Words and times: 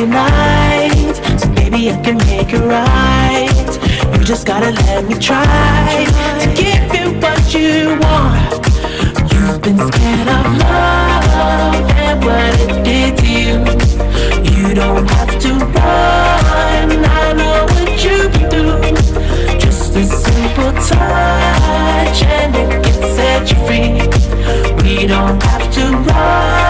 Friday 0.00 0.06
night. 0.06 1.38
So 1.38 1.48
maybe 1.50 1.90
I 1.90 2.00
can 2.02 2.16
make 2.18 2.52
it 2.52 2.60
right. 2.60 4.18
You 4.18 4.24
just 4.24 4.46
gotta 4.46 4.70
let 4.70 5.04
me 5.04 5.14
try 5.18 6.06
to 6.40 6.46
give 6.54 6.94
you 6.94 7.20
what 7.20 7.54
you 7.54 7.98
want. 8.00 8.66
You've 9.32 9.60
been 9.60 9.78
scared 9.78 10.28
of 10.28 10.46
love 10.58 11.90
and 11.90 12.24
what 12.24 12.60
it 12.60 12.84
did 12.84 13.16
to 13.18 13.26
you. 13.26 13.58
You 14.50 14.74
don't 14.74 15.08
have 15.10 15.38
to 15.40 15.52
run. 15.52 17.04
I 17.04 17.32
know 17.32 17.66
what 17.72 18.04
you've 18.04 18.32
been 18.32 18.50
through. 18.50 19.58
Just 19.58 19.96
a 19.96 20.04
simple 20.04 20.72
touch 20.88 22.22
and 22.22 22.56
it 22.56 22.84
can 22.84 22.98
set 23.16 23.50
you 23.50 23.58
free. 23.66 23.92
We 24.82 25.06
don't 25.06 25.42
have 25.42 25.72
to 25.74 25.96
run. 25.96 26.69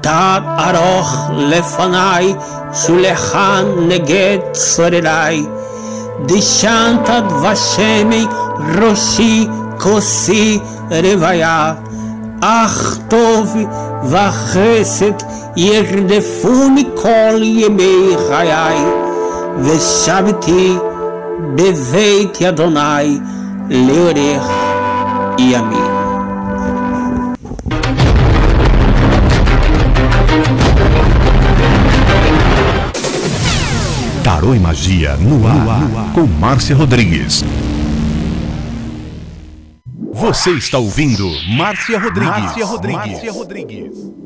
תת 0.00 0.42
ארוך 0.58 1.30
לפניי, 1.36 2.34
שולחן 2.86 3.64
נגד 3.88 4.38
צורריי. 4.52 5.46
דשנת 6.26 7.10
דבשמי 7.28 8.26
ראשי 8.80 9.46
כוסי 9.78 10.58
רוויה. 10.90 11.74
אך 12.40 12.98
טוב 13.08 13.56
וחסד 14.04 15.12
ירדפוני 15.56 16.84
כל 16.94 17.40
ימי 17.42 18.16
חיי, 18.28 18.78
ושבתי 19.58 20.76
בבית 21.54 22.42
אדוני 22.42 23.18
לאורך 23.70 24.50
ימים. 25.38 25.87
Tarô 34.29 34.53
e 34.53 34.59
Magia 34.59 35.17
no 35.17 35.47
ar, 35.47 36.13
com 36.13 36.27
Márcia 36.27 36.75
Rodrigues. 36.75 37.43
Você 40.13 40.51
está 40.51 40.77
ouvindo 40.77 41.27
Márcia 41.57 41.97
Rodrigues. 41.97 42.29
Márcia 42.29 42.65
Rodrigues. 42.65 43.11
Márcia 43.11 43.31
Rodrigues. 43.31 44.19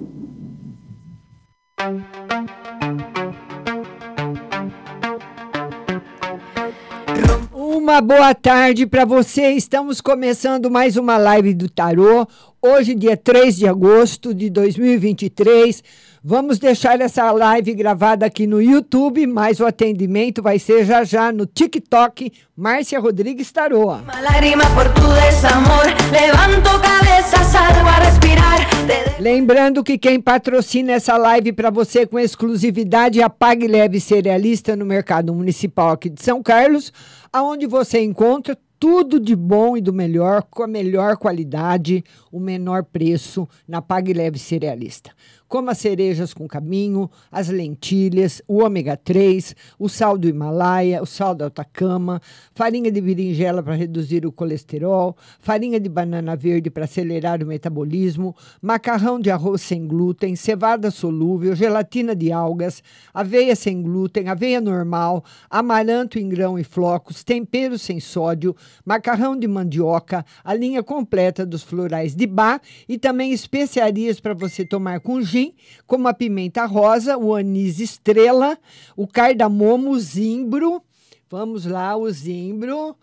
uma 7.83 7.99
boa 7.99 8.33
tarde 8.33 8.87
para 8.87 9.05
você. 9.05 9.51
Estamos 9.51 10.01
começando 10.01 10.71
mais 10.71 10.97
uma 10.97 11.17
live 11.17 11.53
do 11.53 11.69
Tarô. 11.69 12.25
Hoje, 12.61 12.95
dia 12.95 13.15
3 13.15 13.57
de 13.57 13.67
agosto 13.67 14.33
de 14.33 14.49
2023. 14.49 15.83
Vamos 16.25 16.57
deixar 16.57 17.01
essa 17.01 17.29
live 17.33 17.73
gravada 17.73 18.25
aqui 18.25 18.47
no 18.47 18.61
YouTube, 18.61 19.27
mas 19.27 19.59
o 19.59 19.65
atendimento 19.65 20.41
vai 20.41 20.57
ser 20.57 20.85
já 20.85 21.03
já 21.03 21.33
no 21.33 21.45
TikTok, 21.45 22.31
Márcia 22.55 22.97
Rodrigues 22.97 23.51
Tarô. 23.51 23.95
Una 23.95 24.21
lágrima 24.21 24.63
por 24.73 24.85
tu 24.93 25.01
desamor. 25.01 25.83
Levanto 26.13 26.79
cabeza, 26.79 27.43
salgo 27.43 27.89
a 27.89 27.99
respirar. 27.99 28.69
Te 28.87 29.21
Lembrando 29.21 29.83
que 29.83 29.97
quem 29.97 30.21
patrocina 30.21 30.93
essa 30.93 31.17
live 31.17 31.51
para 31.51 31.69
você 31.69 32.07
com 32.07 32.17
exclusividade 32.17 33.19
é 33.19 33.23
a 33.23 33.29
Pague 33.29 33.67
Leve 33.67 33.99
Cerealista 33.99 34.77
no 34.77 34.85
Mercado 34.85 35.33
Municipal 35.33 35.89
aqui 35.89 36.09
de 36.09 36.23
São 36.23 36.41
Carlos, 36.41 36.93
aonde 37.33 37.67
você 37.67 38.01
encontra 38.01 38.57
tudo 38.83 39.17
de 39.17 39.33
bom 39.33 39.77
e 39.77 39.81
do 39.81 39.93
melhor, 39.93 40.43
com 40.43 40.61
a 40.61 40.67
melhor 40.67 41.15
qualidade, 41.15 42.03
o 42.29 42.37
menor 42.37 42.83
preço 42.83 43.47
na 43.65 43.81
Pague 43.81 44.11
Leve 44.11 44.37
Cerealista. 44.37 45.11
Como 45.53 45.69
as 45.69 45.77
cerejas 45.77 46.33
com 46.33 46.47
caminho, 46.47 47.07
as 47.31 47.47
lentilhas, 47.47 48.41
o 48.47 48.63
ômega 48.63 48.97
3, 48.97 49.55
o 49.77 49.87
sal 49.87 50.17
do 50.17 50.27
Himalaia, 50.27 50.99
o 50.99 51.05
sal 51.05 51.35
da 51.35 51.45
Atacama, 51.45 52.19
farinha 52.55 52.91
de 52.91 52.99
berinjela 52.99 53.61
para 53.61 53.75
reduzir 53.75 54.25
o 54.25 54.31
colesterol, 54.31 55.15
farinha 55.39 55.79
de 55.79 55.87
banana 55.87 56.35
verde 56.35 56.71
para 56.71 56.85
acelerar 56.85 57.43
o 57.43 57.45
metabolismo, 57.45 58.35
macarrão 58.59 59.19
de 59.19 59.29
arroz 59.29 59.61
sem 59.61 59.85
glúten, 59.85 60.35
cevada 60.35 60.89
solúvel, 60.89 61.55
gelatina 61.55 62.15
de 62.15 62.31
algas, 62.31 62.81
aveia 63.13 63.55
sem 63.55 63.79
glúten, 63.79 64.29
aveia 64.29 64.59
normal, 64.59 65.23
amaranto 65.51 66.17
em 66.17 66.27
grão 66.27 66.57
e 66.57 66.63
flocos, 66.63 67.23
tempero 67.23 67.77
sem 67.77 67.99
sódio, 67.99 68.55
macarrão 68.83 69.37
de 69.37 69.47
mandioca, 69.47 70.25
a 70.43 70.55
linha 70.55 70.81
completa 70.81 71.45
dos 71.45 71.61
florais 71.61 72.15
de 72.15 72.25
Bach 72.25 72.59
e 72.89 72.97
também 72.97 73.31
especiarias 73.31 74.19
para 74.19 74.33
você 74.33 74.65
tomar 74.65 74.99
com 74.99 75.21
gin, 75.21 75.42
como 75.87 76.07
a 76.07 76.13
pimenta 76.13 76.65
rosa, 76.65 77.17
o 77.17 77.33
anis 77.33 77.79
estrela, 77.79 78.57
o 78.95 79.07
cardamomo, 79.07 79.91
o 79.91 79.99
zimbro. 79.99 80.81
Vamos 81.29 81.65
lá, 81.65 81.95
o 81.95 82.09
zimbro. 82.11 82.95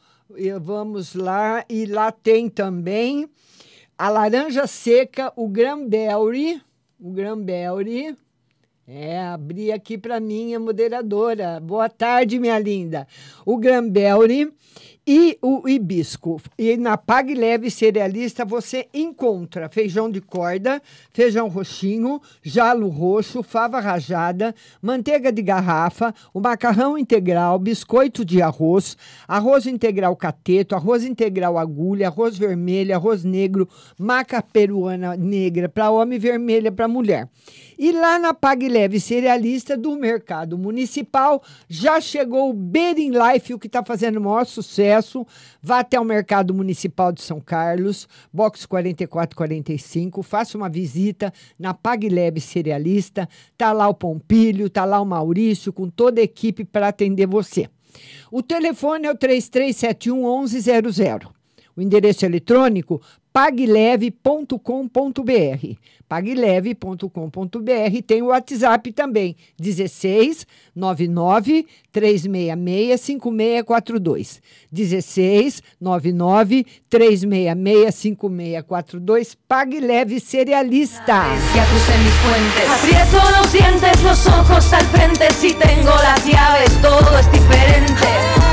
Vamos 0.61 1.14
lá, 1.14 1.64
e 1.68 1.87
lá 1.87 2.12
tem 2.12 2.48
também 2.48 3.29
a 3.98 4.09
laranja 4.09 4.66
seca, 4.66 5.33
o 5.35 5.50
cranberry, 5.50 6.62
o 7.00 7.12
cranberry. 7.12 8.16
É, 8.92 9.20
abri 9.20 9.70
aqui 9.70 9.96
para 9.96 10.18
mim 10.18 10.53
a 10.53 10.59
moderadora. 10.59 11.61
Boa 11.61 11.88
tarde, 11.88 12.40
minha 12.40 12.59
linda. 12.59 13.07
O 13.46 13.57
Granberry 13.57 14.53
e 15.12 15.36
o 15.42 15.68
hibisco. 15.68 16.40
E 16.56 16.76
na 16.76 16.96
Pague 16.96 17.34
Leve 17.34 17.68
Cerealista 17.68 18.44
você 18.44 18.86
encontra 18.94 19.68
feijão 19.68 20.08
de 20.08 20.20
corda, 20.20 20.80
feijão 21.12 21.48
roxinho, 21.48 22.22
jalo 22.40 22.86
roxo, 22.86 23.42
fava 23.42 23.80
rajada, 23.80 24.54
manteiga 24.80 25.32
de 25.32 25.42
garrafa, 25.42 26.14
o 26.32 26.38
macarrão 26.38 26.96
integral, 26.96 27.58
biscoito 27.58 28.24
de 28.24 28.40
arroz, 28.40 28.96
arroz 29.26 29.66
integral 29.66 30.14
cateto, 30.14 30.76
arroz 30.76 31.02
integral 31.02 31.58
agulha, 31.58 32.06
arroz 32.06 32.38
vermelho, 32.38 32.94
arroz 32.94 33.24
negro, 33.24 33.68
maca 33.98 34.40
peruana 34.40 35.16
negra 35.16 35.68
para 35.68 35.90
homem 35.90 36.18
e 36.18 36.20
vermelha 36.20 36.70
para 36.70 36.86
mulher. 36.86 37.28
E 37.82 37.92
lá 37.92 38.18
na 38.18 38.34
Pague 38.34 38.68
Leve 38.68 39.00
Cerealista 39.00 39.74
do 39.74 39.96
Mercado 39.96 40.58
Municipal 40.58 41.42
já 41.66 41.98
chegou 41.98 42.50
o 42.50 42.52
Bering 42.52 43.10
Life, 43.12 43.54
o 43.54 43.58
que 43.58 43.68
está 43.68 43.82
fazendo 43.82 44.18
o 44.18 44.20
maior 44.20 44.44
sucesso. 44.44 45.26
Vá 45.62 45.78
até 45.78 45.98
o 45.98 46.04
Mercado 46.04 46.52
Municipal 46.52 47.10
de 47.10 47.22
São 47.22 47.40
Carlos, 47.40 48.06
box 48.30 48.66
4445, 48.66 50.22
faça 50.22 50.58
uma 50.58 50.68
visita 50.68 51.32
na 51.58 51.72
Pague 51.72 52.10
Leve 52.10 52.38
Cerealista. 52.38 53.26
Tá 53.56 53.72
lá 53.72 53.88
o 53.88 53.94
Pompilho, 53.94 54.68
tá 54.68 54.84
lá 54.84 55.00
o 55.00 55.06
Maurício, 55.06 55.72
com 55.72 55.88
toda 55.88 56.20
a 56.20 56.24
equipe 56.24 56.66
para 56.66 56.88
atender 56.88 57.26
você. 57.26 57.66
O 58.30 58.42
telefone 58.42 59.06
é 59.06 59.10
o 59.10 59.16
3371 59.16 60.42
1100. 60.42 61.39
O 61.76 61.80
endereço 61.80 62.24
eletrônico 62.24 63.00
pagleve.com.br. 63.33 65.76
pagleve.com.br 66.09 68.02
tem 68.06 68.22
o 68.22 68.26
WhatsApp 68.26 68.92
também, 68.92 69.37
16 69.59 70.46
99 70.74 71.66
366 71.92 73.00
5642. 73.00 74.42
16 74.70 75.62
99 75.80 76.66
366 76.88 77.94
5642. 77.94 79.37
Pague 79.46 79.80
Leve 79.80 80.20
Cerealista. 80.20 81.24
Aprieto 82.68 83.16
los 83.38 83.52
dientes, 83.52 84.02
los 84.02 84.26
ojos 84.26 84.72
al 84.72 84.85
frente. 84.87 85.30
Si 85.33 85.54
tengo 85.54 85.90
las 85.90 86.24
llaves, 86.26 86.72
todo 86.83 87.18
es 87.18 87.30
diferente. 87.30 88.49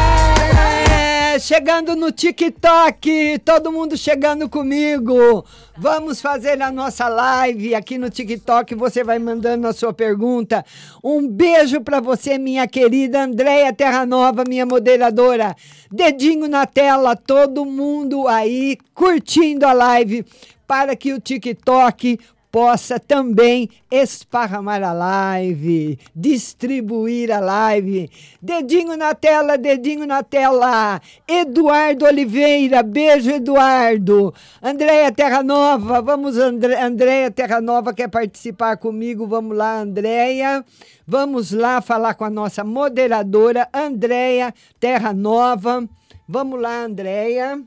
Chegando 1.39 1.95
no 1.95 2.11
TikTok, 2.11 3.39
todo 3.45 3.71
mundo 3.71 3.95
chegando 3.95 4.49
comigo. 4.49 5.45
Vamos 5.77 6.19
fazer 6.19 6.61
a 6.61 6.71
nossa 6.71 7.07
live 7.07 7.75
aqui 7.75 7.97
no 7.97 8.09
TikTok. 8.09 8.73
Você 8.73 9.03
vai 9.03 9.19
mandando 9.19 9.67
a 9.67 9.73
sua 9.73 9.93
pergunta. 9.93 10.65
Um 11.03 11.27
beijo 11.27 11.81
para 11.81 11.99
você, 11.99 12.37
minha 12.37 12.67
querida 12.67 13.23
Andréia 13.23 13.71
Terra 13.71 14.05
Nova, 14.05 14.43
minha 14.47 14.65
moderadora. 14.65 15.55
Dedinho 15.91 16.47
na 16.47 16.65
tela, 16.65 17.15
todo 17.15 17.65
mundo 17.65 18.27
aí 18.27 18.77
curtindo 18.93 19.65
a 19.65 19.73
live 19.73 20.25
para 20.67 20.95
que 20.95 21.13
o 21.13 21.19
TikTok 21.19 22.19
possa 22.57 22.99
também 22.99 23.69
esparramar 23.91 24.81
a 24.81 24.91
live, 24.91 25.99
distribuir 26.15 27.31
a 27.31 27.39
live. 27.39 28.09
Dedinho 28.41 28.97
na 28.97 29.13
tela, 29.13 29.59
dedinho 29.59 30.07
na 30.07 30.23
tela. 30.23 30.99
Eduardo 31.27 32.05
Oliveira, 32.05 32.81
beijo, 32.81 33.29
Eduardo. 33.29 34.33
Andréia 34.59 35.11
Terra 35.11 35.43
Nova, 35.43 36.01
vamos, 36.01 36.35
André, 36.35 36.81
Andréia 36.81 37.29
Terra 37.29 37.61
Nova 37.61 37.93
quer 37.93 38.07
participar 38.07 38.75
comigo. 38.77 39.27
Vamos 39.27 39.55
lá, 39.55 39.77
Andréia. 39.77 40.65
Vamos 41.05 41.51
lá 41.51 41.79
falar 41.79 42.15
com 42.15 42.25
a 42.25 42.29
nossa 42.31 42.63
moderadora, 42.63 43.69
Andréia 43.71 44.51
Terra 44.79 45.13
Nova. 45.13 45.87
Vamos 46.27 46.59
lá, 46.59 46.85
Andréia. 46.85 47.61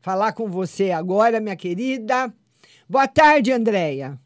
Falar 0.00 0.32
com 0.32 0.48
você 0.48 0.92
agora, 0.92 1.40
minha 1.40 1.56
querida. 1.56 2.32
Boa 2.88 3.06
tarde, 3.06 3.52
Andréia. 3.52 4.18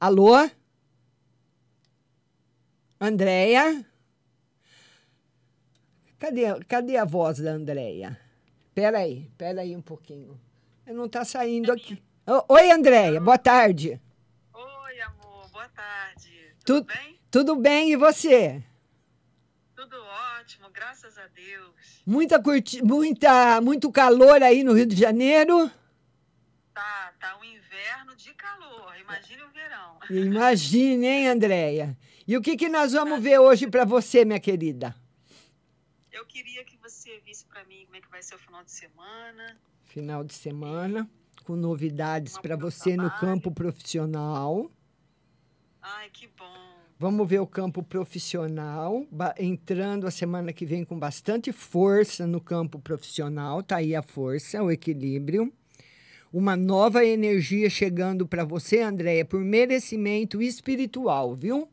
Alô? 0.00 0.32
Andréia? 2.98 3.84
Cadê, 6.18 6.64
cadê 6.66 6.96
a 6.96 7.04
voz 7.04 7.38
da 7.38 7.50
Andréia? 7.50 8.18
Peraí, 8.74 9.30
peraí 9.36 9.76
um 9.76 9.82
pouquinho. 9.82 10.40
Não 10.86 11.04
está 11.04 11.22
saindo 11.22 11.70
aqui. 11.70 12.02
Oi, 12.48 12.70
Andréia, 12.70 13.20
boa 13.20 13.36
tarde. 13.36 14.00
Oi, 14.54 15.00
amor, 15.02 15.46
boa 15.50 15.68
tarde. 15.68 16.56
Tudo 16.64 16.86
bem? 16.86 17.20
Tudo 17.30 17.56
bem, 17.56 17.90
e 17.90 17.96
você? 17.96 18.64
Tudo 19.76 19.96
ótimo, 20.40 20.70
graças 20.70 21.18
a 21.18 21.26
Deus. 21.26 22.02
Muita 22.06 22.42
curti... 22.42 22.82
muita 22.82 23.60
muito 23.60 23.92
calor 23.92 24.42
aí 24.42 24.64
no 24.64 24.72
Rio 24.72 24.86
de 24.86 24.96
Janeiro? 24.96 25.70
Tá, 26.72 27.12
tá 27.20 27.36
um 27.36 27.44
inverno 27.44 28.16
de 28.16 28.32
calor, 28.32 28.94
imagine 28.98 29.42
o. 29.42 29.49
Imagine, 30.10 31.06
hein, 31.06 31.28
Andréia? 31.28 31.96
E 32.26 32.36
o 32.36 32.42
que, 32.42 32.56
que 32.56 32.68
nós 32.68 32.92
vamos 32.92 33.22
ver 33.22 33.38
hoje 33.38 33.68
para 33.68 33.84
você, 33.84 34.24
minha 34.24 34.40
querida? 34.40 34.94
Eu 36.10 36.26
queria 36.26 36.64
que 36.64 36.76
você 36.78 37.20
visse 37.24 37.44
para 37.44 37.64
mim 37.64 37.84
como 37.84 37.96
é 37.96 38.00
que 38.00 38.10
vai 38.10 38.20
ser 38.20 38.34
o 38.34 38.38
final 38.38 38.64
de 38.64 38.72
semana. 38.72 39.56
Final 39.84 40.24
de 40.24 40.34
semana, 40.34 41.08
com 41.44 41.54
novidades 41.54 42.36
para 42.38 42.56
você 42.56 42.96
no 42.96 43.08
campo 43.18 43.52
profissional. 43.52 44.68
Ai, 45.80 46.10
que 46.10 46.26
bom. 46.36 46.70
Vamos 46.98 47.28
ver 47.28 47.38
o 47.38 47.46
campo 47.46 47.82
profissional, 47.82 49.06
entrando 49.38 50.06
a 50.06 50.10
semana 50.10 50.52
que 50.52 50.66
vem 50.66 50.84
com 50.84 50.98
bastante 50.98 51.52
força 51.52 52.26
no 52.26 52.40
campo 52.40 52.78
profissional, 52.78 53.62
tá 53.62 53.76
aí 53.76 53.94
a 53.94 54.02
força, 54.02 54.62
o 54.62 54.70
equilíbrio. 54.70 55.52
Uma 56.32 56.56
nova 56.56 57.04
energia 57.04 57.68
chegando 57.68 58.26
para 58.26 58.44
você, 58.44 58.80
Andréia, 58.80 59.24
por 59.24 59.40
merecimento 59.40 60.40
espiritual, 60.40 61.34
viu? 61.34 61.68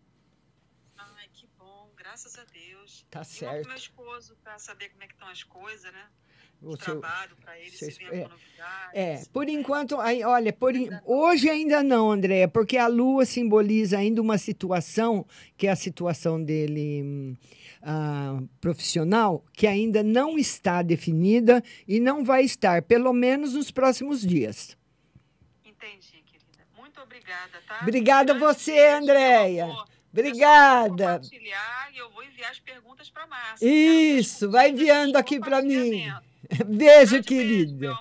Ai, 0.97 1.27
que 1.31 1.47
bom, 1.59 1.89
graças 1.95 2.35
a 2.39 2.43
Deus. 2.51 3.05
Tá 3.09 3.21
E 3.21 3.25
certo. 3.25 3.67
meu 3.67 3.77
esposo 3.77 4.35
para 4.43 4.57
saber 4.57 4.89
como 4.89 5.03
é 5.03 5.07
que 5.07 5.13
estão 5.13 5.27
as 5.27 5.43
coisas, 5.43 5.91
né? 5.93 6.05
O 6.59 6.75
seu- 6.75 6.99
trabalho 6.99 7.35
para 7.39 7.59
ele, 7.59 7.69
seu 7.69 7.91
se 7.91 8.03
é. 8.05 8.27
novidade. 8.27 8.91
É, 8.93 9.21
por 9.31 9.47
enquanto, 9.47 9.99
aí, 9.99 10.23
olha, 10.23 10.51
por, 10.51 10.73
hoje 11.05 11.47
ainda 11.47 11.83
não, 11.83 12.11
Andréia, 12.11 12.47
porque 12.47 12.77
a 12.77 12.87
Lua 12.87 13.25
simboliza 13.27 13.99
ainda 13.99 14.19
uma 14.19 14.39
situação, 14.39 15.23
que 15.55 15.67
é 15.67 15.69
a 15.69 15.75
situação 15.75 16.43
dele 16.43 17.03
hum, 17.03 17.35
ah, 17.81 18.39
profissional, 18.59 19.43
que 19.53 19.67
ainda 19.67 20.03
não 20.03 20.37
está 20.37 20.81
definida 20.81 21.63
e 21.87 21.99
não 21.99 22.23
vai 22.23 22.43
estar, 22.43 22.81
pelo 22.81 23.13
menos 23.13 23.53
nos 23.53 23.71
próximos 23.71 24.21
dias. 24.21 24.77
Entendi, 25.63 26.23
querida. 26.25 26.65
Muito 26.77 27.01
obrigada, 27.01 27.61
tá? 27.67 27.79
Obrigada 27.81 28.33
a 28.33 28.35
Grande 28.35 28.53
você, 28.53 28.71
beijo, 28.73 28.97
Andréia. 28.97 29.75
Obrigada. 30.11 31.13
Compartilhar 31.13 31.89
e 31.93 31.97
eu 31.97 32.09
vou 32.09 32.23
enviar 32.23 32.51
as 32.51 32.59
perguntas 32.59 33.09
para 33.09 33.27
Márcia. 33.27 33.67
Isso, 33.67 34.49
vai 34.49 34.69
enviando 34.69 35.15
aqui 35.15 35.39
para 35.39 35.61
mim. 35.61 36.11
Beijo, 36.65 37.21
querida. 37.23 37.93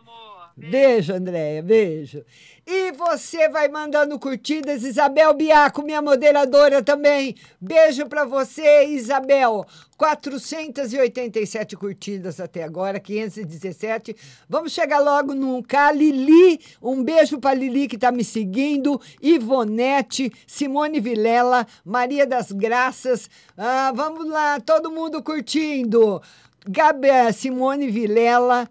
Beijo, 0.57 1.13
Andréia, 1.13 1.63
beijo. 1.63 2.25
E 2.69 2.91
você 2.91 3.49
vai 3.49 3.69
mandando 3.69 4.19
curtidas, 4.19 4.83
Isabel 4.83 5.33
Biaco, 5.33 5.85
minha 5.85 6.03
moderadora 6.03 6.83
também. 6.83 7.37
Beijo 7.61 8.07
para 8.07 8.25
você, 8.25 8.87
Isabel. 8.87 9.65
487 9.97 11.77
curtidas 11.77 12.41
até 12.41 12.65
agora, 12.65 12.99
517. 12.99 14.17
Vamos 14.49 14.73
chegar 14.73 14.99
logo 14.99 15.33
no 15.33 15.63
K. 15.63 15.93
Lili, 15.93 16.61
um 16.83 17.05
beijo 17.05 17.39
para 17.39 17.55
Lili 17.55 17.87
que 17.87 17.95
está 17.95 18.11
me 18.11 18.25
seguindo. 18.25 19.01
Ivonete, 19.23 20.33
Simone 20.45 20.99
Vilela, 20.99 21.69
Maria 21.85 22.27
das 22.27 22.51
Graças. 22.51 23.31
Ah, 23.57 23.93
vamos 23.95 24.29
lá, 24.29 24.59
todo 24.59 24.91
mundo 24.91 25.23
curtindo. 25.23 26.21
Gabi, 26.69 27.33
Simone 27.33 27.89
Vilela, 27.89 28.69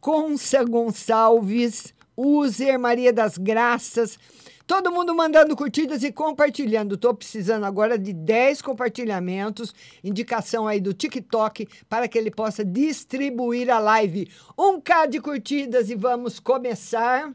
Consa 0.00 0.62
Gonçalves, 0.62 1.95
User, 2.16 2.78
Maria 2.78 3.12
das 3.12 3.36
Graças. 3.36 4.18
Todo 4.66 4.90
mundo 4.90 5.14
mandando 5.14 5.54
curtidas 5.54 6.02
e 6.02 6.10
compartilhando. 6.10 6.96
Estou 6.96 7.14
precisando 7.14 7.64
agora 7.64 7.96
de 7.96 8.12
10 8.12 8.62
compartilhamentos. 8.62 9.72
Indicação 10.02 10.66
aí 10.66 10.80
do 10.80 10.92
TikTok 10.92 11.68
para 11.88 12.08
que 12.08 12.18
ele 12.18 12.32
possa 12.32 12.64
distribuir 12.64 13.70
a 13.70 13.78
live. 13.78 14.28
1K 14.58 15.08
de 15.08 15.20
curtidas 15.20 15.88
e 15.88 15.94
vamos 15.94 16.40
começar. 16.40 17.32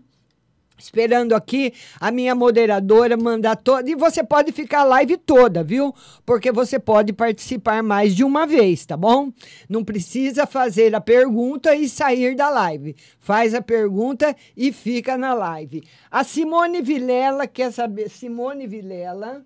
Esperando 0.82 1.34
aqui 1.34 1.74
a 2.00 2.12
minha 2.12 2.34
moderadora 2.34 3.16
mandar 3.16 3.56
toda. 3.56 3.90
E 3.90 3.96
você 3.96 4.24
pode 4.24 4.52
ficar 4.52 4.82
a 4.82 4.86
live 4.86 5.16
toda, 5.16 5.64
viu? 5.64 5.94
Porque 6.26 6.52
você 6.52 6.80
pode 6.80 7.14
participar 7.14 7.84
mais 7.84 8.16
de 8.16 8.24
uma 8.24 8.48
vez, 8.48 8.86
tá 8.86 8.98
bom? 8.98 9.32
Não 9.70 9.84
precisa 9.84 10.48
fazer 10.48 10.96
a 10.96 11.00
pergunta 11.00 11.76
e 11.76 11.88
sair 11.88 12.36
da 12.36 12.50
live. 12.50 12.96
Faz 13.20 13.54
a 13.54 13.62
pergunta 13.62 14.36
e 14.58 14.74
fica 14.74 15.18
na 15.18 15.34
live. 15.34 15.84
A 16.10 16.24
Simone 16.24 16.82
Vilela 16.82 17.46
quer 17.46 17.72
saber. 17.72 18.10
Simone 18.10 18.66
Vilela. 18.66 19.46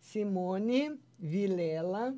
Simone 0.00 0.92
Vilela. 1.18 2.14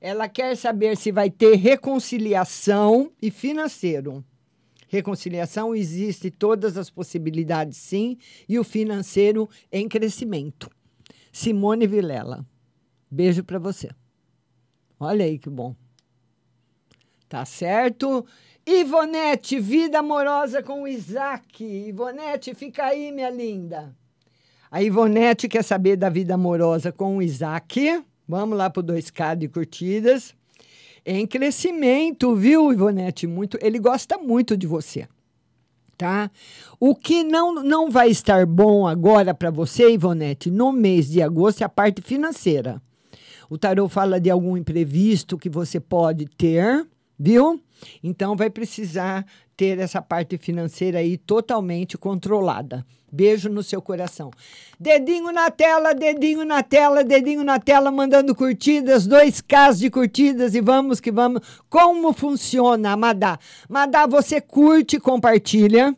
Ela 0.00 0.28
quer 0.28 0.56
saber 0.56 0.96
se 0.96 1.12
vai 1.12 1.30
ter 1.30 1.56
reconciliação 1.56 3.12
e 3.20 3.30
financeiro. 3.30 4.24
Reconciliação 4.92 5.74
existe 5.74 6.30
todas 6.30 6.76
as 6.76 6.90
possibilidades, 6.90 7.78
sim, 7.78 8.18
e 8.46 8.58
o 8.58 8.62
financeiro 8.62 9.48
em 9.72 9.88
crescimento. 9.88 10.70
Simone 11.32 11.86
Vilela. 11.86 12.44
Beijo 13.10 13.42
para 13.42 13.58
você. 13.58 13.88
Olha 15.00 15.24
aí 15.24 15.38
que 15.38 15.48
bom. 15.48 15.74
Tá 17.26 17.42
certo? 17.46 18.26
Ivonete, 18.66 19.58
vida 19.58 20.00
amorosa 20.00 20.62
com 20.62 20.82
o 20.82 20.86
Isaac. 20.86 21.64
Ivonete, 21.64 22.54
fica 22.54 22.84
aí, 22.84 23.10
minha 23.10 23.30
linda. 23.30 23.96
A 24.70 24.82
Ivonete 24.82 25.48
quer 25.48 25.64
saber 25.64 25.96
da 25.96 26.10
vida 26.10 26.34
amorosa 26.34 26.92
com 26.92 27.16
o 27.16 27.22
Isaac. 27.22 28.04
Vamos 28.28 28.58
lá 28.58 28.68
pro 28.68 28.82
2K 28.82 29.36
de 29.36 29.48
curtidas 29.48 30.34
em 31.04 31.26
crescimento, 31.26 32.34
viu, 32.34 32.72
Ivonete? 32.72 33.26
Muito, 33.26 33.58
ele 33.60 33.78
gosta 33.78 34.18
muito 34.18 34.56
de 34.56 34.66
você. 34.66 35.08
Tá? 35.96 36.30
O 36.80 36.94
que 36.94 37.22
não, 37.22 37.54
não 37.62 37.90
vai 37.90 38.08
estar 38.08 38.46
bom 38.46 38.86
agora 38.86 39.32
para 39.34 39.50
você, 39.50 39.92
Ivonete, 39.92 40.50
no 40.50 40.72
mês 40.72 41.08
de 41.08 41.22
agosto 41.22 41.62
é 41.62 41.64
a 41.64 41.68
parte 41.68 42.02
financeira. 42.02 42.82
O 43.48 43.58
tarô 43.58 43.88
fala 43.88 44.20
de 44.20 44.30
algum 44.30 44.56
imprevisto 44.56 45.36
que 45.36 45.50
você 45.50 45.78
pode 45.78 46.26
ter, 46.26 46.86
viu? 47.18 47.60
Então 48.02 48.36
vai 48.36 48.50
precisar 48.50 49.24
ter 49.56 49.78
essa 49.78 50.00
parte 50.02 50.38
financeira 50.38 50.98
aí 50.98 51.16
totalmente 51.16 51.96
controlada. 51.96 52.84
Beijo 53.12 53.50
no 53.50 53.62
seu 53.62 53.82
coração. 53.82 54.30
Dedinho 54.80 55.30
na 55.32 55.50
tela, 55.50 55.94
dedinho 55.94 56.44
na 56.44 56.62
tela, 56.62 57.04
dedinho 57.04 57.44
na 57.44 57.58
tela, 57.58 57.90
mandando 57.90 58.34
curtidas, 58.34 59.06
dois 59.06 59.42
Ks 59.42 59.78
de 59.78 59.90
curtidas 59.90 60.54
e 60.54 60.60
vamos 60.62 60.98
que 60.98 61.12
vamos. 61.12 61.42
Como 61.68 62.12
funciona, 62.12 62.96
Madá? 62.96 63.38
Madá, 63.68 64.06
você 64.06 64.40
curte 64.40 64.96
e 64.96 65.00
compartilha 65.00 65.94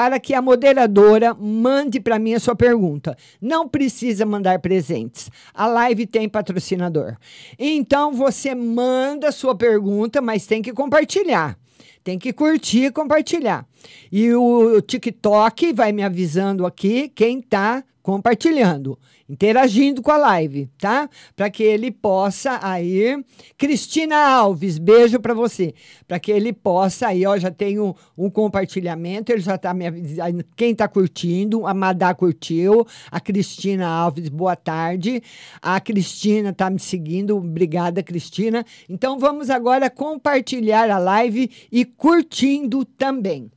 para 0.00 0.18
que 0.18 0.32
a 0.32 0.40
moderadora 0.40 1.34
mande 1.34 2.00
para 2.00 2.18
mim 2.18 2.32
a 2.32 2.40
sua 2.40 2.56
pergunta. 2.56 3.14
Não 3.38 3.68
precisa 3.68 4.24
mandar 4.24 4.58
presentes. 4.58 5.30
A 5.52 5.66
live 5.66 6.06
tem 6.06 6.26
patrocinador. 6.26 7.18
Então 7.58 8.10
você 8.10 8.54
manda 8.54 9.28
a 9.28 9.32
sua 9.32 9.54
pergunta, 9.54 10.22
mas 10.22 10.46
tem 10.46 10.62
que 10.62 10.72
compartilhar. 10.72 11.54
Tem 12.02 12.18
que 12.18 12.32
curtir 12.32 12.84
e 12.84 12.90
compartilhar. 12.90 13.66
E 14.10 14.32
o 14.32 14.80
TikTok 14.80 15.70
vai 15.74 15.92
me 15.92 16.02
avisando 16.02 16.64
aqui 16.64 17.10
quem 17.10 17.40
está 17.40 17.84
compartilhando, 18.10 18.98
interagindo 19.28 20.02
com 20.02 20.10
a 20.10 20.16
live, 20.16 20.68
tá? 20.76 21.08
Para 21.36 21.48
que 21.48 21.62
ele 21.62 21.92
possa 21.92 22.58
aí. 22.60 23.24
Cristina 23.56 24.16
Alves, 24.16 24.78
beijo 24.78 25.20
para 25.20 25.32
você. 25.32 25.72
Para 26.08 26.18
que 26.18 26.32
ele 26.32 26.52
possa 26.52 27.06
aí, 27.06 27.24
ó, 27.24 27.38
já 27.38 27.52
tenho 27.52 27.94
um 28.18 28.28
compartilhamento, 28.28 29.30
ele 29.30 29.40
já 29.40 29.54
está 29.54 29.72
me 29.72 29.86
avisando. 29.86 30.44
Quem 30.56 30.72
está 30.72 30.88
curtindo, 30.88 31.68
a 31.68 31.72
Madá 31.72 32.12
curtiu, 32.12 32.84
a 33.12 33.20
Cristina 33.20 33.86
Alves, 33.86 34.28
boa 34.28 34.56
tarde. 34.56 35.22
A 35.62 35.78
Cristina 35.78 36.50
está 36.50 36.68
me 36.68 36.80
seguindo, 36.80 37.36
obrigada, 37.36 38.02
Cristina. 38.02 38.66
Então 38.88 39.20
vamos 39.20 39.50
agora 39.50 39.88
compartilhar 39.88 40.90
a 40.90 40.98
live 40.98 41.48
e 41.70 41.84
curtindo 41.84 42.84
também. 42.84 43.52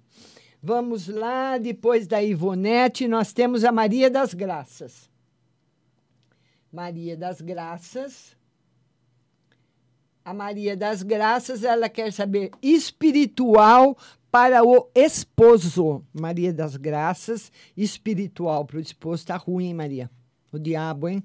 Vamos 0.65 1.09
lá, 1.09 1.57
depois 1.57 2.07
da 2.07 2.23
Ivonete, 2.23 3.05
nós 3.05 3.33
temos 3.33 3.65
a 3.65 3.71
Maria 3.71 4.09
das 4.09 4.33
Graças. 4.33 5.09
Maria 6.71 7.17
das 7.17 7.41
Graças. 7.41 8.33
A 10.23 10.33
Maria 10.33 10.77
das 10.77 11.03
Graças, 11.03 11.65
ela 11.65 11.89
quer 11.89 12.13
saber 12.13 12.49
espiritual 12.61 13.97
para 14.31 14.63
o 14.63 14.89
esposo. 14.95 16.01
Maria 16.13 16.53
das 16.53 16.77
Graças, 16.77 17.51
espiritual 17.75 18.63
para 18.63 18.77
o 18.77 18.79
esposo. 18.79 19.25
Tá 19.25 19.35
ruim, 19.35 19.65
hein, 19.65 19.73
Maria? 19.73 20.09
O 20.49 20.57
diabo, 20.57 21.09
hein? 21.09 21.21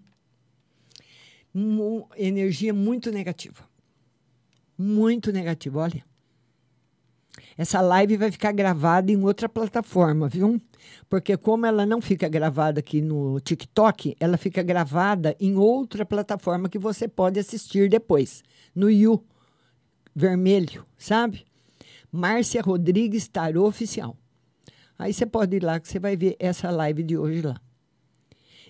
Energia 2.16 2.74
muito 2.74 3.12
negativa. 3.12 3.62
Muito 4.76 5.30
negativa, 5.30 5.78
olha. 5.78 6.04
Essa 7.56 7.80
live 7.80 8.16
vai 8.16 8.30
ficar 8.30 8.52
gravada 8.52 9.10
em 9.10 9.22
outra 9.22 9.48
plataforma, 9.48 10.28
viu? 10.28 10.60
Porque 11.08 11.36
como 11.36 11.66
ela 11.66 11.84
não 11.84 12.00
fica 12.00 12.28
gravada 12.28 12.80
aqui 12.80 13.00
no 13.00 13.40
TikTok, 13.40 14.16
ela 14.20 14.36
fica 14.36 14.62
gravada 14.62 15.36
em 15.40 15.56
outra 15.56 16.04
plataforma 16.04 16.68
que 16.68 16.78
você 16.78 17.08
pode 17.08 17.38
assistir 17.38 17.88
depois, 17.88 18.42
no 18.74 18.90
You 18.90 19.24
vermelho, 20.18 20.84
sabe? 20.96 21.46
Márcia 22.10 22.60
Rodrigues 22.60 23.28
Tarô 23.28 23.66
Oficial. 23.66 24.16
Aí 24.98 25.12
você 25.12 25.24
pode 25.24 25.56
ir 25.56 25.62
lá 25.62 25.78
que 25.78 25.86
você 25.86 26.00
vai 26.00 26.16
ver 26.16 26.34
essa 26.40 26.70
live 26.70 27.04
de 27.04 27.16
hoje 27.16 27.42
lá. 27.42 27.60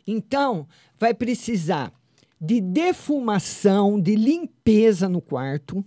Então, 0.07 0.67
vai 0.99 1.15
precisar 1.15 1.91
de 2.39 2.61
defumação, 2.61 3.99
de 3.99 4.15
limpeza 4.15 5.09
no 5.09 5.23
quarto. 5.23 5.83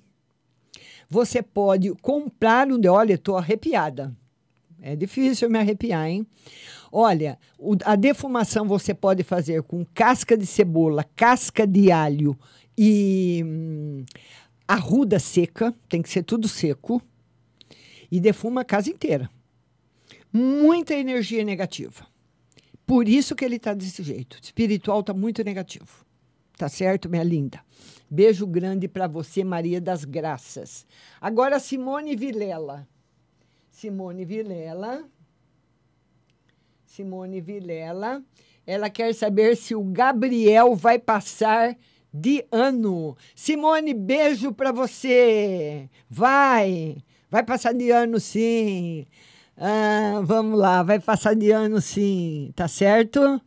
Você 1.12 1.44
pode 1.44 1.94
comprar 2.02 2.72
um. 2.72 2.80
de- 2.80 2.88
Olha, 2.88 3.16
estou 3.16 3.38
arrepiada. 3.38 4.16
É 4.82 4.96
difícil 4.96 5.50
me 5.50 5.60
arrepiar, 5.60 6.08
hein? 6.08 6.26
Olha, 6.90 7.38
o- 7.60 7.76
a 7.84 7.98
defumação 7.98 8.66
você 8.66 8.94
pode 8.94 9.22
fazer 9.22 9.62
com 9.64 9.86
casca 9.94 10.38
de 10.38 10.46
cebola, 10.46 11.04
casca 11.16 11.68
de 11.68 11.92
alho 11.92 12.36
e 12.78 13.44
hum, 13.46 14.06
arruda 14.66 15.20
seca, 15.20 15.76
tem 15.90 16.02
que 16.02 16.10
ser 16.10 16.24
tudo 16.24 16.48
seco, 16.48 17.02
e 18.10 18.18
defuma 18.20 18.62
a 18.62 18.66
casa 18.66 18.90
inteira. 18.90 19.30
Muita 20.32 20.94
energia 20.96 21.44
negativa. 21.44 22.08
Por 22.86 23.08
isso 23.10 23.36
que 23.36 23.44
ele 23.44 23.58
está 23.58 23.74
desse 23.74 24.02
jeito. 24.02 24.38
Espiritual 24.42 25.02
está 25.02 25.14
muito 25.14 25.44
negativo. 25.44 26.06
Tá 26.58 26.70
certo, 26.70 27.10
minha 27.10 27.24
linda? 27.24 27.60
Beijo 28.14 28.46
grande 28.46 28.90
para 28.90 29.08
você, 29.08 29.42
Maria 29.42 29.80
das 29.80 30.04
Graças. 30.04 30.86
Agora, 31.22 31.62
Simone 31.62 32.14
Vilela. 32.14 32.86
Simone 33.70 34.26
Vilela. 34.26 35.06
Simone 36.86 37.40
Vilela. 37.40 38.22
Ela 38.68 38.90
quer 38.90 39.16
saber 39.16 39.56
se 39.56 39.74
o 39.74 39.82
Gabriel 39.82 40.76
vai 40.76 41.00
passar 41.00 41.78
de 42.14 42.46
ano. 42.52 43.16
Simone, 43.34 43.94
beijo 43.94 44.52
para 44.52 44.74
você. 44.74 45.90
Vai. 46.10 46.98
Vai 47.30 47.44
passar 47.44 47.74
de 47.74 47.92
ano, 47.92 48.20
sim. 48.20 49.08
Ah, 49.56 50.20
vamos 50.22 50.60
lá, 50.60 50.84
vai 50.84 51.00
passar 51.00 51.34
de 51.34 51.50
ano, 51.50 51.80
sim. 51.80 52.52
Tá 52.58 52.68
certo? 52.68 53.42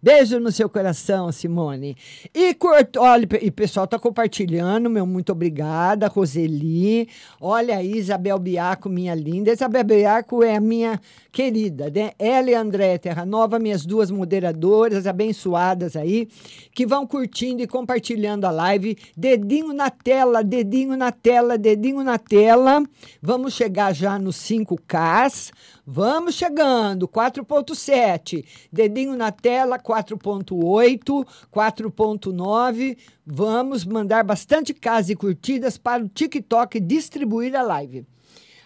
Beijo 0.00 0.38
no 0.38 0.52
seu 0.52 0.68
coração, 0.68 1.32
Simone. 1.32 1.96
E 2.32 2.54
curto, 2.54 3.00
olha, 3.00 3.26
e 3.42 3.50
pessoal 3.50 3.84
tá 3.84 3.98
compartilhando, 3.98 4.88
meu 4.88 5.04
muito 5.04 5.32
obrigada, 5.32 6.06
Roseli. 6.06 7.08
Olha 7.40 7.78
aí, 7.78 7.96
Isabel 7.96 8.38
Biaco, 8.38 8.88
minha 8.88 9.12
linda. 9.12 9.52
Isabel 9.52 9.82
Biaco 9.82 10.44
é 10.44 10.54
a 10.54 10.60
minha 10.60 11.00
querida, 11.32 11.90
né? 11.90 12.12
Ela 12.16 12.50
e 12.50 12.54
André 12.54 12.96
Terra 12.98 13.26
Nova, 13.26 13.58
minhas 13.58 13.84
duas 13.84 14.08
moderadoras 14.08 15.04
abençoadas 15.04 15.96
aí, 15.96 16.28
que 16.72 16.86
vão 16.86 17.04
curtindo 17.04 17.60
e 17.60 17.66
compartilhando 17.66 18.44
a 18.44 18.52
live. 18.52 18.96
Dedinho 19.16 19.72
na 19.72 19.90
tela, 19.90 20.44
dedinho 20.44 20.96
na 20.96 21.10
tela, 21.10 21.58
dedinho 21.58 22.04
na 22.04 22.18
tela. 22.18 22.84
Vamos 23.20 23.52
chegar 23.52 23.92
já 23.92 24.16
nos 24.16 24.36
5Ks. 24.36 25.50
Vamos 25.90 26.34
chegando, 26.34 27.08
4.7. 27.08 28.44
Dedinho 28.70 29.16
na 29.16 29.32
tela, 29.32 29.78
4.8, 29.78 31.26
4.9. 31.50 32.98
Vamos 33.24 33.86
mandar 33.86 34.22
bastante 34.22 34.74
casas 34.74 35.08
e 35.08 35.16
curtidas 35.16 35.78
para 35.78 36.04
o 36.04 36.08
TikTok 36.10 36.78
distribuir 36.78 37.56
a 37.56 37.62
live. 37.62 38.06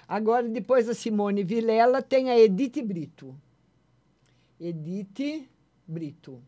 Agora, 0.08 0.48
depois 0.48 0.87
da 0.87 0.94
Simone 0.94 1.44
Vilela, 1.44 2.02
tem 2.02 2.28
a 2.28 2.37
Edith 2.37 2.82
Brito. 2.82 3.37
Edith 4.61 5.48
Brito. 5.87 6.42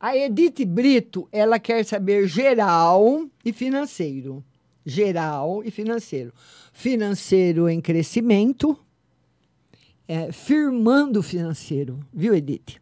A 0.00 0.16
Edith 0.16 0.64
Brito, 0.64 1.28
ela 1.30 1.58
quer 1.58 1.84
saber 1.84 2.26
geral 2.26 3.26
e 3.44 3.52
financeiro. 3.52 4.42
Geral 4.86 5.62
e 5.62 5.70
financeiro. 5.70 6.32
Financeiro 6.72 7.68
em 7.68 7.78
crescimento, 7.78 8.85
é, 10.08 10.30
firmando 10.32 11.20
o 11.20 11.22
financeiro, 11.22 12.00
viu, 12.12 12.34
Edith? 12.34 12.80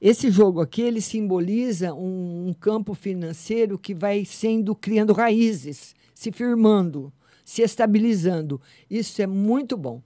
Esse 0.00 0.30
jogo 0.30 0.60
aqui, 0.60 0.80
ele 0.80 1.00
simboliza 1.00 1.92
um, 1.92 2.48
um 2.48 2.54
campo 2.54 2.94
financeiro 2.94 3.78
que 3.78 3.94
vai 3.94 4.24
sendo, 4.24 4.74
criando 4.74 5.12
raízes, 5.12 5.94
se 6.14 6.32
firmando, 6.32 7.12
se 7.44 7.62
estabilizando. 7.62 8.60
Isso 8.90 9.20
é 9.20 9.26
muito 9.26 9.76
bom. 9.76 10.02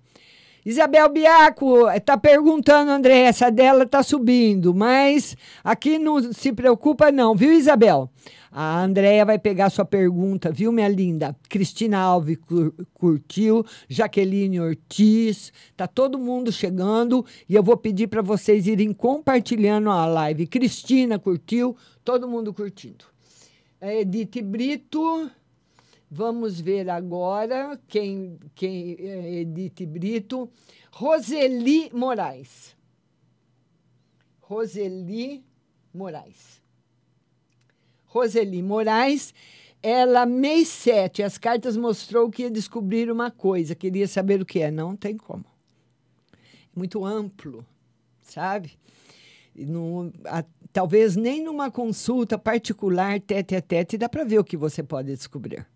Isabel 0.64 1.08
Biaco 1.10 1.90
está 1.90 2.16
perguntando, 2.16 2.90
André, 2.90 3.20
essa 3.20 3.50
dela 3.50 3.84
está 3.84 4.02
subindo, 4.02 4.74
mas 4.74 5.36
aqui 5.62 5.98
não 5.98 6.32
se 6.32 6.52
preocupa 6.52 7.12
não, 7.12 7.34
viu, 7.34 7.52
Isabel? 7.52 8.10
A 8.50 8.82
Andréia 8.82 9.24
vai 9.24 9.38
pegar 9.38 9.68
sua 9.68 9.84
pergunta, 9.84 10.50
viu, 10.50 10.70
minha 10.70 10.88
linda? 10.88 11.36
Cristina 11.48 11.98
Alves 11.98 12.38
cur- 12.46 12.72
curtiu, 12.94 13.66
Jaqueline 13.88 14.60
Ortiz, 14.60 15.52
tá 15.76 15.86
todo 15.88 16.16
mundo 16.18 16.52
chegando 16.52 17.26
e 17.48 17.54
eu 17.56 17.62
vou 17.64 17.76
pedir 17.76 18.06
para 18.06 18.22
vocês 18.22 18.66
irem 18.66 18.92
compartilhando 18.92 19.90
a 19.90 20.06
live. 20.06 20.46
Cristina 20.46 21.18
curtiu, 21.18 21.76
todo 22.04 22.28
mundo 22.28 22.54
curtindo. 22.54 23.04
A 23.80 23.92
Edith 23.92 24.40
Brito, 24.40 25.28
vamos 26.10 26.60
ver 26.60 26.88
agora 26.88 27.80
quem, 27.88 28.38
quem 28.54 28.96
é 28.98 29.40
Edith 29.40 29.86
Brito. 29.86 30.50
Roseli 30.92 31.90
Moraes. 31.92 32.76
Roseli 34.40 35.44
Moraes. 35.92 36.62
Roseli 38.06 38.62
Moraes, 38.62 39.34
ela, 39.82 40.24
mês 40.24 40.68
7, 40.68 41.22
as 41.22 41.36
cartas 41.36 41.76
mostrou 41.76 42.30
que 42.30 42.42
ia 42.42 42.50
descobrir 42.50 43.10
uma 43.10 43.30
coisa, 43.30 43.74
queria 43.74 44.06
saber 44.06 44.40
o 44.40 44.46
que 44.46 44.60
é. 44.60 44.70
Não 44.70 44.94
tem 44.94 45.16
como. 45.16 45.44
Muito 46.74 47.04
amplo, 47.04 47.66
sabe? 48.22 48.78
Não- 49.54 50.12
a- 50.26 50.44
talvez 50.72 51.16
nem 51.16 51.42
numa 51.42 51.70
consulta 51.70 52.38
particular, 52.38 53.20
tete 53.20 53.54
a 53.56 53.60
tete, 53.62 53.98
dá 53.98 54.08
para 54.08 54.24
ver 54.24 54.38
o 54.38 54.44
que 54.44 54.56
você 54.56 54.82
pode 54.82 55.08
descobrir. 55.14 55.66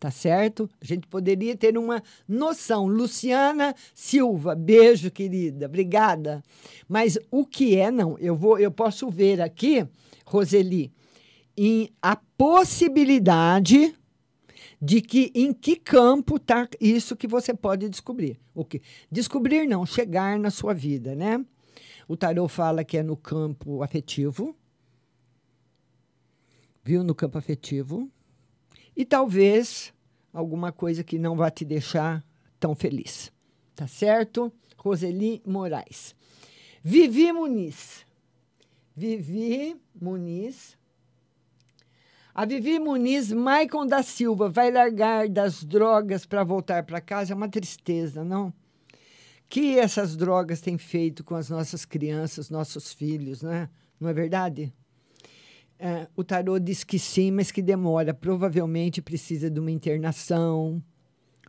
Tá 0.00 0.10
certo? 0.10 0.66
A 0.80 0.84
gente 0.86 1.06
poderia 1.06 1.54
ter 1.54 1.76
uma 1.76 2.02
noção. 2.26 2.86
Luciana 2.86 3.74
Silva, 3.94 4.54
beijo, 4.54 5.10
querida. 5.10 5.66
Obrigada. 5.66 6.42
Mas 6.88 7.18
o 7.30 7.44
que 7.44 7.76
é, 7.76 7.90
não. 7.90 8.18
Eu 8.18 8.34
vou, 8.34 8.58
eu 8.58 8.70
posso 8.70 9.10
ver 9.10 9.42
aqui, 9.42 9.86
Roseli, 10.24 10.90
em 11.54 11.90
a 12.00 12.16
possibilidade 12.16 13.94
de 14.80 15.02
que 15.02 15.30
em 15.34 15.52
que 15.52 15.76
campo 15.76 16.36
está 16.36 16.66
isso 16.80 17.14
que 17.14 17.28
você 17.28 17.52
pode 17.52 17.86
descobrir. 17.90 18.40
O 18.54 18.64
que 18.64 18.80
descobrir 19.12 19.66
não, 19.66 19.84
chegar 19.84 20.38
na 20.38 20.48
sua 20.50 20.72
vida, 20.72 21.14
né? 21.14 21.44
O 22.08 22.16
tarô 22.16 22.48
fala 22.48 22.82
que 22.82 22.96
é 22.96 23.02
no 23.02 23.18
campo 23.18 23.82
afetivo. 23.82 24.56
Viu 26.82 27.04
no 27.04 27.14
campo 27.14 27.36
afetivo? 27.36 28.10
E 28.96 29.04
talvez 29.04 29.92
alguma 30.32 30.72
coisa 30.72 31.02
que 31.02 31.18
não 31.18 31.36
vai 31.36 31.50
te 31.50 31.64
deixar 31.64 32.24
tão 32.58 32.74
feliz. 32.74 33.32
Tá 33.74 33.86
certo? 33.86 34.52
Roseli 34.76 35.42
Moraes. 35.46 36.14
Vivi 36.82 37.32
Muniz. 37.32 38.04
Vivi 38.96 39.76
Muniz. 39.94 40.78
A 42.34 42.44
Vivi 42.44 42.78
Muniz, 42.78 43.32
Maicon 43.32 43.86
da 43.86 44.02
Silva, 44.02 44.48
vai 44.48 44.70
largar 44.70 45.28
das 45.28 45.64
drogas 45.64 46.24
para 46.24 46.44
voltar 46.44 46.84
para 46.84 47.00
casa? 47.00 47.32
É 47.32 47.36
uma 47.36 47.48
tristeza, 47.48 48.24
não? 48.24 48.52
Que 49.48 49.78
essas 49.78 50.16
drogas 50.16 50.60
têm 50.60 50.78
feito 50.78 51.24
com 51.24 51.34
as 51.34 51.50
nossas 51.50 51.84
crianças, 51.84 52.48
nossos 52.48 52.92
filhos, 52.92 53.42
né? 53.42 53.68
Não 53.98 54.08
é 54.08 54.12
verdade? 54.12 54.72
É, 55.82 56.06
o 56.14 56.22
tarô 56.22 56.58
diz 56.58 56.84
que 56.84 56.98
sim, 56.98 57.30
mas 57.30 57.50
que 57.50 57.62
demora. 57.62 58.12
Provavelmente 58.12 59.00
precisa 59.00 59.50
de 59.50 59.58
uma 59.58 59.70
internação 59.70 60.82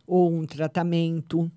ou 0.06 0.32
um 0.32 0.46
tratamento. 0.46 1.52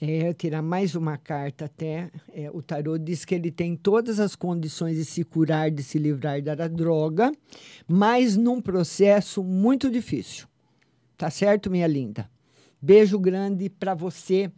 É, 0.00 0.32
tirar 0.34 0.62
mais 0.62 0.94
uma 0.94 1.18
carta 1.18 1.64
até. 1.64 2.12
É, 2.32 2.48
o 2.52 2.62
tarô 2.62 2.96
diz 2.96 3.24
que 3.24 3.34
ele 3.34 3.50
tem 3.50 3.74
todas 3.74 4.20
as 4.20 4.36
condições 4.36 4.96
de 4.96 5.04
se 5.04 5.24
curar, 5.24 5.68
de 5.68 5.82
se 5.82 5.98
livrar 5.98 6.40
da 6.40 6.68
droga, 6.68 7.32
mas 7.88 8.36
num 8.36 8.60
processo 8.60 9.42
muito 9.42 9.90
difícil. 9.90 10.46
Tá 11.16 11.28
certo, 11.28 11.68
minha 11.68 11.88
linda? 11.88 12.30
Beijo 12.80 13.18
grande 13.18 13.68
para 13.68 13.94
você, 13.94 14.48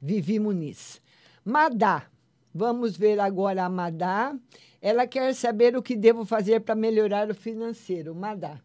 Vivi 0.00 0.38
Muniz. 0.38 1.02
Madá, 1.44 2.06
vamos 2.54 2.96
ver 2.96 3.18
agora 3.20 3.64
a 3.64 3.68
Madá. 3.68 4.34
Ela 4.80 5.06
quer 5.06 5.34
saber 5.34 5.76
o 5.76 5.82
que 5.82 5.96
devo 5.96 6.24
fazer 6.24 6.60
para 6.60 6.74
melhorar 6.74 7.30
o 7.30 7.34
financeiro. 7.34 8.14
Madá. 8.14 8.60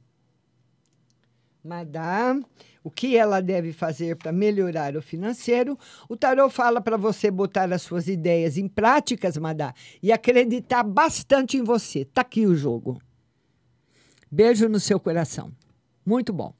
Madá, 1.64 2.40
o 2.84 2.92
que 2.92 3.18
ela 3.18 3.42
deve 3.42 3.74
fazer 3.74 4.16
para 4.16 4.32
melhorar 4.32 4.96
o 4.96 5.02
financeiro? 5.02 5.78
O 6.08 6.16
tarô 6.16 6.48
fala 6.48 6.80
para 6.80 6.96
você 6.96 7.32
botar 7.32 7.74
as 7.74 7.82
suas 7.82 8.08
ideias 8.08 8.56
em 8.56 8.68
práticas, 8.68 9.36
Madá, 9.38 9.74
e 10.02 10.12
acreditar 10.12 10.84
bastante 10.84 11.58
em 11.58 11.64
você. 11.64 12.06
Tá 12.06 12.22
aqui 12.22 12.46
o 12.46 12.56
jogo. 12.56 13.02
Beijo 14.32 14.70
no 14.70 14.80
seu 14.80 15.00
coração. 15.00 15.52
Muito 16.06 16.32
bom. 16.32 16.54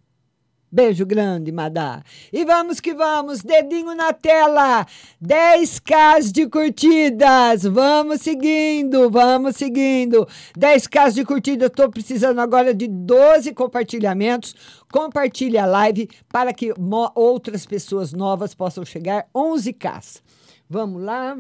Beijo 0.76 1.06
grande, 1.06 1.54
Madá. 1.54 2.04
E 2.34 2.44
vamos 2.44 2.82
que 2.82 2.94
vamos, 2.94 3.42
dedinho 3.42 3.96
na 3.96 4.12
tela. 4.12 4.86
10k 5.24 6.34
de 6.34 6.50
curtidas. 6.50 7.64
Vamos 7.64 8.20
seguindo, 8.20 9.10
vamos 9.10 9.56
seguindo. 9.56 10.28
10k 10.60 11.14
de 11.14 11.24
curtidas. 11.24 11.70
Estou 11.70 11.90
precisando 11.90 12.42
agora 12.42 12.74
de 12.74 12.90
12 12.90 13.54
compartilhamentos. 13.54 14.54
Compartilhe 14.92 15.58
a 15.58 15.66
live 15.66 16.10
para 16.28 16.54
que 16.54 16.74
outras 17.16 17.66
pessoas 17.66 18.12
novas 18.12 18.54
possam 18.54 18.84
chegar. 18.84 19.30
11k. 19.34 20.22
Vamos 20.70 21.02
lá. 21.02 21.38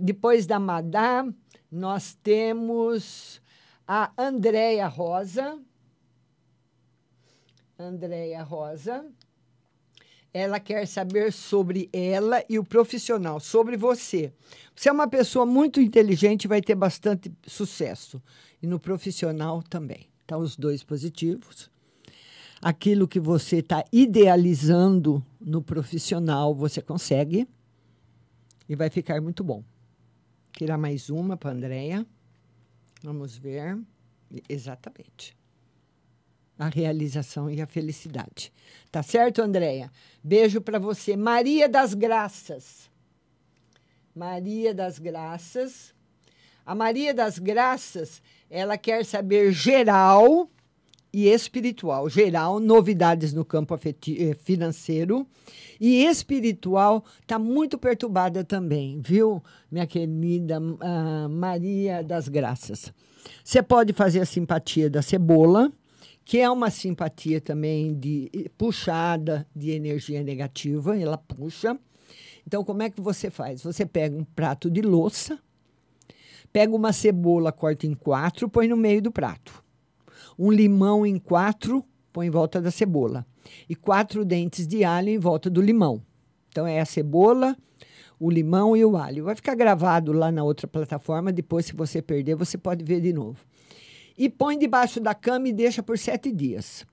Depois 0.00 0.46
da 0.46 0.58
Madá, 0.58 1.22
nós 1.70 2.16
temos 2.22 3.42
a 3.86 4.10
Andréia 4.16 4.86
Rosa. 4.86 5.58
Andréia 7.78 8.42
Rosa. 8.42 9.06
ela 10.34 10.58
quer 10.58 10.86
saber 10.86 11.32
sobre 11.32 11.88
ela 11.92 12.44
e 12.48 12.58
o 12.58 12.64
profissional, 12.64 13.38
sobre 13.38 13.76
você. 13.76 14.32
Você 14.74 14.88
é 14.88 14.92
uma 14.92 15.08
pessoa 15.08 15.46
muito 15.46 15.80
inteligente 15.80 16.44
e 16.44 16.48
vai 16.48 16.60
ter 16.60 16.74
bastante 16.74 17.32
sucesso. 17.46 18.20
E 18.60 18.66
no 18.66 18.80
profissional 18.80 19.62
também. 19.62 20.08
Tá 20.26 20.36
os 20.36 20.56
dois 20.56 20.82
positivos. 20.82 21.70
Aquilo 22.60 23.06
que 23.06 23.20
você 23.20 23.58
está 23.58 23.84
idealizando 23.92 25.24
no 25.40 25.62
profissional, 25.62 26.54
você 26.54 26.82
consegue. 26.82 27.48
E 28.68 28.74
vai 28.74 28.90
ficar 28.90 29.20
muito 29.20 29.44
bom. 29.44 29.62
Tirar 30.52 30.76
mais 30.76 31.08
uma 31.08 31.36
para 31.36 31.50
a 31.50 31.54
Andréia. 31.54 32.06
Vamos 33.02 33.36
ver. 33.36 33.78
Exatamente 34.48 35.37
a 36.58 36.68
realização 36.68 37.48
e 37.50 37.60
a 37.60 37.66
felicidade. 37.66 38.52
Tá 38.90 39.02
certo, 39.02 39.40
Andréia? 39.40 39.90
Beijo 40.22 40.60
para 40.60 40.78
você. 40.78 41.16
Maria 41.16 41.68
das 41.68 41.94
Graças. 41.94 42.90
Maria 44.14 44.74
das 44.74 44.98
Graças. 44.98 45.94
A 46.66 46.74
Maria 46.74 47.14
das 47.14 47.38
Graças, 47.38 48.20
ela 48.50 48.76
quer 48.76 49.04
saber 49.04 49.52
geral 49.52 50.50
e 51.12 51.28
espiritual. 51.28 52.08
Geral, 52.10 52.60
novidades 52.60 53.32
no 53.32 53.44
campo 53.44 53.74
eh, 53.74 54.34
financeiro. 54.34 55.26
E 55.80 56.04
espiritual 56.04 57.04
está 57.20 57.38
muito 57.38 57.78
perturbada 57.78 58.44
também, 58.44 59.00
viu, 59.00 59.42
minha 59.70 59.86
querida 59.86 60.60
ah, 60.80 61.28
Maria 61.30 62.02
das 62.02 62.28
Graças? 62.28 62.92
Você 63.44 63.62
pode 63.62 63.92
fazer 63.92 64.20
a 64.20 64.26
simpatia 64.26 64.90
da 64.90 65.00
cebola, 65.00 65.72
que 66.28 66.38
é 66.40 66.50
uma 66.50 66.68
simpatia 66.68 67.40
também 67.40 67.98
de 67.98 68.30
puxada 68.58 69.46
de 69.56 69.70
energia 69.70 70.22
negativa, 70.22 70.94
ela 70.94 71.16
puxa. 71.16 71.74
Então, 72.46 72.62
como 72.62 72.82
é 72.82 72.90
que 72.90 73.00
você 73.00 73.30
faz? 73.30 73.62
Você 73.62 73.86
pega 73.86 74.14
um 74.14 74.24
prato 74.24 74.70
de 74.70 74.82
louça, 74.82 75.38
pega 76.52 76.76
uma 76.76 76.92
cebola, 76.92 77.50
corta 77.50 77.86
em 77.86 77.94
quatro, 77.94 78.46
põe 78.46 78.68
no 78.68 78.76
meio 78.76 79.00
do 79.00 79.10
prato 79.10 79.64
um 80.38 80.52
limão 80.52 81.04
em 81.04 81.18
quatro, 81.18 81.84
põe 82.12 82.28
em 82.28 82.30
volta 82.30 82.60
da 82.60 82.70
cebola. 82.70 83.26
E 83.68 83.74
quatro 83.74 84.24
dentes 84.24 84.66
de 84.66 84.84
alho 84.84 85.08
em 85.08 85.18
volta 85.18 85.50
do 85.50 85.60
limão. 85.60 86.00
Então 86.48 86.66
é 86.66 86.80
a 86.80 86.84
cebola, 86.84 87.56
o 88.20 88.30
limão 88.30 88.76
e 88.76 88.84
o 88.84 88.96
alho. 88.96 89.24
Vai 89.24 89.34
ficar 89.34 89.54
gravado 89.54 90.12
lá 90.12 90.30
na 90.30 90.44
outra 90.44 90.68
plataforma. 90.68 91.32
Depois, 91.32 91.66
se 91.66 91.74
você 91.74 92.00
perder, 92.00 92.36
você 92.36 92.56
pode 92.56 92.84
ver 92.84 93.00
de 93.00 93.12
novo. 93.12 93.38
E 94.18 94.28
põe 94.28 94.58
debaixo 94.58 94.98
da 94.98 95.14
cama 95.14 95.48
e 95.48 95.52
deixa 95.52 95.82
por 95.82 95.96
sete 95.96 96.32
dias. 96.32 96.84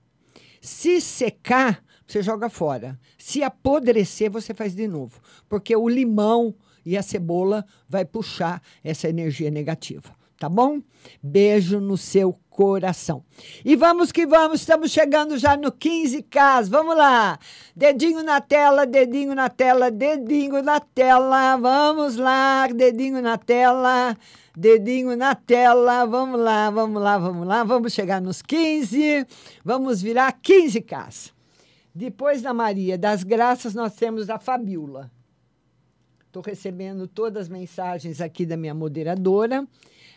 Se 0.60 1.00
secar, 1.00 1.84
você 2.06 2.22
joga 2.22 2.48
fora. 2.48 2.98
Se 3.18 3.42
apodrecer, 3.42 4.30
você 4.30 4.54
faz 4.54 4.74
de 4.74 4.86
novo. 4.86 5.20
Porque 5.48 5.74
o 5.74 5.88
limão 5.88 6.54
e 6.84 6.96
a 6.96 7.02
cebola 7.02 7.66
vai 7.88 8.04
puxar 8.04 8.62
essa 8.84 9.08
energia 9.08 9.50
negativa. 9.50 10.14
Tá 10.38 10.48
bom? 10.48 10.80
Beijo 11.22 11.80
no 11.80 11.96
seu 11.96 12.38
coração. 12.50 13.24
E 13.64 13.74
vamos 13.74 14.12
que 14.12 14.26
vamos, 14.26 14.60
estamos 14.60 14.90
chegando 14.90 15.38
já 15.38 15.56
no 15.56 15.72
15K. 15.72 16.68
Vamos 16.68 16.96
lá. 16.96 17.38
Dedinho 17.74 18.22
na 18.22 18.40
tela, 18.40 18.86
dedinho 18.86 19.34
na 19.34 19.48
tela, 19.48 19.90
dedinho 19.90 20.62
na 20.62 20.78
tela. 20.78 21.56
Vamos 21.56 22.16
lá, 22.16 22.66
dedinho 22.66 23.22
na 23.22 23.38
tela. 23.38 24.16
Dedinho 24.58 25.14
na 25.16 25.34
tela, 25.34 26.06
vamos 26.06 26.40
lá, 26.40 26.70
vamos 26.70 27.02
lá, 27.02 27.18
vamos 27.18 27.46
lá, 27.46 27.62
vamos 27.62 27.92
chegar 27.92 28.22
nos 28.22 28.40
15, 28.40 29.26
vamos 29.62 30.00
virar 30.00 30.32
15K. 30.40 31.30
Depois 31.94 32.40
da 32.40 32.54
Maria 32.54 32.96
das 32.96 33.22
Graças, 33.22 33.74
nós 33.74 33.94
temos 33.94 34.30
a 34.30 34.38
Fabiola. 34.38 35.10
Estou 36.26 36.42
recebendo 36.42 37.06
todas 37.06 37.42
as 37.42 37.48
mensagens 37.50 38.18
aqui 38.18 38.46
da 38.46 38.56
minha 38.56 38.74
moderadora. 38.74 39.66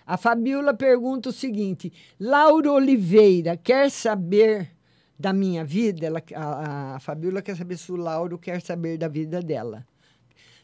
A 0.10 0.18
Fabiola 0.18 0.74
pergunta 0.74 1.30
o 1.30 1.32
seguinte: 1.32 1.94
Laura 2.20 2.72
Oliveira 2.72 3.56
quer 3.56 3.92
saber 3.92 4.72
da 5.20 5.32
minha 5.32 5.64
vida? 5.64 6.08
Ela, 6.08 6.24
a, 6.34 6.96
a 6.96 7.00
Fabiola 7.00 7.44
quer 7.44 7.56
saber 7.56 7.78
se 7.78 7.92
o 7.92 7.96
Lauro 7.96 8.40
quer 8.40 8.60
saber 8.60 8.98
da 8.98 9.08
vida 9.08 9.40
dela. 9.40 9.86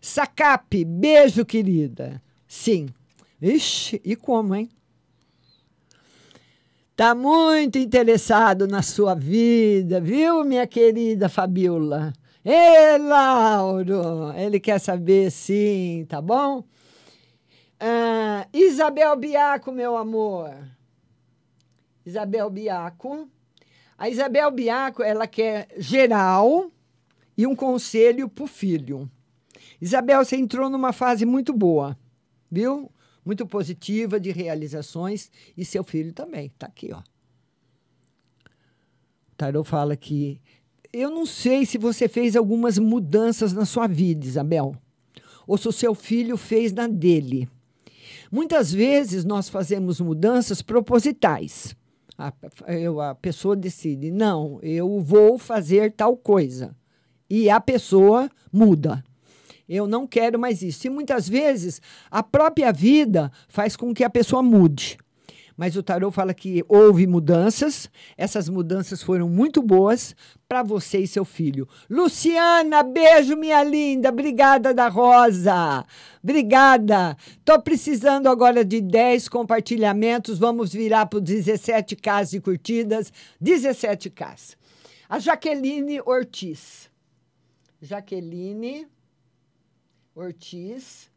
Sacap, 0.01 0.83
beijo, 0.83 1.45
querida. 1.45 2.19
Sim. 2.47 2.87
Ixi, 3.39 4.01
e 4.03 4.15
como, 4.15 4.55
hein? 4.55 4.67
Tá 6.95 7.13
muito 7.13 7.77
interessado 7.77 8.65
na 8.67 8.81
sua 8.81 9.13
vida, 9.13 10.01
viu, 10.01 10.43
minha 10.43 10.65
querida 10.65 11.29
Fabiola? 11.29 12.13
Ê, 12.43 12.97
Lauro, 12.97 14.33
ele 14.35 14.59
quer 14.59 14.79
saber 14.79 15.29
sim, 15.29 16.03
tá 16.09 16.19
bom? 16.19 16.63
Ah, 17.79 18.47
Isabel 18.53 19.15
Biaco, 19.15 19.71
meu 19.71 19.97
amor. 19.97 20.53
Isabel 22.05 22.49
Biaco. 22.49 23.27
A 23.97 24.09
Isabel 24.09 24.51
Biaco, 24.51 25.01
ela 25.01 25.27
quer 25.27 25.67
geral 25.77 26.71
e 27.37 27.47
um 27.47 27.55
conselho 27.55 28.29
para 28.29 28.43
o 28.43 28.47
filho. 28.47 29.09
Isabel, 29.81 30.23
você 30.23 30.35
entrou 30.35 30.69
numa 30.69 30.93
fase 30.93 31.25
muito 31.25 31.53
boa, 31.53 31.97
viu? 32.51 32.91
Muito 33.25 33.47
positiva 33.47 34.19
de 34.19 34.31
realizações 34.31 35.31
e 35.57 35.65
seu 35.65 35.83
filho 35.83 36.13
também, 36.13 36.49
tá 36.57 36.67
aqui, 36.67 36.91
ó. 36.93 36.99
O 36.99 37.03
Tarot 39.35 39.67
fala 39.67 39.95
que 39.95 40.39
eu 40.93 41.09
não 41.09 41.25
sei 41.25 41.65
se 41.65 41.77
você 41.77 42.07
fez 42.07 42.35
algumas 42.35 42.77
mudanças 42.77 43.51
na 43.51 43.65
sua 43.65 43.87
vida, 43.87 44.25
Isabel, 44.25 44.75
ou 45.45 45.57
se 45.57 45.67
o 45.67 45.71
seu 45.71 45.93
filho 45.93 46.37
fez 46.37 46.71
na 46.71 46.87
dele. 46.87 47.49
Muitas 48.35 48.73
vezes 48.73 49.23
nós 49.23 49.47
fazemos 49.47 50.01
mudanças 50.01 50.61
propositais. 50.61 51.73
A, 52.17 52.33
eu, 52.67 52.99
a 52.99 53.15
pessoa 53.15 53.55
decide, 53.55 54.11
não, 54.11 54.59
eu 54.61 54.99
vou 54.99 55.37
fazer 55.37 55.93
tal 55.93 56.17
coisa. 56.17 56.75
E 57.29 57.49
a 57.49 57.61
pessoa 57.61 58.29
muda. 58.51 59.01
Eu 59.69 59.87
não 59.87 60.05
quero 60.05 60.37
mais 60.37 60.61
isso. 60.61 60.85
E 60.85 60.89
muitas 60.89 61.29
vezes 61.29 61.81
a 62.11 62.21
própria 62.21 62.73
vida 62.73 63.31
faz 63.47 63.77
com 63.77 63.93
que 63.93 64.03
a 64.03 64.09
pessoa 64.09 64.43
mude. 64.43 64.97
Mas 65.57 65.77
o 65.77 65.83
tarô 65.83 66.11
fala 66.11 66.33
que 66.33 66.65
houve 66.67 67.07
mudanças, 67.07 67.89
essas 68.17 68.49
mudanças 68.49 69.01
foram 69.01 69.29
muito 69.29 69.61
boas 69.61 70.13
para 70.49 70.61
você 70.61 70.99
e 70.99 71.07
seu 71.07 71.23
filho. 71.23 71.67
Luciana, 71.89 72.83
beijo, 72.83 73.37
minha 73.37 73.63
linda. 73.63 74.09
Obrigada 74.09 74.73
da 74.73 74.89
Rosa. 74.89 75.85
Obrigada. 76.21 77.15
Tô 77.45 77.61
precisando 77.61 78.27
agora 78.27 78.65
de 78.65 78.81
10 78.81 79.29
compartilhamentos. 79.29 80.37
Vamos 80.37 80.73
virar 80.73 81.05
para 81.05 81.21
17k 81.21 82.29
de 82.31 82.41
curtidas. 82.41 83.13
17k. 83.41 84.57
A 85.07 85.19
Jaqueline 85.19 86.01
Ortiz. 86.01 86.89
Jaqueline 87.81 88.87
Ortiz. 90.13 91.09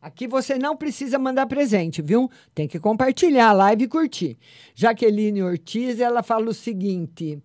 Aqui 0.00 0.28
você 0.28 0.56
não 0.56 0.76
precisa 0.76 1.18
mandar 1.18 1.46
presente, 1.46 2.00
viu? 2.00 2.30
Tem 2.54 2.68
que 2.68 2.78
compartilhar 2.78 3.48
a 3.48 3.52
live 3.52 3.84
e 3.84 3.88
curtir. 3.88 4.38
Jaqueline 4.74 5.42
Ortiz, 5.42 5.98
ela 5.98 6.22
fala 6.22 6.50
o 6.50 6.54
seguinte: 6.54 7.42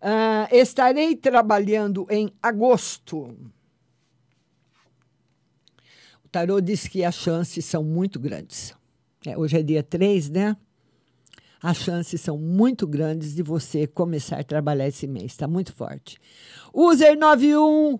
ah, 0.00 0.48
estarei 0.50 1.14
trabalhando 1.14 2.06
em 2.10 2.32
agosto. 2.42 3.36
O 6.24 6.28
tarô 6.28 6.60
diz 6.60 6.88
que 6.88 7.04
as 7.04 7.14
chances 7.14 7.64
são 7.64 7.84
muito 7.84 8.18
grandes. 8.18 8.74
É, 9.24 9.38
hoje 9.38 9.56
é 9.56 9.62
dia 9.62 9.82
3, 9.82 10.30
né? 10.30 10.56
As 11.62 11.78
chances 11.78 12.20
são 12.20 12.36
muito 12.36 12.86
grandes 12.86 13.34
de 13.34 13.42
você 13.42 13.86
começar 13.86 14.40
a 14.40 14.44
trabalhar 14.44 14.88
esse 14.88 15.06
mês. 15.06 15.26
Está 15.26 15.48
muito 15.48 15.72
forte. 15.72 16.18
User 16.74 17.16
91 17.16 17.98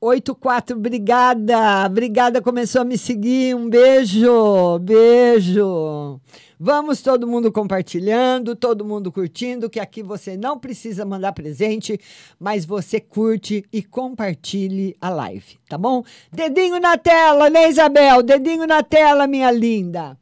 84, 0.00 0.76
obrigada. 0.76 1.86
Obrigada, 1.86 2.42
começou 2.42 2.82
a 2.82 2.84
me 2.84 2.98
seguir. 2.98 3.54
Um 3.56 3.68
beijo, 3.68 4.78
beijo. 4.80 6.20
Vamos 6.58 7.02
todo 7.02 7.26
mundo 7.26 7.52
compartilhando, 7.52 8.56
todo 8.56 8.84
mundo 8.84 9.12
curtindo, 9.12 9.68
que 9.68 9.78
aqui 9.78 10.02
você 10.02 10.38
não 10.38 10.58
precisa 10.58 11.04
mandar 11.04 11.32
presente, 11.32 12.00
mas 12.38 12.64
você 12.64 12.98
curte 12.98 13.64
e 13.70 13.82
compartilhe 13.82 14.96
a 14.98 15.10
live, 15.10 15.58
tá 15.68 15.76
bom? 15.76 16.02
Dedinho 16.32 16.80
na 16.80 16.96
tela, 16.96 17.50
né, 17.50 17.68
Isabel? 17.68 18.22
Dedinho 18.22 18.66
na 18.66 18.82
tela, 18.82 19.26
minha 19.26 19.50
linda. 19.50 20.18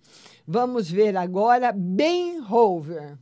Vamos 0.47 0.91
ver 0.91 1.17
agora 1.17 1.73
Ben 1.73 2.41
Hover. 2.41 3.17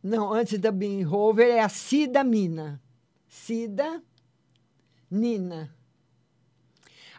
Não, 0.00 0.32
antes 0.32 0.60
da 0.60 0.70
Ben 0.70 1.04
Hover 1.04 1.48
é 1.48 1.60
a 1.60 1.68
Cida 1.68 2.22
Mina. 2.22 2.80
Cida 3.26 4.00
Nina. 5.10 5.74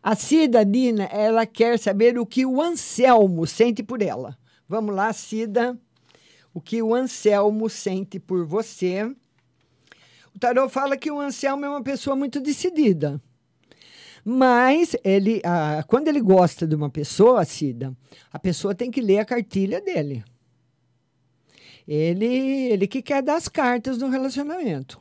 A 0.01 0.15
Cida 0.15 0.63
Nina, 0.63 1.05
ela 1.05 1.45
quer 1.45 1.77
saber 1.79 2.17
o 2.17 2.25
que 2.25 2.45
o 2.45 2.61
Anselmo 2.61 3.45
sente 3.45 3.83
por 3.83 4.01
ela. 4.01 4.37
Vamos 4.67 4.95
lá, 4.95 5.11
Cida. 5.11 5.77
O 6.53 6.61
que 6.61 6.81
o 6.81 6.93
Anselmo 6.93 7.69
sente 7.69 8.19
por 8.19 8.45
você. 8.45 9.03
O 10.33 10.39
tarô 10.39 10.69
fala 10.69 10.97
que 10.97 11.11
o 11.11 11.19
Anselmo 11.19 11.65
é 11.65 11.69
uma 11.69 11.83
pessoa 11.83 12.15
muito 12.15 12.39
decidida. 12.39 13.21
Mas 14.23 14.95
ele, 15.03 15.41
ah, 15.43 15.83
quando 15.87 16.09
ele 16.09 16.19
gosta 16.19 16.67
de 16.67 16.75
uma 16.75 16.89
pessoa, 16.89 17.45
Cida, 17.45 17.95
a 18.31 18.37
pessoa 18.37 18.75
tem 18.75 18.91
que 18.91 19.01
ler 19.01 19.19
a 19.19 19.25
cartilha 19.25 19.79
dele. 19.79 20.23
Ele, 21.87 22.25
ele 22.71 22.87
que 22.87 23.01
quer 23.01 23.23
dar 23.23 23.37
as 23.37 23.47
cartas 23.47 23.97
no 23.97 24.09
relacionamento. 24.09 24.99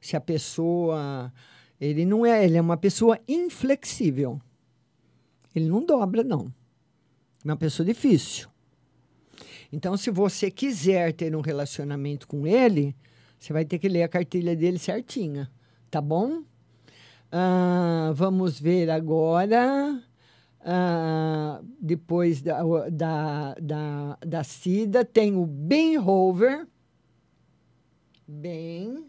Se 0.00 0.16
a 0.16 0.20
pessoa, 0.20 1.32
ele 1.80 2.04
não 2.04 2.24
é, 2.24 2.44
ele 2.44 2.56
é 2.56 2.60
uma 2.60 2.76
pessoa 2.76 3.18
inflexível. 3.28 4.40
Ele 5.54 5.68
não 5.68 5.84
dobra 5.84 6.22
não. 6.22 6.52
É 7.44 7.48
uma 7.48 7.56
pessoa 7.56 7.86
difícil. 7.86 8.48
Então, 9.72 9.96
se 9.96 10.10
você 10.10 10.50
quiser 10.50 11.12
ter 11.12 11.34
um 11.34 11.40
relacionamento 11.40 12.26
com 12.26 12.46
ele, 12.46 12.94
você 13.38 13.52
vai 13.52 13.64
ter 13.64 13.78
que 13.78 13.88
ler 13.88 14.02
a 14.02 14.08
cartilha 14.08 14.56
dele 14.56 14.78
certinha, 14.78 15.50
tá 15.90 16.00
bom? 16.00 16.42
Ah, 17.30 18.12
vamos 18.14 18.58
ver 18.58 18.90
agora. 18.90 20.02
Ah, 20.60 21.60
depois 21.80 22.42
da, 22.42 22.60
da, 22.90 23.54
da, 23.54 24.18
da 24.26 24.44
Cida, 24.44 25.04
tem 25.04 25.36
o 25.36 25.46
Ben 25.46 25.98
Hover. 25.98 26.66
Ben 28.26 29.06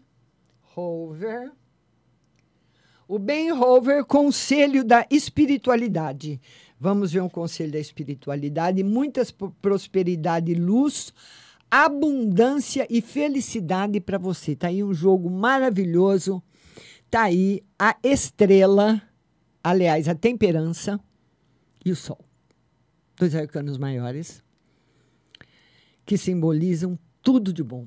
Hover. 0.76 1.52
O 3.08 3.18
Ben 3.18 3.50
Hover, 3.52 4.04
Conselho 4.04 4.84
da 4.84 5.06
Espiritualidade. 5.10 6.38
Vamos 6.78 7.10
ver 7.10 7.22
um 7.22 7.28
conselho 7.28 7.72
da 7.72 7.78
espiritualidade. 7.78 8.84
Muitas 8.84 9.30
pro- 9.30 9.50
prosperidade, 9.62 10.54
luz, 10.54 11.12
abundância 11.70 12.86
e 12.90 13.00
felicidade 13.00 13.98
para 13.98 14.18
você. 14.18 14.54
Tá 14.54 14.68
aí 14.68 14.84
um 14.84 14.92
jogo 14.92 15.30
maravilhoso. 15.30 16.42
Tá 17.10 17.22
aí 17.22 17.62
a 17.78 17.96
estrela, 18.02 19.00
aliás, 19.64 20.06
a 20.06 20.14
temperança 20.14 21.00
e 21.84 21.90
o 21.90 21.96
sol. 21.96 22.20
Dois 23.16 23.34
arcanos 23.34 23.78
maiores 23.78 24.44
que 26.04 26.18
simbolizam 26.18 26.98
tudo 27.22 27.52
de 27.52 27.62
bom. 27.64 27.86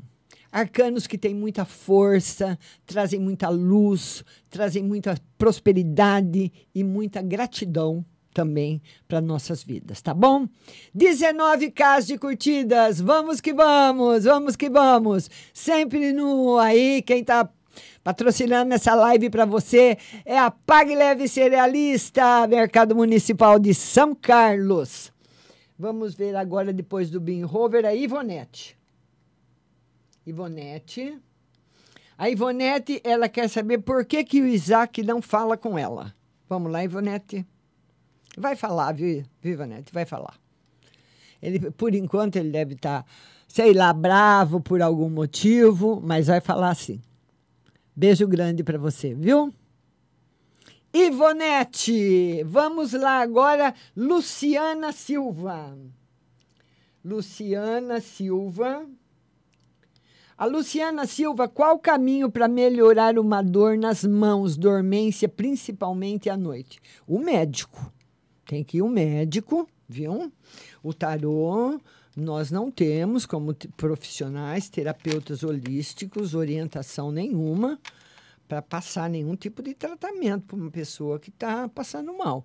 Arcanos 0.51 1.07
que 1.07 1.17
têm 1.17 1.33
muita 1.33 1.63
força, 1.63 2.59
trazem 2.85 3.19
muita 3.19 3.47
luz, 3.49 4.23
trazem 4.49 4.83
muita 4.83 5.15
prosperidade 5.37 6.51
e 6.75 6.83
muita 6.83 7.21
gratidão 7.21 8.05
também 8.33 8.81
para 9.07 9.21
nossas 9.21 9.63
vidas, 9.63 10.01
tá 10.01 10.13
bom? 10.13 10.47
19k 10.95 12.05
de 12.05 12.17
curtidas, 12.17 12.99
vamos 12.99 13.39
que 13.39 13.53
vamos, 13.53 14.23
vamos 14.23 14.55
que 14.55 14.69
vamos. 14.69 15.29
Sempre 15.53 16.11
no 16.11 16.57
aí, 16.57 17.01
quem 17.01 17.23
tá 17.23 17.49
patrocinando 18.03 18.73
essa 18.73 18.93
live 18.95 19.29
para 19.29 19.45
você 19.45 19.97
é 20.25 20.37
a 20.37 20.51
Pague 20.51 20.95
Leve 20.95 21.27
Cerealista, 21.27 22.47
Mercado 22.47 22.95
Municipal 22.95 23.59
de 23.59 23.73
São 23.73 24.15
Carlos. 24.15 25.11
Vamos 25.77 26.13
ver 26.13 26.35
agora, 26.35 26.71
depois 26.71 27.09
do 27.09 27.19
Bin 27.19 27.43
Rover, 27.43 27.85
a 27.85 27.93
Ivonete. 27.93 28.80
Ivonete. 30.31 31.19
A 32.17 32.29
Ivonete, 32.29 33.01
ela 33.03 33.27
quer 33.27 33.49
saber 33.49 33.79
por 33.79 34.05
que, 34.05 34.23
que 34.23 34.41
o 34.41 34.47
Isaac 34.47 35.03
não 35.03 35.21
fala 35.21 35.57
com 35.57 35.77
ela. 35.77 36.15
Vamos 36.47 36.71
lá, 36.71 36.83
Ivonete. 36.83 37.45
Vai 38.37 38.55
falar, 38.55 38.93
viu, 38.93 39.23
Ivonete? 39.43 39.91
Vai 39.91 40.05
falar. 40.05 40.39
Ele, 41.41 41.71
por 41.71 41.93
enquanto, 41.93 42.37
ele 42.37 42.49
deve 42.49 42.75
estar, 42.75 43.05
sei 43.47 43.73
lá, 43.73 43.91
bravo 43.91 44.61
por 44.61 44.81
algum 44.81 45.09
motivo, 45.09 45.99
mas 46.01 46.27
vai 46.27 46.39
falar 46.39 46.75
sim. 46.75 47.01
Beijo 47.93 48.25
grande 48.27 48.63
para 48.63 48.77
você, 48.77 49.13
viu? 49.13 49.53
Ivonete, 50.93 52.43
vamos 52.43 52.93
lá 52.93 53.21
agora, 53.21 53.73
Luciana 53.95 54.91
Silva. 54.91 55.77
Luciana 57.03 57.99
Silva. 57.99 58.85
A 60.41 60.47
Luciana 60.47 61.05
Silva, 61.05 61.47
qual 61.47 61.75
o 61.75 61.79
caminho 61.79 62.27
para 62.27 62.47
melhorar 62.47 63.19
uma 63.19 63.43
dor 63.43 63.77
nas 63.77 64.03
mãos, 64.03 64.57
dormência, 64.57 65.29
principalmente 65.29 66.31
à 66.31 66.35
noite? 66.35 66.81
O 67.07 67.19
médico. 67.19 67.93
Tem 68.47 68.63
que 68.63 68.77
ir 68.77 68.81
o 68.81 68.89
médico, 68.89 69.69
viu? 69.87 70.33
O 70.81 70.95
tarô, 70.95 71.79
nós 72.17 72.49
não 72.49 72.71
temos 72.71 73.23
como 73.23 73.53
profissionais, 73.77 74.67
terapeutas 74.67 75.43
holísticos, 75.43 76.33
orientação 76.33 77.11
nenhuma 77.11 77.79
para 78.47 78.63
passar 78.63 79.07
nenhum 79.11 79.35
tipo 79.35 79.61
de 79.61 79.75
tratamento 79.75 80.47
para 80.47 80.55
uma 80.55 80.71
pessoa 80.71 81.19
que 81.19 81.29
está 81.29 81.69
passando 81.69 82.17
mal. 82.17 82.43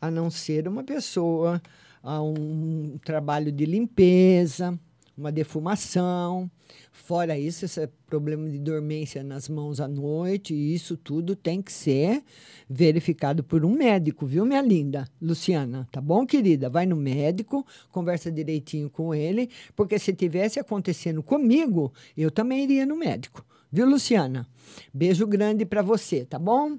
A 0.00 0.10
não 0.10 0.28
ser 0.28 0.66
uma 0.66 0.82
pessoa, 0.82 1.62
a 2.02 2.20
um 2.20 2.98
trabalho 3.04 3.52
de 3.52 3.64
limpeza, 3.64 4.76
uma 5.16 5.30
defumação. 5.30 6.50
Fora 6.90 7.38
isso, 7.38 7.64
esse 7.64 7.86
problema 8.06 8.48
de 8.48 8.58
dormência 8.58 9.22
nas 9.22 9.48
mãos 9.48 9.80
à 9.80 9.88
noite, 9.88 10.54
isso 10.54 10.96
tudo 10.96 11.34
tem 11.34 11.60
que 11.60 11.72
ser 11.72 12.22
verificado 12.68 13.42
por 13.42 13.64
um 13.64 13.74
médico, 13.74 14.26
viu, 14.26 14.46
minha 14.46 14.62
linda 14.62 15.08
Luciana? 15.20 15.88
Tá 15.90 16.00
bom, 16.00 16.24
querida? 16.26 16.70
Vai 16.70 16.86
no 16.86 16.96
médico, 16.96 17.66
conversa 17.90 18.30
direitinho 18.30 18.88
com 18.88 19.12
ele, 19.14 19.50
porque 19.74 19.98
se 19.98 20.12
tivesse 20.12 20.60
acontecendo 20.60 21.22
comigo, 21.22 21.92
eu 22.16 22.30
também 22.30 22.64
iria 22.64 22.86
no 22.86 22.96
médico. 22.96 23.44
Viu, 23.70 23.88
Luciana? 23.88 24.46
Beijo 24.92 25.26
grande 25.26 25.64
para 25.64 25.80
você, 25.80 26.24
tá 26.24 26.38
bom? 26.38 26.78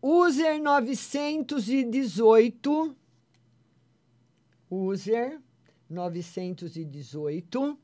User 0.00 0.62
918. 0.62 2.96
User 4.70 5.40
918. 5.90 7.78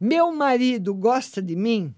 Meu 0.00 0.30
marido 0.32 0.94
gosta 0.94 1.40
de 1.40 1.56
mim? 1.56 1.94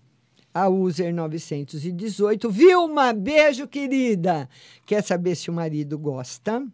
A 0.54 0.68
User 0.68 1.14
918. 1.14 2.50
Vilma, 2.50 3.12
beijo, 3.12 3.66
querida. 3.66 4.48
Quer 4.86 5.02
saber 5.02 5.34
se 5.34 5.50
o 5.50 5.52
marido 5.52 5.98
gosta? 5.98 6.66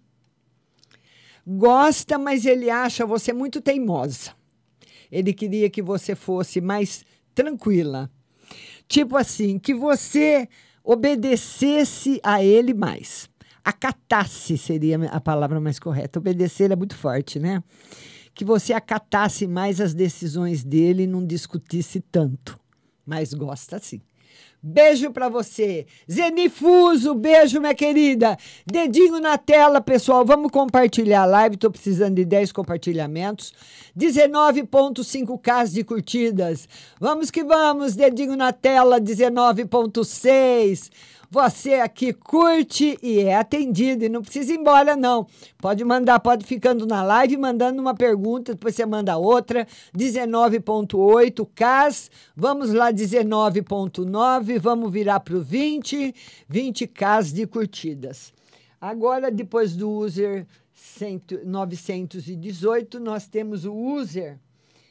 Gosta, 1.47 2.18
mas 2.18 2.47
ele 2.47 2.70
acha 2.70 3.05
você 3.05 3.33
muito 3.33 3.61
teimosa. 3.61 4.33
Ele 5.11 5.33
queria 5.33 5.68
que 5.68 5.83
você 5.83 6.14
fosse 6.14 6.61
mais 6.61 7.05
tranquila. 7.35 8.11
Tipo 8.89 9.16
assim, 9.16 9.59
que 9.59 9.75
você 9.75 10.49
obedecesse 10.83 12.20
a 12.22 12.43
ele 12.43 12.75
mais. 12.75 13.29
Acatasse 13.64 14.59
seria 14.59 14.99
a 15.07 15.20
palavra 15.20 15.59
mais 15.59 15.79
correta. 15.79 16.18
Obedecer 16.18 16.70
é 16.70 16.77
muito 16.77 16.97
forte, 16.97 17.39
né? 17.39 17.62
Que 18.35 18.45
você 18.45 18.72
acatasse 18.72 19.47
mais 19.47 19.80
as 19.80 19.95
decisões 19.95 20.64
dele 20.64 21.05
e 21.05 21.07
não 21.07 21.24
discutisse 21.24 22.01
tanto. 22.01 22.59
Mas 23.07 23.32
gosta 23.32 23.78
sim. 23.78 24.01
Beijo 24.66 25.11
pra 25.11 25.28
você. 25.28 25.85
Zenifuso, 26.11 27.14
beijo, 27.14 27.61
minha 27.61 27.74
querida. 27.74 28.35
Dedinho 28.66 29.20
na 29.20 29.37
tela, 29.37 29.78
pessoal. 29.78 30.24
Vamos 30.24 30.51
compartilhar 30.51 31.20
a 31.20 31.26
live. 31.26 31.59
Tô 31.59 31.70
precisando 31.70 32.14
de 32.14 32.24
10 32.24 32.51
compartilhamentos. 32.51 33.53
19.5k 33.95 35.70
de 35.70 35.85
curtidas. 35.85 36.66
Vamos 36.99 37.30
que 37.30 37.45
vamos. 37.45 37.95
Dedinho 37.95 38.37
na 38.37 38.55
tela, 38.55 38.99
19.6. 38.99 40.91
Você 41.35 41.74
aqui 41.74 42.12
curte 42.12 42.97
e 43.03 43.18
é 43.18 43.35
atendido 43.35 44.05
e 44.05 44.09
não 44.09 44.22
precisa 44.22 44.53
ir 44.53 44.57
embora 44.57 44.95
não. 44.95 45.26
Pode 45.59 45.85
mandar, 45.85 46.20
pode 46.20 46.47
ficando 46.47 46.87
na 46.87 47.03
live 47.03 47.37
mandando 47.37 47.82
uma 47.82 47.93
pergunta, 47.93 48.55
depois 48.55 48.76
você 48.76 48.87
manda 48.87 49.16
outra. 49.16 49.66
19.8 49.99 51.45
Ks. 51.53 52.09
Vamos 52.37 52.72
lá 52.72 52.93
19.9, 52.93 54.61
vamos 54.61 54.93
virar 54.93 55.18
para 55.18 55.35
o 55.35 55.43
20, 55.43 56.14
20 56.49 56.87
Ks 56.87 57.32
de 57.32 57.49
curtidas. 57.49 58.32
Agora 58.80 59.28
depois 59.28 59.74
do 59.74 59.91
user 59.91 60.47
100, 60.72 61.20
918, 61.45 63.01
nós 63.01 63.26
temos 63.26 63.64
o 63.64 63.74
user 63.74 64.39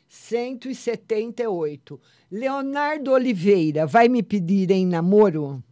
178. 0.09 2.01
Leonardo 2.29 3.13
Oliveira 3.13 3.87
vai 3.87 4.09
me 4.09 4.21
pedir 4.21 4.71
em 4.71 4.85
namoro? 4.85 5.63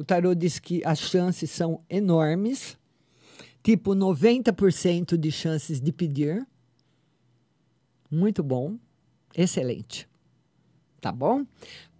O 0.00 0.04
tarô 0.04 0.34
diz 0.34 0.58
que 0.58 0.82
as 0.82 0.98
chances 0.98 1.50
são 1.50 1.84
enormes, 1.86 2.78
tipo 3.62 3.90
90% 3.90 5.14
de 5.18 5.30
chances 5.30 5.78
de 5.78 5.92
pedir. 5.92 6.48
Muito 8.10 8.42
bom, 8.42 8.78
excelente. 9.34 10.08
Tá 11.02 11.12
bom? 11.12 11.44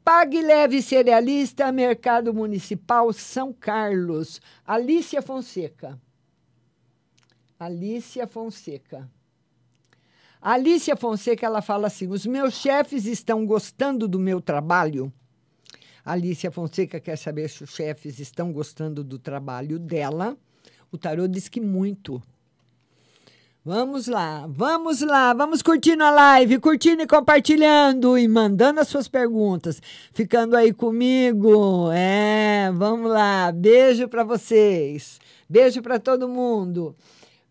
Pague 0.03 0.41
Leve 0.41 0.81
Cerealista, 0.81 1.71
Mercado 1.71 2.33
Municipal 2.33 3.13
São 3.13 3.53
Carlos. 3.53 4.41
Alícia 4.67 5.21
Fonseca. 5.21 6.01
Alícia 7.59 8.27
Fonseca. 8.27 9.11
A 10.41 10.53
Alicia 10.53 10.97
Fonseca, 10.97 11.45
ela 11.45 11.61
fala 11.61 11.89
assim: 11.89 12.09
os 12.09 12.25
meus 12.25 12.55
chefes 12.55 13.05
estão 13.05 13.45
gostando 13.45 14.09
do 14.09 14.19
meu 14.19 14.41
trabalho. 14.41 15.13
Alicia 16.05 16.51
Fonseca 16.51 16.99
quer 17.01 17.17
saber 17.17 17.49
se 17.49 17.65
os 17.65 17.71
chefes 17.71 18.19
estão 18.19 18.53
gostando 18.53 19.05
do 19.05 19.19
trabalho 19.19 19.79
dela. 19.79 20.37
O 20.91 20.99
tarô 20.99 21.29
diz 21.29 21.49
que 21.49 21.61
muito. 21.61 22.23
Vamos 23.63 24.07
lá, 24.07 24.47
vamos 24.49 25.03
lá, 25.03 25.35
vamos 25.35 25.61
curtindo 25.61 26.03
a 26.03 26.11
live, 26.11 26.59
curtindo 26.59 27.03
e 27.03 27.07
compartilhando 27.07 28.17
e 28.17 28.27
mandando 28.27 28.81
as 28.81 28.89
suas 28.89 29.07
perguntas, 29.07 29.83
ficando 30.15 30.57
aí 30.57 30.73
comigo. 30.73 31.93
É, 31.93 32.73
vamos 32.73 33.11
lá. 33.11 33.53
Beijo 33.53 34.09
para 34.09 34.25
vocês. 34.25 35.21
Beijo 35.47 35.83
para 35.83 35.99
todo 35.99 36.27
mundo. 36.27 36.97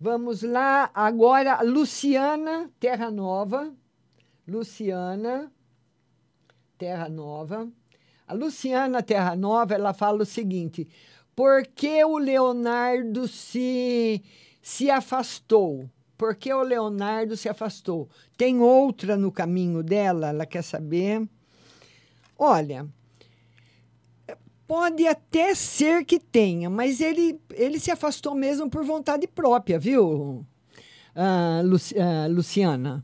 Vamos 0.01 0.41
lá, 0.41 0.89
agora 0.95 1.61
Luciana 1.61 2.71
Terra 2.79 3.11
Nova. 3.11 3.71
Luciana 4.47 5.51
Terra 6.75 7.07
Nova. 7.07 7.67
A 8.29 8.33
Luciana 8.35 9.01
Terra 9.01 9.35
Nova, 9.35 9.73
ela 9.73 9.91
fala 9.91 10.21
o 10.21 10.25
seguinte: 10.25 10.87
por 11.35 11.65
que 11.65 12.05
o 12.05 12.19
Leonardo 12.19 13.27
se, 13.27 14.23
se 14.61 14.91
afastou? 14.91 15.89
Por 16.15 16.35
que 16.35 16.53
o 16.53 16.61
Leonardo 16.61 17.35
se 17.35 17.49
afastou? 17.49 18.07
Tem 18.37 18.59
outra 18.59 19.17
no 19.17 19.31
caminho 19.31 19.81
dela? 19.81 20.27
Ela 20.27 20.45
quer 20.45 20.61
saber. 20.61 21.27
Olha, 22.37 22.85
pode 24.67 25.07
até 25.07 25.55
ser 25.55 26.05
que 26.05 26.19
tenha, 26.19 26.69
mas 26.69 27.01
ele, 27.01 27.41
ele 27.53 27.79
se 27.79 27.89
afastou 27.89 28.35
mesmo 28.35 28.69
por 28.69 28.83
vontade 28.83 29.25
própria, 29.27 29.79
viu, 29.79 30.45
ah, 31.15 31.61
Luci- 31.65 31.95
ah, 31.99 32.27
Luciana? 32.27 33.03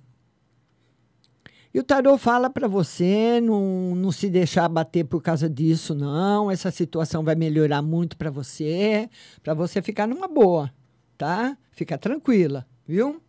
E 1.76 1.80
o 1.80 1.84
tarô 1.84 2.17
fala 2.17 2.49
para 2.49 2.69
você 2.69 3.41
não, 3.41 3.93
não 3.95 4.09
se 4.09 4.30
deixar 4.30 4.69
bater 4.69 5.03
por 5.03 5.21
causa 5.21 5.49
disso, 5.49 5.93
não. 5.93 6.49
Essa 6.49 6.71
situação 6.71 7.21
vai 7.21 7.36
melhorar 7.36 7.82
muito 7.82 8.15
para 8.15 8.32
você, 8.32 9.09
para 9.43 9.53
você 9.53 9.82
ficar 9.82 10.07
numa 10.07 10.26
boa, 10.26 10.71
tá? 11.17 11.57
Fica 11.71 11.97
tranquila, 11.97 12.65
viu? 12.88 13.21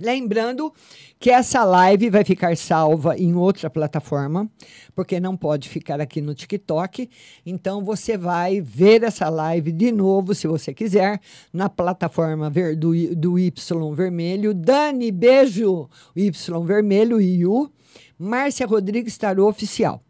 Lembrando 0.00 0.72
que 1.18 1.30
essa 1.30 1.62
live 1.62 2.08
vai 2.08 2.24
ficar 2.24 2.56
salva 2.56 3.18
em 3.18 3.34
outra 3.34 3.68
plataforma, 3.68 4.50
porque 4.94 5.20
não 5.20 5.36
pode 5.36 5.68
ficar 5.68 6.00
aqui 6.00 6.22
no 6.22 6.34
TikTok. 6.34 7.10
Então 7.44 7.84
você 7.84 8.16
vai 8.16 8.62
ver 8.62 9.02
essa 9.02 9.28
live 9.28 9.70
de 9.70 9.92
novo, 9.92 10.34
se 10.34 10.48
você 10.48 10.72
quiser, 10.72 11.20
na 11.52 11.68
plataforma 11.68 12.48
ver- 12.48 12.76
do, 12.76 13.14
do 13.14 13.38
Y 13.38 13.52
Vermelho. 13.94 14.54
Dani, 14.54 15.12
beijo! 15.12 15.88
Y 16.16 16.30
Vermelho 16.64 17.20
e 17.20 17.44
o 17.44 17.70
Márcia 18.18 18.66
Rodrigues 18.66 19.18
Tarô 19.18 19.48
Oficial. 19.48 20.02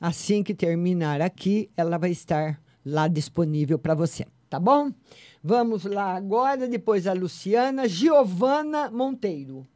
Assim 0.00 0.42
que 0.42 0.54
terminar 0.54 1.20
aqui, 1.22 1.70
ela 1.76 1.96
vai 1.98 2.10
estar 2.10 2.60
lá 2.84 3.08
disponível 3.08 3.78
para 3.78 3.94
você, 3.94 4.24
tá 4.48 4.58
bom? 4.58 4.92
Vamos 5.42 5.84
lá 5.84 6.14
agora, 6.14 6.66
depois 6.68 7.06
a 7.06 7.12
Luciana, 7.12 7.88
Giovana 7.88 8.90
Monteiro. 8.90 9.66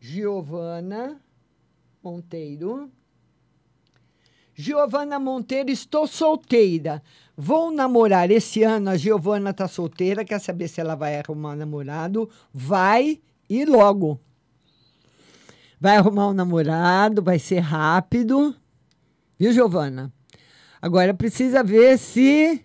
Giovana 0.00 1.20
Monteiro. 2.02 2.90
Giovana 4.54 5.18
Monteiro, 5.18 5.70
estou 5.70 6.06
solteira. 6.06 7.02
Vou 7.36 7.70
namorar 7.70 8.30
esse 8.30 8.62
ano. 8.62 8.90
A 8.90 8.96
Giovana 8.96 9.50
está 9.50 9.66
solteira, 9.66 10.24
quer 10.24 10.40
saber 10.40 10.68
se 10.68 10.80
ela 10.80 10.94
vai 10.94 11.18
arrumar 11.18 11.52
um 11.52 11.56
namorado? 11.56 12.28
Vai 12.52 13.20
e 13.48 13.64
logo. 13.64 14.20
Vai 15.80 15.96
arrumar 15.96 16.28
um 16.28 16.32
namorado, 16.32 17.22
vai 17.22 17.38
ser 17.38 17.60
rápido. 17.60 18.54
Viu, 19.38 19.52
Giovana? 19.52 20.12
Agora 20.80 21.14
precisa 21.14 21.62
ver 21.62 21.98
se 21.98 22.64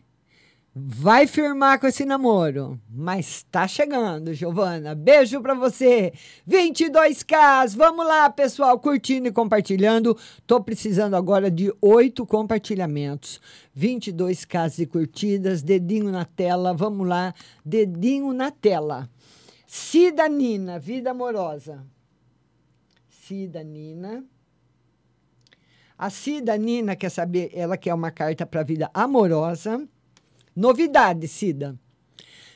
vai 0.85 1.25
firmar 1.25 1.79
com 1.79 1.87
esse 1.87 2.05
namoro. 2.05 2.79
Mas 2.89 3.43
tá 3.49 3.67
chegando, 3.67 4.33
Giovana. 4.33 4.93
Beijo 4.93 5.41
pra 5.41 5.53
você. 5.53 6.13
22K. 6.47 7.75
Vamos 7.75 8.05
lá, 8.05 8.29
pessoal, 8.29 8.79
curtindo 8.79 9.27
e 9.27 9.31
compartilhando. 9.31 10.17
Tô 10.45 10.61
precisando 10.61 11.15
agora 11.15 11.49
de 11.49 11.73
oito 11.81 12.25
compartilhamentos. 12.25 13.41
22K 13.77 14.75
de 14.75 14.85
curtidas, 14.85 15.63
dedinho 15.63 16.11
na 16.11 16.25
tela. 16.25 16.73
Vamos 16.73 17.07
lá, 17.07 17.33
dedinho 17.65 18.31
na 18.33 18.51
tela. 18.51 19.09
Cida 19.65 20.29
Nina, 20.29 20.77
vida 20.79 21.11
amorosa. 21.11 21.85
Cida 23.09 23.63
Nina. 23.63 24.23
A 25.97 26.09
Cida 26.11 26.55
Nina 26.55 26.95
quer 26.95 27.09
saber, 27.09 27.49
ela 27.53 27.75
quer 27.75 27.93
uma 27.93 28.11
carta 28.11 28.45
para 28.45 28.61
vida 28.61 28.89
amorosa. 28.93 29.87
Novidade, 30.57 31.27
Cida. 31.27 31.79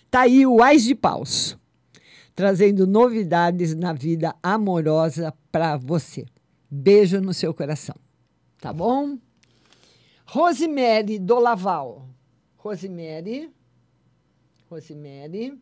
Tá 0.09 0.21
aí 0.21 0.43
o 0.43 0.63
Ais 0.63 0.83
de 0.83 0.95
Paus, 0.95 1.55
trazendo 2.33 2.87
novidades 2.87 3.75
na 3.75 3.93
vida 3.93 4.35
amorosa 4.41 5.31
para 5.51 5.77
você. 5.77 6.25
Beijo 6.67 7.21
no 7.21 7.31
seu 7.31 7.53
coração. 7.53 7.95
Tá 8.59 8.73
bom? 8.73 9.19
Rosemary 10.25 11.19
do 11.19 11.37
Laval. 11.37 12.09
Rosemary. 12.57 13.51
Rosemary. 14.67 15.61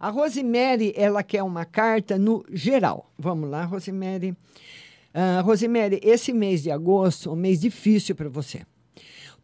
A 0.00 0.08
Rosemary, 0.08 0.94
ela 0.96 1.22
quer 1.22 1.42
uma 1.42 1.66
carta 1.66 2.16
no 2.16 2.46
geral. 2.50 3.12
Vamos 3.18 3.50
lá, 3.50 3.66
Rosemary. 3.66 4.34
Ah, 5.12 5.42
Rosemary, 5.42 6.00
esse 6.02 6.32
mês 6.32 6.62
de 6.62 6.70
agosto 6.70 7.28
é 7.28 7.32
um 7.34 7.36
mês 7.36 7.60
difícil 7.60 8.14
para 8.14 8.30
você. 8.30 8.64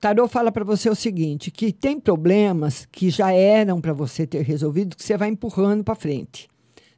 Tarô 0.04 0.28
fala 0.28 0.52
para 0.52 0.66
você 0.66 0.90
o 0.90 0.94
seguinte, 0.94 1.50
que 1.50 1.72
tem 1.72 1.98
problemas 1.98 2.84
que 2.92 3.08
já 3.08 3.32
eram 3.32 3.80
para 3.80 3.94
você 3.94 4.26
ter 4.26 4.42
resolvido, 4.42 4.94
que 4.94 5.02
você 5.02 5.16
vai 5.16 5.30
empurrando 5.30 5.82
para 5.82 5.94
frente. 5.94 6.46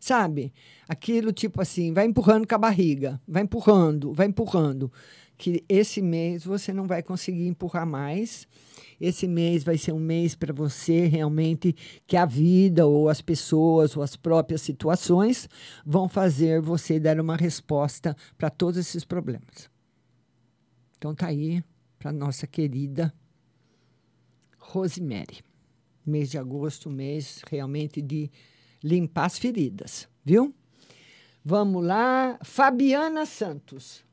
Sabe? 0.01 0.53
Aquilo 0.89 1.33
tipo 1.33 1.63
assim, 1.63 1.93
vai 1.93 2.05
empurrando 2.05 2.49
com 2.49 2.57
a 2.57 2.59
barriga, 2.59 3.21
vai 3.25 3.45
empurrando, 3.45 4.13
vai 4.13 4.27
empurrando. 4.27 4.91
Que 5.39 5.63
esse 5.69 6.03
mês 6.03 6.45
você 6.45 6.73
não 6.73 6.89
vai 6.89 7.01
conseguir 7.01 7.47
empurrar 7.47 7.87
mais. 7.87 8.49
Esse 9.01 9.29
mês 9.29 9.63
vai 9.63 9.79
ser 9.79 9.93
um 9.93 10.01
mês 10.01 10.35
para 10.35 10.53
você 10.53 11.07
realmente 11.07 11.77
que 12.09 12.17
a 12.17 12.27
vida 12.27 12.87
ou 12.87 13.09
as 13.09 13.21
pessoas 13.21 13.97
ou 13.97 14.03
as 14.03 14.17
próprias 14.17 14.63
situações 14.63 15.49
vão 15.85 16.09
fazer 16.09 16.61
você 16.61 16.99
dar 16.99 17.21
uma 17.21 17.37
resposta 17.37 18.17
para 18.37 18.51
todos 18.51 18.79
esses 18.79 19.05
problemas. 19.05 19.71
Então 20.99 21.15
tá 21.15 21.29
aí 21.29 21.63
para 22.07 22.13
nossa 22.13 22.47
querida 22.47 23.13
Rosemary. 24.61 25.43
Mês 26.07 26.31
de 26.31 26.39
agosto, 26.39 26.89
mês 26.89 27.43
realmente 27.51 28.01
de 28.01 28.31
limpar 28.81 29.25
as 29.25 29.37
feridas, 29.41 30.09
viu? 30.25 30.55
Vamos 31.45 31.85
lá, 31.85 32.39
Fabiana 32.45 33.27
Santos. 33.27 34.05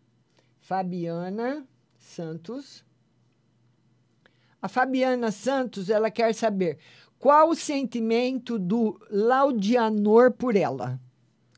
Fabiana 0.60 1.68
Santos. 2.00 2.84
A 4.60 4.68
Fabiana 4.68 5.30
Santos, 5.32 5.88
ela 5.88 6.10
quer 6.10 6.34
saber 6.34 6.80
qual 7.20 7.50
o 7.50 7.56
sentimento 7.56 8.58
do 8.58 9.00
Laudianor 9.12 10.32
por 10.32 10.56
ela. 10.56 11.00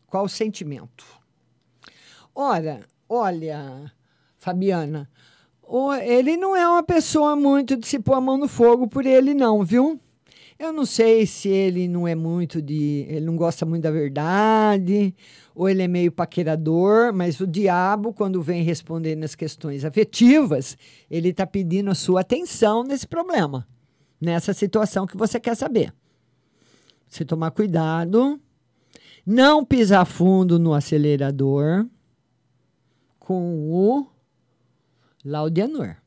Qual 0.05 0.25
o 0.25 0.29
sentimento? 0.29 1.05
Ora, 2.33 2.85
olha, 3.07 3.89
Fabiana, 4.37 5.09
ele 6.03 6.37
não 6.37 6.55
é 6.55 6.67
uma 6.67 6.83
pessoa 6.83 7.35
muito 7.35 7.75
de 7.75 7.87
se 7.87 7.99
pôr 7.99 8.13
a 8.13 8.21
mão 8.21 8.37
no 8.37 8.47
fogo 8.47 8.87
por 8.87 9.05
ele, 9.05 9.33
não, 9.33 9.63
viu? 9.63 9.99
Eu 10.57 10.71
não 10.71 10.85
sei 10.85 11.25
se 11.25 11.49
ele 11.49 11.87
não 11.87 12.07
é 12.07 12.15
muito 12.15 12.61
de. 12.61 13.05
Ele 13.09 13.25
não 13.25 13.35
gosta 13.35 13.65
muito 13.65 13.83
da 13.83 13.91
verdade, 13.91 15.13
ou 15.53 15.67
ele 15.67 15.83
é 15.83 15.87
meio 15.87 16.11
paquerador, 16.11 17.11
mas 17.11 17.41
o 17.41 17.47
diabo, 17.47 18.13
quando 18.13 18.41
vem 18.41 18.63
responder 18.63 19.15
nas 19.15 19.35
questões 19.35 19.83
afetivas, 19.83 20.77
ele 21.11 21.29
está 21.29 21.45
pedindo 21.45 21.91
a 21.91 21.95
sua 21.95 22.21
atenção 22.21 22.83
nesse 22.83 23.05
problema, 23.05 23.67
nessa 24.19 24.53
situação 24.53 25.05
que 25.05 25.17
você 25.17 25.41
quer 25.41 25.55
saber. 25.55 25.93
Você 27.05 27.25
tomar 27.25 27.51
cuidado, 27.51 28.39
não 29.25 29.65
pisar 29.65 30.05
fundo 30.05 30.57
no 30.57 30.73
acelerador 30.73 31.85
com 33.19 33.71
o 33.71 34.07
Laudianor. 35.25 35.97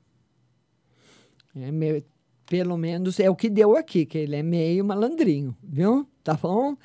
É 1.57 1.73
meio- 1.73 2.05
pelo 2.47 2.79
menos 2.79 3.19
é 3.21 3.29
o 3.29 3.37
que 3.37 3.51
deu 3.51 3.77
aqui, 3.77 4.07
que 4.07 4.17
ele 4.17 4.37
é 4.37 4.43
meio 4.43 4.85
malandrinho, 4.85 5.55
viu? 5.63 6.09
Tá 6.25 6.35
bom? 6.35 6.77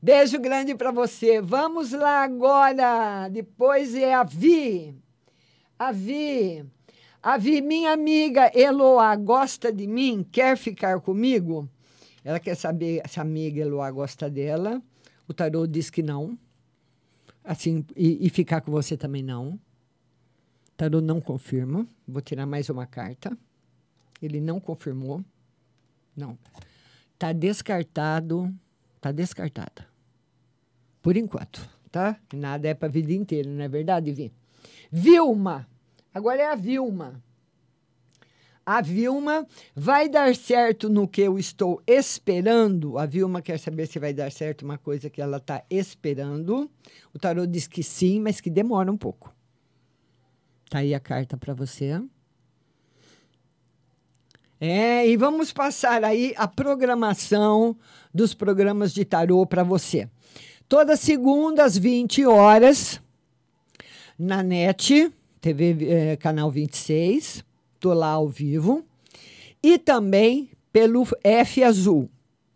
Beijo 0.00 0.38
grande 0.40 0.74
para 0.74 0.90
você. 0.90 1.40
Vamos 1.40 1.92
lá 1.92 2.24
agora. 2.24 3.28
Depois 3.28 3.94
é 3.94 4.14
a 4.14 4.22
Vi. 4.24 4.96
A 5.78 5.92
Vi. 5.92 6.64
A 7.22 7.36
Vi, 7.36 7.60
minha 7.60 7.92
amiga 7.92 8.50
Eloá, 8.54 9.14
gosta 9.14 9.72
de 9.72 9.86
mim? 9.86 10.26
Quer 10.30 10.56
ficar 10.56 11.00
comigo? 11.00 11.68
Ela 12.24 12.40
quer 12.40 12.56
saber 12.56 13.02
se 13.08 13.18
a 13.20 13.22
amiga 13.22 13.60
Eloá 13.60 13.90
gosta 13.90 14.28
dela. 14.30 14.82
O 15.28 15.32
tarô 15.34 15.66
diz 15.66 15.88
que 15.90 16.02
não. 16.02 16.36
Assim, 17.44 17.84
e, 17.96 18.26
e 18.26 18.30
ficar 18.30 18.60
com 18.60 18.72
você 18.72 18.96
também 18.96 19.22
não. 19.22 19.58
Tarô 20.82 21.00
não 21.00 21.20
confirma. 21.20 21.86
Vou 22.08 22.20
tirar 22.20 22.44
mais 22.44 22.68
uma 22.68 22.84
carta. 22.84 23.38
Ele 24.20 24.40
não 24.40 24.58
confirmou. 24.58 25.24
Não. 26.16 26.36
Tá 27.16 27.32
descartado. 27.32 28.52
Tá 29.00 29.12
descartada. 29.12 29.86
Por 31.00 31.16
enquanto, 31.16 31.70
tá? 31.88 32.18
Nada 32.34 32.66
é 32.66 32.74
para 32.74 32.88
vida 32.88 33.12
inteira, 33.12 33.48
não 33.48 33.62
é 33.62 33.68
verdade, 33.68 34.10
Vi? 34.10 34.32
Vilma. 34.90 35.68
Agora 36.12 36.42
é 36.42 36.46
a 36.46 36.56
Vilma. 36.56 37.22
A 38.66 38.80
Vilma 38.80 39.46
vai 39.76 40.08
dar 40.08 40.34
certo 40.34 40.90
no 40.90 41.06
que 41.06 41.20
eu 41.20 41.38
estou 41.38 41.80
esperando. 41.86 42.98
A 42.98 43.06
Vilma 43.06 43.40
quer 43.40 43.60
saber 43.60 43.86
se 43.86 44.00
vai 44.00 44.12
dar 44.12 44.32
certo 44.32 44.62
uma 44.62 44.78
coisa 44.78 45.08
que 45.08 45.22
ela 45.22 45.36
está 45.36 45.64
esperando. 45.70 46.68
O 47.14 47.20
tarô 47.20 47.46
diz 47.46 47.68
que 47.68 47.84
sim, 47.84 48.18
mas 48.18 48.40
que 48.40 48.50
demora 48.50 48.90
um 48.90 48.96
pouco. 48.96 49.32
Tá 50.72 50.78
aí 50.78 50.94
a 50.94 51.00
carta 51.00 51.36
para 51.36 51.52
você. 51.52 52.00
É, 54.58 55.06
e 55.06 55.18
vamos 55.18 55.52
passar 55.52 56.02
aí 56.02 56.32
a 56.34 56.48
programação 56.48 57.76
dos 58.14 58.32
programas 58.32 58.94
de 58.94 59.04
tarô 59.04 59.44
para 59.44 59.62
você. 59.62 60.08
Toda 60.66 60.96
segunda 60.96 61.62
às 61.62 61.76
20 61.76 62.24
horas 62.24 63.02
na 64.18 64.42
NET, 64.42 65.12
TV 65.42 65.76
eh, 65.82 66.16
canal 66.16 66.50
26, 66.50 67.44
tô 67.78 67.92
lá 67.92 68.12
ao 68.12 68.26
vivo. 68.26 68.82
E 69.62 69.76
também 69.76 70.48
pelo 70.72 71.06
F 71.22 71.62
Azul, 71.62 72.08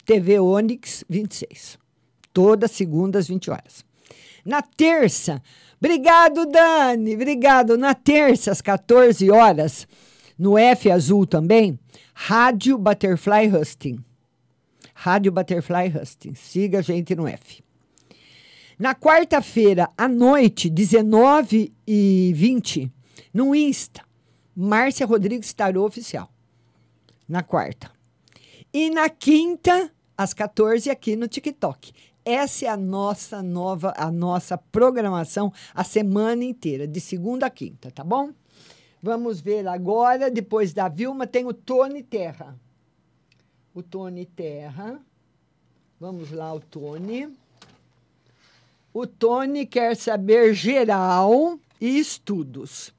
TV 0.07 0.41
Onix 0.41 1.05
26. 1.07 1.79
Toda 2.33 2.67
segunda 2.67 3.19
às 3.19 3.29
20 3.29 3.51
horas. 3.51 3.85
Na 4.43 4.63
terça, 4.63 5.43
obrigado 5.79 6.47
Dani, 6.47 7.15
obrigado. 7.15 7.77
Na 7.77 7.95
terça 7.95 8.51
às 8.51 8.61
14 8.61 9.31
horas, 9.31 9.87
no 10.39 10.59
F 10.59 10.91
Azul 10.91 11.27
também, 11.27 11.79
Rádio 12.15 12.79
Butterfly 12.79 13.49
Husting. 13.55 14.05
Rádio 14.95 15.31
Butterfly 15.31 15.93
Husting. 15.95 16.35
Siga 16.35 16.79
a 16.79 16.83
gente 16.83 17.15
no 17.15 17.29
F. 17.29 17.63
Na 18.79 18.95
quarta-feira, 18.95 19.91
à 19.97 20.07
noite, 20.07 20.69
19 20.69 21.73
e 21.87 22.33
20, 22.35 22.93
no 23.33 23.55
Insta, 23.55 24.03
Márcia 24.55 25.07
Rodrigues 25.07 25.53
Tarô 25.53 25.85
Oficial. 25.85 26.31
Na 27.29 27.43
quarta. 27.43 27.91
E 28.73 28.91
na 28.91 29.09
quinta, 29.09 29.91
às 30.17 30.35
14, 30.35 30.91
aqui 30.91 31.17
no 31.17 31.29
TikTok. 31.29 31.93
Essa 32.29 32.65
é 32.65 32.69
a 32.69 32.77
nossa 32.77 33.41
nova, 33.41 33.95
a 33.97 34.11
nossa 34.11 34.59
programação 34.59 35.53
a 35.73 35.85
semana 35.85 36.43
inteira, 36.43 36.85
de 36.85 37.01
segunda 37.01 37.47
a 37.47 37.51
quinta, 37.51 37.89
tá 37.89 38.03
bom? 38.03 38.33
Vamos 39.01 39.41
ver 39.41 39.69
agora, 39.69 40.29
depois 40.29 40.73
da 40.73 40.89
Vilma, 40.89 41.25
tem 41.25 41.47
o 41.47 41.55
Tony 41.55 42.03
Terra. 42.03 42.59
O 43.73 43.81
Tony 43.81 44.27
Terra. 44.27 45.01
Vamos 46.01 46.33
lá, 46.33 46.53
o 46.53 46.59
Tony. 46.59 47.33
O 48.93 49.07
Tony 49.07 49.65
quer 49.65 49.95
saber 49.95 50.53
geral 50.53 51.57
e 51.81 51.97
estudos. 51.97 52.93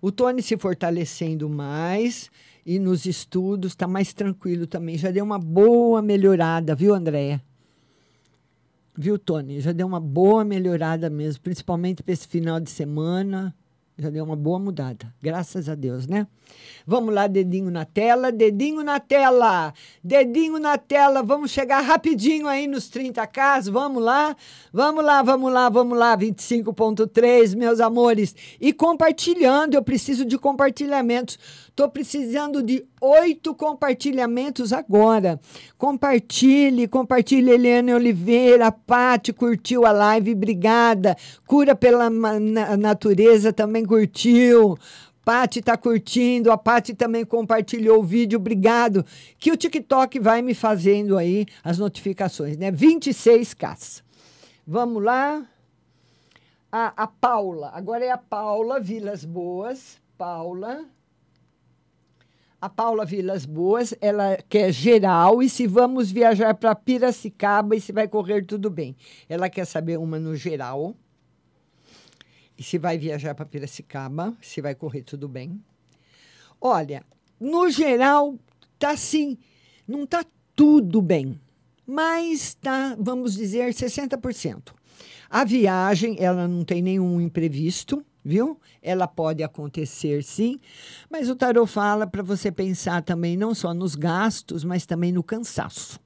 O 0.00 0.10
Tony 0.10 0.40
se 0.40 0.56
fortalecendo 0.56 1.50
mais 1.50 2.30
e 2.64 2.78
nos 2.78 3.04
estudos 3.04 3.72
está 3.72 3.86
mais 3.86 4.14
tranquilo 4.14 4.66
também. 4.66 4.96
Já 4.96 5.10
deu 5.10 5.22
uma 5.22 5.38
boa 5.38 6.00
melhorada, 6.00 6.74
viu, 6.74 6.94
Andréia? 6.94 7.42
Viu, 8.96 9.18
Tony? 9.18 9.60
Já 9.60 9.72
deu 9.72 9.86
uma 9.86 9.98
boa 9.98 10.44
melhorada 10.44 11.10
mesmo, 11.10 11.42
principalmente 11.42 12.02
para 12.02 12.12
esse 12.12 12.28
final 12.28 12.60
de 12.60 12.70
semana. 12.70 13.54
Já 13.96 14.10
deu 14.10 14.24
uma 14.24 14.34
boa 14.34 14.58
mudada, 14.58 15.14
graças 15.22 15.68
a 15.68 15.76
Deus, 15.76 16.08
né? 16.08 16.26
Vamos 16.84 17.14
lá, 17.14 17.28
dedinho 17.28 17.70
na 17.70 17.84
tela, 17.84 18.32
dedinho 18.32 18.82
na 18.82 18.98
tela, 18.98 19.72
dedinho 20.02 20.58
na 20.58 20.76
tela. 20.76 21.22
Vamos 21.22 21.52
chegar 21.52 21.80
rapidinho 21.80 22.48
aí 22.48 22.66
nos 22.66 22.90
30K, 22.90 23.70
vamos 23.70 24.02
lá, 24.02 24.36
vamos 24.72 25.04
lá, 25.04 25.22
vamos 25.22 25.52
lá, 25.52 25.68
vamos 25.68 25.96
lá, 25.96 26.16
25.3, 26.16 27.56
meus 27.56 27.78
amores. 27.78 28.34
E 28.60 28.72
compartilhando, 28.72 29.74
eu 29.74 29.82
preciso 29.82 30.24
de 30.24 30.38
compartilhamentos. 30.38 31.38
Estou 31.74 31.88
precisando 31.88 32.62
de 32.62 32.86
oito 33.00 33.52
compartilhamentos 33.52 34.72
agora. 34.72 35.40
Compartilhe, 35.76 36.86
compartilhe 36.86 37.50
Eliane 37.50 37.92
Oliveira, 37.92 38.70
Pati 38.70 39.32
curtiu 39.32 39.84
a 39.84 39.90
live, 39.90 40.34
obrigada. 40.34 41.16
Cura 41.48 41.74
pela 41.74 42.08
natureza 42.08 43.52
também 43.52 43.84
curtiu. 43.84 44.78
Pati 45.24 45.58
está 45.58 45.76
curtindo, 45.76 46.52
a 46.52 46.56
Pati 46.56 46.94
também 46.94 47.24
compartilhou 47.24 47.98
o 47.98 48.04
vídeo, 48.04 48.38
obrigado. 48.38 49.04
Que 49.36 49.50
o 49.50 49.56
TikTok 49.56 50.20
vai 50.20 50.42
me 50.42 50.54
fazendo 50.54 51.18
aí 51.18 51.44
as 51.64 51.76
notificações, 51.76 52.56
né? 52.56 52.70
26K. 52.70 54.00
Vamos 54.64 55.02
lá. 55.02 55.44
A 56.70 57.08
Paula, 57.08 57.72
agora 57.74 58.04
é 58.04 58.12
a 58.12 58.18
Paula 58.18 58.78
Vilas 58.78 59.24
Boas. 59.24 60.00
Paula. 60.16 60.84
A 62.64 62.68
Paula 62.70 63.04
Vilas 63.04 63.44
Boas, 63.44 63.92
ela 64.00 64.38
quer 64.48 64.72
geral 64.72 65.42
e 65.42 65.50
se 65.50 65.66
vamos 65.66 66.10
viajar 66.10 66.54
para 66.54 66.74
Piracicaba 66.74 67.76
e 67.76 67.80
se 67.82 67.92
vai 67.92 68.08
correr 68.08 68.46
tudo 68.46 68.70
bem. 68.70 68.96
Ela 69.28 69.50
quer 69.50 69.66
saber 69.66 69.98
uma 69.98 70.18
no 70.18 70.34
geral. 70.34 70.96
E 72.56 72.62
se 72.62 72.78
vai 72.78 72.96
viajar 72.96 73.34
para 73.34 73.44
Piracicaba, 73.44 74.34
se 74.40 74.62
vai 74.62 74.74
correr 74.74 75.02
tudo 75.02 75.28
bem. 75.28 75.62
Olha, 76.58 77.04
no 77.38 77.68
geral, 77.68 78.34
tá 78.78 78.92
assim, 78.92 79.36
não 79.86 80.06
tá 80.06 80.24
tudo 80.56 81.02
bem, 81.02 81.38
mas 81.86 82.54
tá, 82.54 82.96
vamos 82.98 83.34
dizer, 83.34 83.74
60%. 83.74 84.72
A 85.28 85.44
viagem, 85.44 86.16
ela 86.18 86.48
não 86.48 86.64
tem 86.64 86.80
nenhum 86.80 87.20
imprevisto, 87.20 88.02
viu? 88.24 88.58
Ela 88.80 89.06
pode 89.06 89.42
acontecer 89.42 90.22
sim, 90.24 90.58
mas 91.10 91.28
o 91.28 91.36
tarot 91.36 91.70
fala 91.70 92.06
para 92.06 92.22
você 92.22 92.50
pensar 92.50 93.02
também 93.02 93.36
não 93.36 93.54
só 93.54 93.74
nos 93.74 93.94
gastos, 93.94 94.64
mas 94.64 94.86
também 94.86 95.12
no 95.12 95.22
cansaço. 95.22 96.00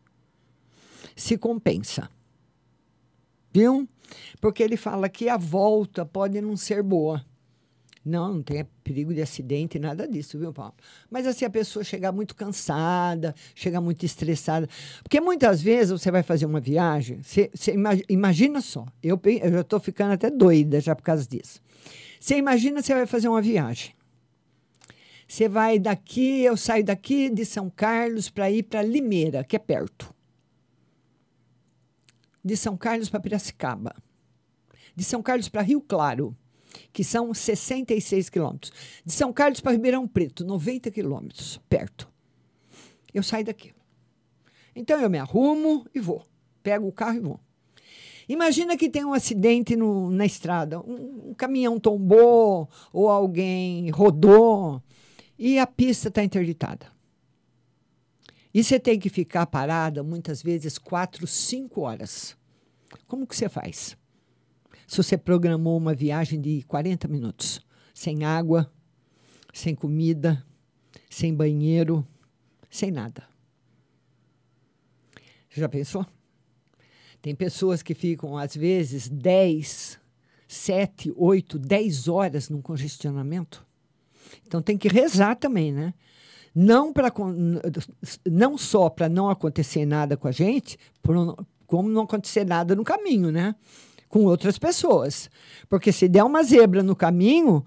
Se 1.15 1.39
compensa. 1.39 2.11
Viu? 3.53 3.89
Porque 4.41 4.63
ele 4.63 4.77
fala 4.77 5.09
que 5.09 5.29
a 5.29 5.37
volta 5.37 6.05
pode 6.05 6.41
não 6.41 6.57
ser 6.57 6.83
boa. 6.83 7.25
Não, 8.05 8.35
não 8.35 8.43
tem 8.43 8.65
perigo 8.83 9.13
de 9.13 9.21
acidente, 9.21 9.79
nada 9.79 10.09
disso, 10.09 10.39
viu, 10.39 10.51
Paulo? 10.51 10.73
Mas 11.11 11.27
assim, 11.27 11.45
a 11.45 11.51
pessoa 11.51 11.85
chegar 11.85 12.11
muito 12.11 12.35
cansada, 12.35 13.35
chegar 13.55 13.83
muito 13.83 14.07
estressada. 14.07 14.67
Porque 15.03 15.21
muitas 15.21 15.61
vezes 15.61 15.91
você 15.91 16.11
vai 16.11 16.23
fazer 16.23 16.47
uma 16.47 16.61
viagem, 16.61 17.21
você, 17.23 17.51
você 17.53 17.75
ima- 17.75 18.01
imagina 18.09 18.63
só, 18.63 18.87
eu, 19.03 19.21
eu 19.25 19.53
já 19.53 19.61
estou 19.61 19.79
ficando 19.79 20.13
até 20.13 20.31
doida 20.31 20.81
já 20.81 20.95
por 20.95 21.03
causa 21.03 21.27
disso. 21.29 21.61
Você 22.21 22.37
imagina 22.37 22.83
você 22.83 22.95
vai 22.95 23.07
fazer 23.07 23.29
uma 23.29 23.43
viagem. 23.43 23.95
Você 25.27 25.49
vai 25.49 25.79
daqui, 25.79 26.41
eu 26.41 26.57
saio 26.57 26.83
daqui 26.83 27.29
de 27.29 27.45
São 27.45 27.69
Carlos 27.69 28.31
para 28.31 28.51
ir 28.51 28.63
para 28.63 28.83
Limeira, 28.83 29.45
que 29.45 29.57
é 29.57 29.59
perto. 29.59 30.15
De 32.43 32.57
São 32.57 32.77
Carlos 32.77 33.11
para 33.11 33.21
Piracicaba. 33.21 33.95
De 34.97 35.05
São 35.05 35.23
Carlos 35.23 35.49
para 35.49 35.61
Rio 35.61 35.83
Claro, 35.83 36.35
que 36.93 37.05
são 37.05 37.33
66 37.35 38.31
quilômetros. 38.31 38.73
De 39.05 39.13
São 39.13 39.33
Carlos 39.33 39.61
para 39.61 39.73
Ribeirão 39.73 40.09
Preto, 40.09 40.45
90 40.45 40.91
quilômetros, 40.91 41.61
perto. 41.69 42.11
Eu 43.13 43.23
saio 43.23 43.45
daqui. 43.45 43.75
Então 44.75 45.01
eu 45.01 45.11
me 45.11 45.19
arrumo 45.19 45.87
e 45.95 46.01
vou. 46.01 46.25
Pego 46.63 46.89
o 46.89 46.93
carro 46.93 47.17
e 47.17 47.21
vou. 47.21 47.41
Imagina 48.29 48.77
que 48.77 48.91
tem 48.91 49.05
um 49.05 49.15
acidente 49.15 49.75
no- 49.75 50.11
na 50.11 50.27
estrada. 50.27 50.81
Um, 50.81 51.31
um 51.31 51.35
caminhão 51.35 51.81
tombou 51.81 52.69
ou 52.93 53.09
alguém 53.09 53.89
rodou 53.91 54.83
e 55.39 55.59
a 55.59 55.67
pista 55.67 56.09
está 56.09 56.23
interditada. 56.23 56.87
E 58.53 58.63
você 58.63 58.79
tem 58.79 58.99
que 58.99 59.09
ficar 59.09 59.47
parada 59.47 60.03
muitas 60.03 60.43
vezes 60.43 60.79
quatro, 60.79 61.27
cinco 61.27 61.83
horas. 61.83 62.37
Como 63.07 63.27
que 63.27 63.37
você 63.37 63.49
faz? 63.49 63.97
Se 64.87 64.97
você 64.97 65.17
programou 65.19 65.77
uma 65.77 65.95
viagem 65.95 66.41
de 66.41 66.63
40 66.63 67.07
minutos, 67.09 67.61
sem 67.95 68.25
água, 68.25 68.71
sem 69.53 69.75
comida, 69.75 70.45
sem 71.11 71.35
banheiro, 71.35 72.07
sem 72.71 72.91
nada. 72.91 73.29
Já 75.51 75.69
pensou? 75.69 76.07
Tem 77.21 77.35
pessoas 77.35 77.83
que 77.83 77.95
ficam, 77.95 78.37
às 78.37 78.55
vezes, 78.55 79.09
10, 79.09 79.99
7, 80.47 81.13
8, 81.17 81.59
10 81.59 82.09
horas 82.09 82.49
num 82.49 82.63
congestionamento. 82.63 83.67
Então 84.47 84.63
tem 84.63 84.79
que 84.79 84.89
rezar 84.89 85.37
também, 85.37 85.73
né? 85.73 85.95
Não, 86.55 86.93
pra, 86.93 87.13
não 88.31 88.59
só 88.59 88.89
para 88.89 89.09
não 89.09 89.31
acontecer 89.31 89.85
nada 89.85 90.17
com 90.17 90.27
a 90.27 90.33
gente, 90.33 90.79
como 91.67 91.89
não 91.89 92.03
acontecer 92.03 92.45
nada 92.45 92.75
no 92.75 92.85
caminho, 92.85 93.31
né? 93.31 93.55
com 94.09 94.25
outras 94.25 94.59
pessoas. 94.59 95.31
Porque 95.69 95.93
se 95.93 96.09
der 96.09 96.25
uma 96.25 96.43
zebra 96.43 96.83
no 96.83 96.97
caminho, 96.97 97.65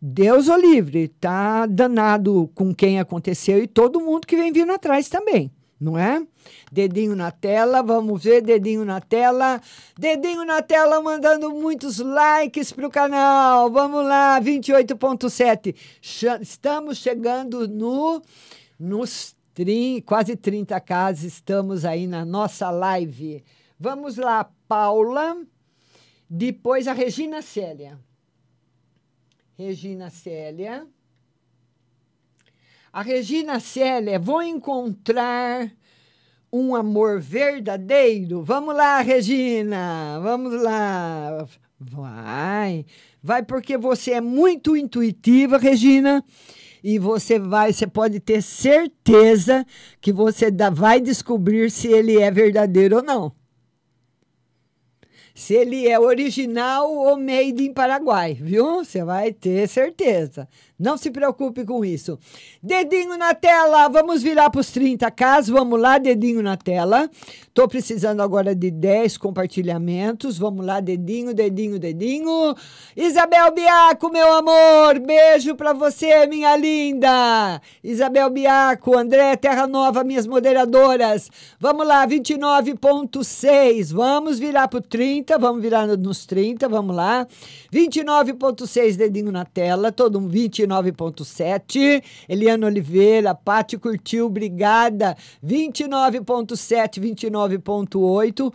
Deus 0.00 0.48
o 0.48 0.56
livre, 0.56 1.08
tá 1.08 1.66
danado 1.66 2.50
com 2.54 2.74
quem 2.74 2.98
aconteceu 2.98 3.62
e 3.62 3.66
todo 3.66 4.00
mundo 4.00 4.26
que 4.26 4.36
vem 4.36 4.52
vindo 4.52 4.72
atrás 4.72 5.08
também, 5.08 5.50
não 5.82 5.98
é? 5.98 6.24
Dedinho 6.70 7.16
na 7.16 7.30
tela, 7.30 7.82
vamos 7.82 8.22
ver, 8.22 8.40
dedinho 8.40 8.84
na 8.84 9.00
tela. 9.00 9.60
Dedinho 9.98 10.44
na 10.44 10.62
tela 10.62 11.02
mandando 11.02 11.50
muitos 11.50 11.98
likes 11.98 12.72
pro 12.72 12.88
canal. 12.88 13.70
Vamos 13.70 14.04
lá, 14.06 14.40
28.7. 14.40 15.74
Cha- 16.00 16.38
Estamos 16.40 16.98
chegando 16.98 17.66
no 17.68 18.22
nos 18.78 19.34
trin- 19.54 20.00
quase 20.00 20.34
30 20.36 20.80
casas, 20.80 21.24
estamos 21.24 21.84
aí 21.84 22.06
na 22.06 22.24
nossa 22.24 22.70
live. 22.70 23.44
Vamos 23.78 24.16
lá, 24.16 24.48
Paula. 24.68 25.36
Depois 26.28 26.88
a 26.88 26.92
Regina 26.92 27.42
Célia. 27.42 27.98
Regina 29.58 30.10
Célia. 30.10 30.86
A 32.92 33.00
Regina 33.02 33.58
Célia, 33.58 34.18
vou 34.18 34.42
encontrar 34.42 35.70
um 36.52 36.74
amor 36.74 37.20
verdadeiro? 37.20 38.42
Vamos 38.42 38.76
lá, 38.76 39.00
Regina, 39.00 40.20
vamos 40.22 40.60
lá. 40.62 41.46
Vai, 41.80 42.84
vai 43.22 43.42
porque 43.42 43.78
você 43.78 44.12
é 44.12 44.20
muito 44.20 44.76
intuitiva, 44.76 45.56
Regina, 45.56 46.22
e 46.84 46.98
você 46.98 47.38
vai, 47.38 47.72
você 47.72 47.86
pode 47.86 48.20
ter 48.20 48.42
certeza 48.42 49.66
que 50.00 50.12
você 50.12 50.50
dá- 50.50 50.68
vai 50.70 51.00
descobrir 51.00 51.70
se 51.70 51.88
ele 51.88 52.18
é 52.20 52.30
verdadeiro 52.30 52.96
ou 52.96 53.02
não. 53.02 53.32
Se 55.34 55.54
ele 55.54 55.88
é 55.88 55.98
original 55.98 56.92
ou 56.94 57.16
made 57.16 57.64
in 57.64 57.72
Paraguai, 57.72 58.34
viu? 58.34 58.84
Você 58.84 59.02
vai 59.02 59.32
ter 59.32 59.66
certeza. 59.66 60.46
Não 60.82 60.96
se 60.96 61.12
preocupe 61.12 61.64
com 61.64 61.84
isso. 61.84 62.18
Dedinho 62.60 63.16
na 63.16 63.34
tela, 63.34 63.86
vamos 63.88 64.20
virar 64.20 64.50
para 64.50 64.60
os 64.60 64.66
30k. 64.72 65.48
Vamos 65.52 65.80
lá, 65.80 65.96
dedinho 65.96 66.42
na 66.42 66.56
tela. 66.56 67.08
Estou 67.46 67.68
precisando 67.68 68.20
agora 68.20 68.52
de 68.54 68.68
10 68.70 69.16
compartilhamentos. 69.16 70.36
Vamos 70.38 70.66
lá, 70.66 70.80
dedinho, 70.80 71.32
dedinho, 71.32 71.78
dedinho. 71.78 72.54
Isabel 72.96 73.52
Biaco, 73.54 74.10
meu 74.10 74.32
amor, 74.32 74.98
beijo 74.98 75.54
para 75.54 75.72
você, 75.72 76.26
minha 76.26 76.56
linda. 76.56 77.60
Isabel 77.84 78.28
Biaco, 78.28 78.98
André 78.98 79.36
Terra 79.36 79.68
Nova, 79.68 80.02
minhas 80.02 80.26
moderadoras. 80.26 81.30
Vamos 81.60 81.86
lá, 81.86 82.04
29,6. 82.06 83.92
Vamos 83.92 84.38
virar 84.40 84.66
para 84.66 84.78
o 84.78 84.82
30, 84.82 85.38
vamos 85.38 85.62
virar 85.62 85.86
no- 85.86 85.96
nos 85.96 86.26
30, 86.26 86.68
vamos 86.68 86.96
lá. 86.96 87.26
29,6 87.70 88.96
dedinho 88.96 89.30
na 89.30 89.44
tela, 89.44 89.92
todo 89.92 90.18
um 90.18 90.26
29,7. 90.80 92.02
Eliana 92.28 92.66
Oliveira, 92.66 93.34
Pati 93.34 93.76
curtiu, 93.76 94.26
obrigada. 94.26 95.16
29,7, 95.44 97.00
29,8. 97.00 98.52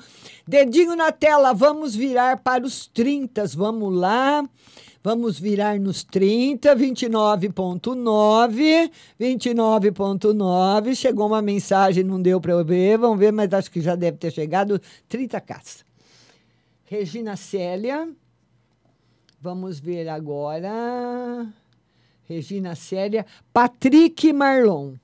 Dedinho 0.47 0.95
na 0.95 1.11
tela, 1.11 1.53
vamos 1.53 1.95
virar 1.95 2.39
para 2.39 2.65
os 2.65 2.87
30, 2.87 3.45
vamos 3.55 3.93
lá. 3.93 4.43
Vamos 5.03 5.39
virar 5.39 5.79
nos 5.79 6.03
30, 6.03 6.75
29.9, 6.75 8.91
29.9. 9.19 10.95
Chegou 10.95 11.27
uma 11.27 11.41
mensagem, 11.41 12.03
não 12.03 12.21
deu 12.21 12.41
para 12.41 12.51
eu 12.51 12.65
ver, 12.65 12.97
vamos 12.97 13.17
ver, 13.17 13.31
mas 13.31 13.53
acho 13.53 13.71
que 13.71 13.79
já 13.79 13.95
deve 13.95 14.17
ter 14.17 14.31
chegado 14.31 14.81
30 15.07 15.39
casas. 15.39 15.85
Regina 16.83 17.37
Célia. 17.37 18.09
Vamos 19.39 19.79
ver 19.79 20.09
agora. 20.09 21.47
Regina 22.27 22.75
Célia. 22.75 23.25
Patrick 23.53 24.31
Marlon. 24.33 24.95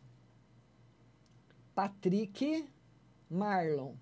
Patrick 1.73 2.65
Marlon. 3.29 3.93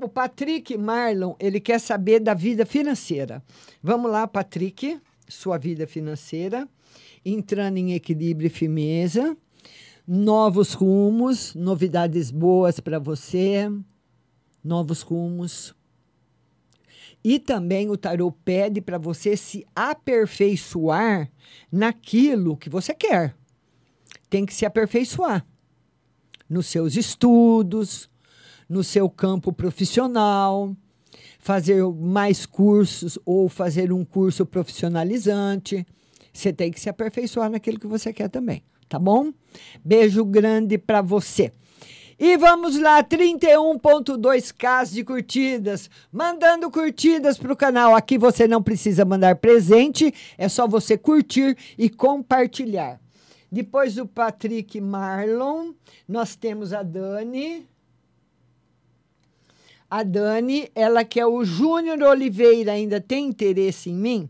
O 0.00 0.08
Patrick 0.08 0.76
Marlon, 0.76 1.36
ele 1.38 1.60
quer 1.60 1.78
saber 1.78 2.18
da 2.18 2.34
vida 2.34 2.66
financeira. 2.66 3.42
Vamos 3.80 4.10
lá, 4.10 4.26
Patrick, 4.26 5.00
sua 5.28 5.56
vida 5.56 5.86
financeira, 5.86 6.68
entrando 7.24 7.76
em 7.76 7.92
equilíbrio 7.92 8.48
e 8.48 8.50
firmeza, 8.50 9.36
novos 10.06 10.72
rumos, 10.72 11.54
novidades 11.54 12.32
boas 12.32 12.80
para 12.80 12.98
você, 12.98 13.70
novos 14.64 15.02
rumos. 15.02 15.77
E 17.24 17.38
também 17.38 17.90
o 17.90 17.96
tarô 17.96 18.30
pede 18.30 18.80
para 18.80 18.98
você 18.98 19.36
se 19.36 19.66
aperfeiçoar 19.74 21.30
naquilo 21.70 22.56
que 22.56 22.70
você 22.70 22.94
quer. 22.94 23.34
Tem 24.30 24.46
que 24.46 24.54
se 24.54 24.64
aperfeiçoar 24.64 25.44
nos 26.48 26.66
seus 26.66 26.96
estudos, 26.96 28.08
no 28.68 28.84
seu 28.84 29.08
campo 29.08 29.52
profissional, 29.52 30.74
fazer 31.38 31.82
mais 31.84 32.46
cursos 32.46 33.18
ou 33.24 33.48
fazer 33.48 33.92
um 33.92 34.04
curso 34.04 34.46
profissionalizante. 34.46 35.86
Você 36.32 36.52
tem 36.52 36.70
que 36.70 36.80
se 36.80 36.88
aperfeiçoar 36.88 37.50
naquilo 37.50 37.80
que 37.80 37.86
você 37.86 38.12
quer 38.12 38.28
também, 38.28 38.62
tá 38.88 38.98
bom? 38.98 39.32
Beijo 39.84 40.24
grande 40.24 40.78
para 40.78 41.02
você. 41.02 41.52
E 42.20 42.36
vamos 42.36 42.76
lá, 42.76 43.00
31.2k 43.04 44.90
de 44.90 45.04
curtidas. 45.04 45.88
Mandando 46.12 46.68
curtidas 46.68 47.38
para 47.38 47.52
o 47.52 47.56
canal. 47.56 47.94
Aqui 47.94 48.18
você 48.18 48.48
não 48.48 48.60
precisa 48.60 49.04
mandar 49.04 49.36
presente, 49.36 50.12
é 50.36 50.48
só 50.48 50.66
você 50.66 50.98
curtir 50.98 51.56
e 51.78 51.88
compartilhar. 51.88 53.00
Depois 53.52 53.94
do 53.94 54.04
Patrick 54.04 54.80
Marlon, 54.80 55.72
nós 56.08 56.34
temos 56.34 56.72
a 56.72 56.82
Dani. 56.82 57.64
A 59.88 60.02
Dani, 60.02 60.68
ela 60.74 61.04
quer 61.04 61.24
o 61.24 61.44
Júnior 61.44 62.02
Oliveira 62.02 62.72
ainda 62.72 63.00
tem 63.00 63.26
interesse 63.26 63.90
em 63.90 63.94
mim? 63.94 64.28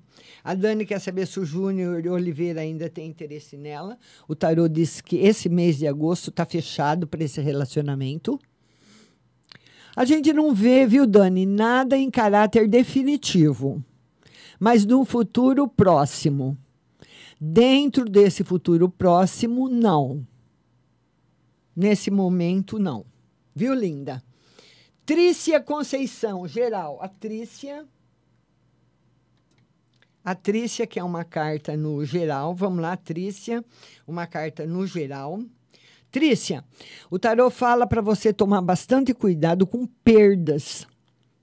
A 0.49 0.55
Dani 0.55 0.87
quer 0.87 0.99
saber 0.99 1.27
se 1.27 1.39
o 1.39 1.45
Júnior 1.45 2.07
Oliveira 2.07 2.63
ainda 2.63 2.89
tem 2.89 3.07
interesse 3.07 3.55
nela. 3.55 3.99
O 4.27 4.35
tarô 4.35 4.67
diz 4.67 4.99
que 5.03 5.19
esse 5.19 5.47
mês 5.47 5.77
de 5.77 5.87
agosto 5.87 6.31
está 6.31 6.47
fechado 6.47 7.07
para 7.07 7.23
esse 7.23 7.39
relacionamento. 7.39 8.41
A 9.95 10.07
gente 10.07 10.33
não 10.33 10.55
vê, 10.55 10.87
viu, 10.87 11.07
Dani, 11.07 11.45
nada 11.45 11.99
em 11.99 12.11
caráter 12.11 12.67
definitivo, 12.67 13.85
mas 14.59 14.87
num 14.87 15.05
futuro 15.05 15.69
próximo. 15.69 16.57
Dentro 17.39 18.07
desse 18.07 18.43
futuro 18.43 18.89
próximo, 18.89 19.69
não. 19.69 20.27
Nesse 21.77 22.11
momento, 22.11 22.79
não. 22.79 23.05
Viu, 23.55 23.75
linda? 23.75 24.23
Trícia 25.05 25.61
Conceição, 25.61 26.49
geral. 26.49 26.97
A 27.03 27.07
Trícia. 27.07 27.87
A 30.29 30.35
Trícia, 30.35 30.87
que 30.87 30.99
é 31.01 31.03
uma 31.03 31.25
carta 31.25 31.75
no 31.75 32.05
geral. 32.05 32.55
Vamos 32.55 32.83
lá, 32.83 32.95
Trícia. 32.99 33.65
Uma 34.07 34.27
carta 34.27 34.67
no 34.67 34.87
geral. 34.87 35.41
Trícia, 36.11 36.63
o 37.11 37.19
tarô 37.19 37.49
fala 37.49 37.87
para 37.87 38.03
você 38.03 38.31
tomar 38.31 38.61
bastante 38.61 39.15
cuidado 39.15 39.67
com 39.67 39.87
perdas. 39.87 40.87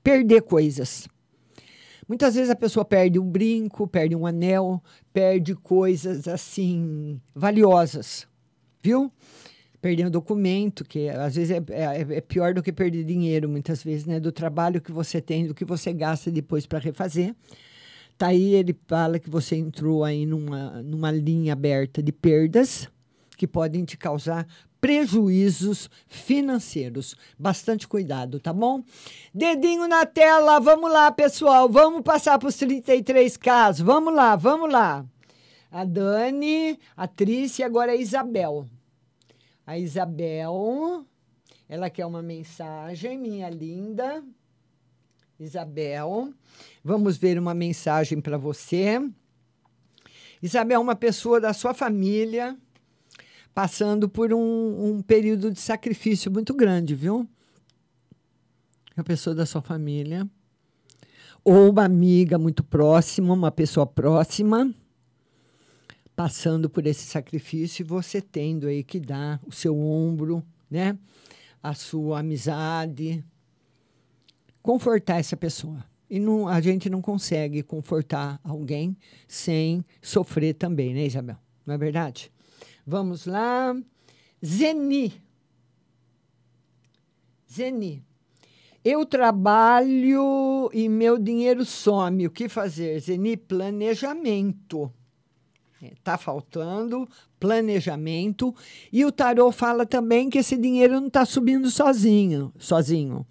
Perder 0.03 0.43
coisas. 0.43 1.07
Muitas 2.07 2.35
vezes 2.35 2.51
a 2.51 2.55
pessoa 2.55 2.85
perde 2.85 3.17
um 3.17 3.27
brinco, 3.27 3.87
perde 3.87 4.15
um 4.15 4.27
anel, 4.27 4.79
perde 5.11 5.55
coisas 5.55 6.27
assim 6.27 7.19
valiosas, 7.33 8.27
viu? 8.83 9.11
Perder 9.81 10.05
um 10.05 10.11
documento, 10.11 10.85
que 10.85 11.09
às 11.09 11.35
vezes 11.35 11.49
é, 11.49 11.63
é- 11.71 12.17
é 12.17 12.21
pior 12.21 12.53
do 12.53 12.61
que 12.61 12.71
perder 12.71 13.03
dinheiro, 13.03 13.49
muitas 13.49 13.81
vezes, 13.83 14.05
né? 14.05 14.19
Do 14.19 14.31
trabalho 14.31 14.79
que 14.79 14.91
você 14.91 15.19
tem, 15.19 15.47
do 15.47 15.55
que 15.55 15.65
você 15.65 15.91
gasta 15.91 16.29
depois 16.29 16.67
para 16.67 16.77
refazer. 16.77 17.33
Tá 18.17 18.27
aí, 18.27 18.53
ele 18.53 18.75
fala 18.87 19.19
que 19.19 19.29
você 19.29 19.55
entrou 19.57 20.03
aí 20.03 20.25
numa, 20.25 20.81
numa 20.81 21.11
linha 21.11 21.53
aberta 21.53 22.01
de 22.01 22.13
perdas 22.13 22.87
que 23.35 23.45
podem 23.45 23.83
te 23.83 23.97
causar 23.97 24.47
prejuízos 24.79 25.89
financeiros. 26.07 27.15
Bastante 27.37 27.87
cuidado, 27.87 28.39
tá 28.39 28.53
bom? 28.53 28.83
Dedinho 29.33 29.87
na 29.87 30.05
tela, 30.05 30.59
vamos 30.59 30.91
lá, 30.91 31.11
pessoal. 31.11 31.67
Vamos 31.67 32.03
passar 32.03 32.39
para 32.39 32.47
os 32.47 32.55
33 32.55 33.35
casos. 33.35 33.81
Vamos 33.81 34.13
lá, 34.13 34.35
vamos 34.35 34.71
lá. 34.71 35.05
A 35.69 35.83
Dani, 35.83 36.79
a 36.95 37.07
Trícia 37.07 37.63
e 37.63 37.65
agora 37.65 37.91
a 37.91 37.95
Isabel. 37.95 38.65
A 39.67 39.77
Isabel, 39.77 41.03
ela 41.67 41.89
quer 41.89 42.05
uma 42.05 42.21
mensagem, 42.21 43.17
minha 43.17 43.49
linda. 43.49 44.23
Isabel, 45.39 46.33
vamos 46.83 47.17
ver 47.17 47.37
uma 47.37 47.53
mensagem 47.53 48.21
para 48.21 48.37
você. 48.37 49.01
Isabel 50.41 50.81
uma 50.81 50.95
pessoa 50.95 51.39
da 51.41 51.53
sua 51.53 51.73
família 51.73 52.57
passando 53.53 54.09
por 54.09 54.33
um, 54.33 54.95
um 54.95 55.01
período 55.01 55.51
de 55.51 55.59
sacrifício 55.59 56.31
muito 56.31 56.53
grande, 56.53 56.93
viu? 56.93 57.27
uma 58.95 59.03
pessoa 59.03 59.35
da 59.35 59.45
sua 59.45 59.61
família, 59.61 60.27
ou 61.43 61.69
uma 61.69 61.83
amiga 61.83 62.37
muito 62.37 62.63
próxima, 62.63 63.33
uma 63.33 63.51
pessoa 63.51 63.85
próxima, 63.85 64.73
passando 66.15 66.69
por 66.69 66.87
esse 66.87 67.05
sacrifício 67.05 67.83
e 67.83 67.85
você 67.85 68.21
tendo 68.21 68.67
aí 68.67 68.83
que 68.83 68.99
dar 68.99 69.41
o 69.45 69.51
seu 69.51 69.77
ombro, 69.77 70.41
né? 70.71 70.97
A 71.61 71.73
sua 71.73 72.19
amizade, 72.19 73.23
confortar 74.65 75.19
essa 75.19 75.37
pessoa. 75.37 75.85
E 76.09 76.17
não, 76.19 76.47
a 76.47 76.59
gente 76.59 76.89
não 76.89 76.99
consegue 76.99 77.61
confortar 77.61 78.39
alguém 78.43 78.97
sem 79.27 79.85
sofrer 80.01 80.55
também, 80.55 80.91
né, 80.91 81.05
Isabel? 81.05 81.37
Não 81.63 81.75
é 81.75 81.77
verdade? 81.77 82.31
Vamos 82.85 83.27
lá. 83.27 83.75
Zeni. 84.43 85.21
Zeni. 87.51 88.03
Eu 88.83 89.05
trabalho 89.05 90.71
e 90.73 90.89
meu 90.89 91.19
dinheiro 91.19 91.63
some. 91.63 92.25
O 92.25 92.31
que 92.31 92.49
fazer? 92.49 92.99
Zeni, 92.99 93.37
planejamento. 93.37 94.91
Está 95.79 96.17
faltando 96.17 97.07
planejamento. 97.39 98.53
E 98.91 99.05
o 99.05 99.11
tarô 99.11 99.51
fala 99.51 99.85
também 99.85 100.27
que 100.27 100.39
esse 100.39 100.57
dinheiro 100.57 100.99
não 100.99 101.07
está 101.07 101.23
subindo 101.23 101.69
sozinho. 101.69 102.51
sozinho. 102.57 103.27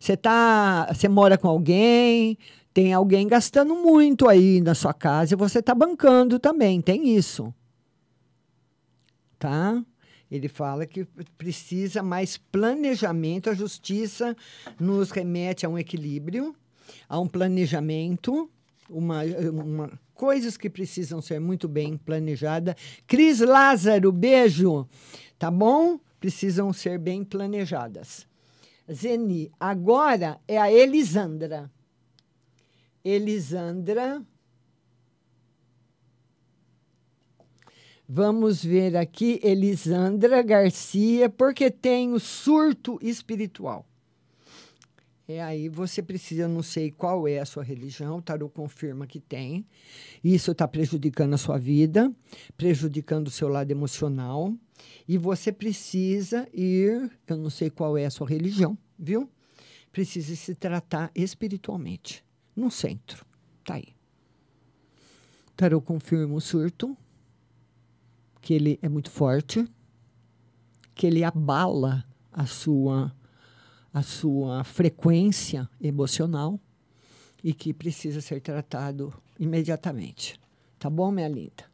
Você 0.00 0.16
tá, 0.16 0.90
você 0.90 1.10
mora 1.10 1.36
com 1.36 1.46
alguém, 1.46 2.38
tem 2.72 2.94
alguém 2.94 3.28
gastando 3.28 3.74
muito 3.74 4.26
aí 4.26 4.58
na 4.62 4.74
sua 4.74 4.94
casa 4.94 5.34
e 5.34 5.36
você 5.36 5.58
está 5.58 5.74
bancando 5.74 6.38
também. 6.38 6.80
Tem 6.80 7.14
isso. 7.14 7.52
Tá? 9.38 9.84
Ele 10.30 10.48
fala 10.48 10.86
que 10.86 11.04
precisa 11.36 12.02
mais 12.02 12.38
planejamento. 12.38 13.50
A 13.50 13.54
justiça 13.54 14.34
nos 14.80 15.10
remete 15.10 15.66
a 15.66 15.68
um 15.68 15.78
equilíbrio, 15.78 16.56
a 17.06 17.20
um 17.20 17.28
planejamento, 17.28 18.50
uma, 18.88 19.22
uma 19.52 20.00
coisas 20.14 20.56
que 20.56 20.70
precisam 20.70 21.20
ser 21.20 21.40
muito 21.40 21.68
bem 21.68 21.98
planejadas. 21.98 22.74
Cris 23.06 23.40
Lázaro, 23.40 24.10
beijo. 24.10 24.88
Tá 25.38 25.50
bom? 25.50 26.00
Precisam 26.18 26.72
ser 26.72 26.98
bem 26.98 27.22
planejadas. 27.22 28.29
Zeni, 28.92 29.50
agora 29.58 30.40
é 30.46 30.58
a 30.58 30.70
Elisandra. 30.70 31.70
Elisandra. 33.04 34.24
Vamos 38.08 38.64
ver 38.64 38.96
aqui, 38.96 39.40
Elisandra 39.42 40.42
Garcia, 40.42 41.30
porque 41.30 41.70
tem 41.70 42.12
o 42.12 42.18
surto 42.18 42.98
espiritual. 43.00 43.86
É 45.28 45.40
aí 45.40 45.68
você 45.68 46.02
precisa, 46.02 46.48
não 46.48 46.60
sei 46.60 46.90
qual 46.90 47.28
é 47.28 47.38
a 47.38 47.46
sua 47.46 47.62
religião, 47.62 48.16
o 48.16 48.22
tarô 48.22 48.48
confirma 48.48 49.06
que 49.06 49.20
tem. 49.20 49.64
Isso 50.24 50.50
está 50.50 50.66
prejudicando 50.66 51.34
a 51.34 51.38
sua 51.38 51.56
vida, 51.56 52.12
prejudicando 52.56 53.28
o 53.28 53.30
seu 53.30 53.48
lado 53.48 53.70
emocional. 53.70 54.52
E 55.08 55.18
você 55.18 55.50
precisa 55.50 56.48
ir, 56.52 57.10
eu 57.26 57.36
não 57.36 57.50
sei 57.50 57.70
qual 57.70 57.98
é 57.98 58.06
a 58.06 58.10
sua 58.10 58.28
religião, 58.28 58.76
viu? 58.98 59.28
Precisa 59.90 60.36
se 60.36 60.54
tratar 60.54 61.10
espiritualmente, 61.14 62.24
no 62.54 62.70
centro. 62.70 63.26
Tá 63.64 63.74
aí. 63.74 63.88
Tarô 65.56 65.80
confirma 65.80 66.34
o 66.34 66.40
surto, 66.40 66.96
que 68.40 68.54
ele 68.54 68.78
é 68.80 68.88
muito 68.88 69.10
forte, 69.10 69.68
que 70.94 71.06
ele 71.06 71.24
abala 71.24 72.04
a 72.32 72.46
sua 72.46 73.14
a 73.92 74.02
sua 74.02 74.62
frequência 74.62 75.68
emocional 75.80 76.60
e 77.42 77.52
que 77.52 77.74
precisa 77.74 78.20
ser 78.20 78.40
tratado 78.40 79.12
imediatamente. 79.38 80.38
Tá 80.78 80.88
bom, 80.88 81.10
minha 81.10 81.28
linda? 81.28 81.64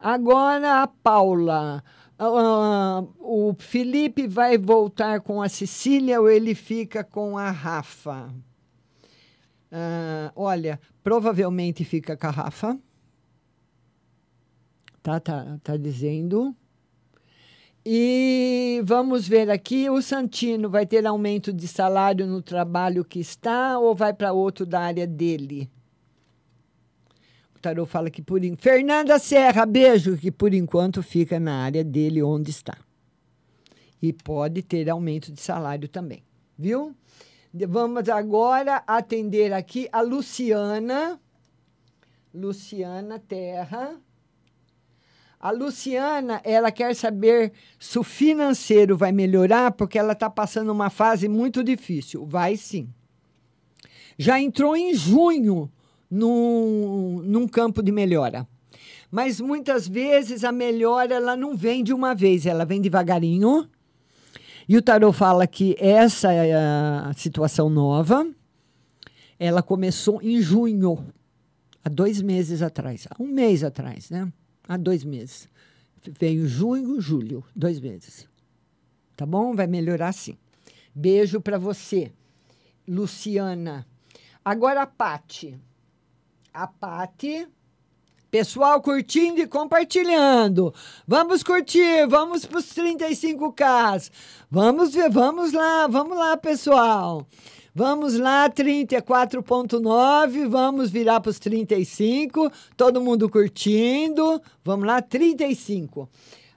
Agora 0.00 0.82
a 0.82 0.86
Paula. 0.86 1.84
Uh, 2.18 3.12
o 3.18 3.54
Felipe 3.58 4.28
vai 4.28 4.56
voltar 4.56 5.20
com 5.20 5.42
a 5.42 5.48
Cecília 5.48 6.20
ou 6.20 6.30
ele 6.30 6.54
fica 6.54 7.02
com 7.02 7.36
a 7.36 7.50
Rafa? 7.50 8.32
Uh, 9.72 10.30
olha, 10.36 10.80
provavelmente 11.02 11.84
fica 11.84 12.16
com 12.16 12.26
a 12.28 12.30
Rafa. 12.30 12.78
Tá, 15.02 15.18
tá, 15.18 15.58
tá 15.62 15.76
dizendo. 15.76 16.54
E 17.84 18.80
vamos 18.84 19.28
ver 19.28 19.50
aqui, 19.50 19.90
o 19.90 20.00
Santino 20.00 20.70
vai 20.70 20.86
ter 20.86 21.04
aumento 21.06 21.52
de 21.52 21.68
salário 21.68 22.26
no 22.26 22.40
trabalho 22.40 23.04
que 23.04 23.18
está 23.18 23.78
ou 23.78 23.94
vai 23.94 24.14
para 24.14 24.32
outro 24.32 24.64
da 24.64 24.80
área 24.80 25.06
dele? 25.06 25.70
Tarô 27.64 27.86
fala 27.86 28.10
que 28.10 28.20
por 28.20 28.44
enquanto. 28.44 28.62
Fernanda 28.62 29.18
Serra, 29.18 29.64
beijo, 29.64 30.18
que 30.18 30.30
por 30.30 30.52
enquanto 30.52 31.02
fica 31.02 31.40
na 31.40 31.64
área 31.64 31.82
dele 31.82 32.22
onde 32.22 32.50
está. 32.50 32.76
E 34.02 34.12
pode 34.12 34.62
ter 34.62 34.90
aumento 34.90 35.32
de 35.32 35.40
salário 35.40 35.88
também, 35.88 36.22
viu? 36.58 36.94
Vamos 37.66 38.06
agora 38.10 38.82
atender 38.86 39.50
aqui 39.54 39.88
a 39.90 40.02
Luciana. 40.02 41.18
Luciana 42.34 43.18
Terra. 43.18 43.98
A 45.40 45.50
Luciana, 45.50 46.42
ela 46.44 46.70
quer 46.70 46.94
saber 46.94 47.50
se 47.78 47.98
o 47.98 48.02
financeiro 48.02 48.94
vai 48.94 49.10
melhorar, 49.10 49.72
porque 49.72 49.98
ela 49.98 50.12
está 50.12 50.28
passando 50.28 50.70
uma 50.70 50.90
fase 50.90 51.28
muito 51.28 51.64
difícil. 51.64 52.26
Vai 52.26 52.58
sim. 52.58 52.92
Já 54.18 54.38
entrou 54.38 54.76
em 54.76 54.92
junho 54.92 55.72
num, 56.14 57.20
num 57.24 57.48
campo 57.48 57.82
de 57.82 57.90
melhora. 57.90 58.46
Mas 59.10 59.40
muitas 59.40 59.88
vezes 59.88 60.44
a 60.44 60.52
melhora 60.52 61.14
ela 61.14 61.36
não 61.36 61.56
vem 61.56 61.82
de 61.82 61.92
uma 61.92 62.14
vez, 62.14 62.46
ela 62.46 62.64
vem 62.64 62.80
devagarinho. 62.80 63.68
E 64.68 64.76
o 64.76 64.82
tarot 64.82 65.16
fala 65.16 65.46
que 65.46 65.76
essa 65.78 66.32
é 66.32 66.54
a 66.54 67.12
situação 67.16 67.68
nova. 67.68 68.26
Ela 69.38 69.62
começou 69.62 70.22
em 70.22 70.40
junho, 70.40 71.04
há 71.84 71.88
dois 71.88 72.22
meses 72.22 72.62
atrás, 72.62 73.06
há 73.10 73.20
um 73.20 73.26
mês 73.26 73.64
atrás, 73.64 74.08
né? 74.08 74.32
Há 74.68 74.76
dois 74.76 75.02
meses. 75.04 75.48
Veio 76.18 76.46
junho, 76.46 77.00
julho, 77.00 77.44
dois 77.54 77.80
meses. 77.80 78.28
Tá 79.16 79.26
bom? 79.26 79.54
Vai 79.54 79.66
melhorar 79.66 80.12
sim. 80.12 80.36
Beijo 80.94 81.40
para 81.40 81.58
você, 81.58 82.12
Luciana. 82.86 83.84
Agora 84.44 84.82
a 84.82 84.86
Pati. 84.86 85.58
A 86.54 86.68
Pati. 86.68 87.48
Pessoal 88.30 88.80
curtindo 88.80 89.40
e 89.40 89.46
compartilhando. 89.46 90.72
Vamos 91.04 91.42
curtir, 91.42 92.06
vamos 92.08 92.46
para 92.46 92.58
os 92.58 92.66
35K. 92.66 94.08
Vamos 94.48 94.94
ver, 94.94 95.10
vamos 95.10 95.52
lá, 95.52 95.88
vamos 95.88 96.16
lá, 96.16 96.36
pessoal. 96.36 97.26
Vamos 97.74 98.16
lá, 98.16 98.48
34,9. 98.48 100.46
Vamos 100.48 100.90
virar 100.90 101.18
para 101.18 101.30
os 101.30 101.40
35. 101.40 102.48
Todo 102.76 103.00
mundo 103.00 103.28
curtindo. 103.28 104.40
Vamos 104.64 104.86
lá, 104.86 105.02
35. 105.02 106.08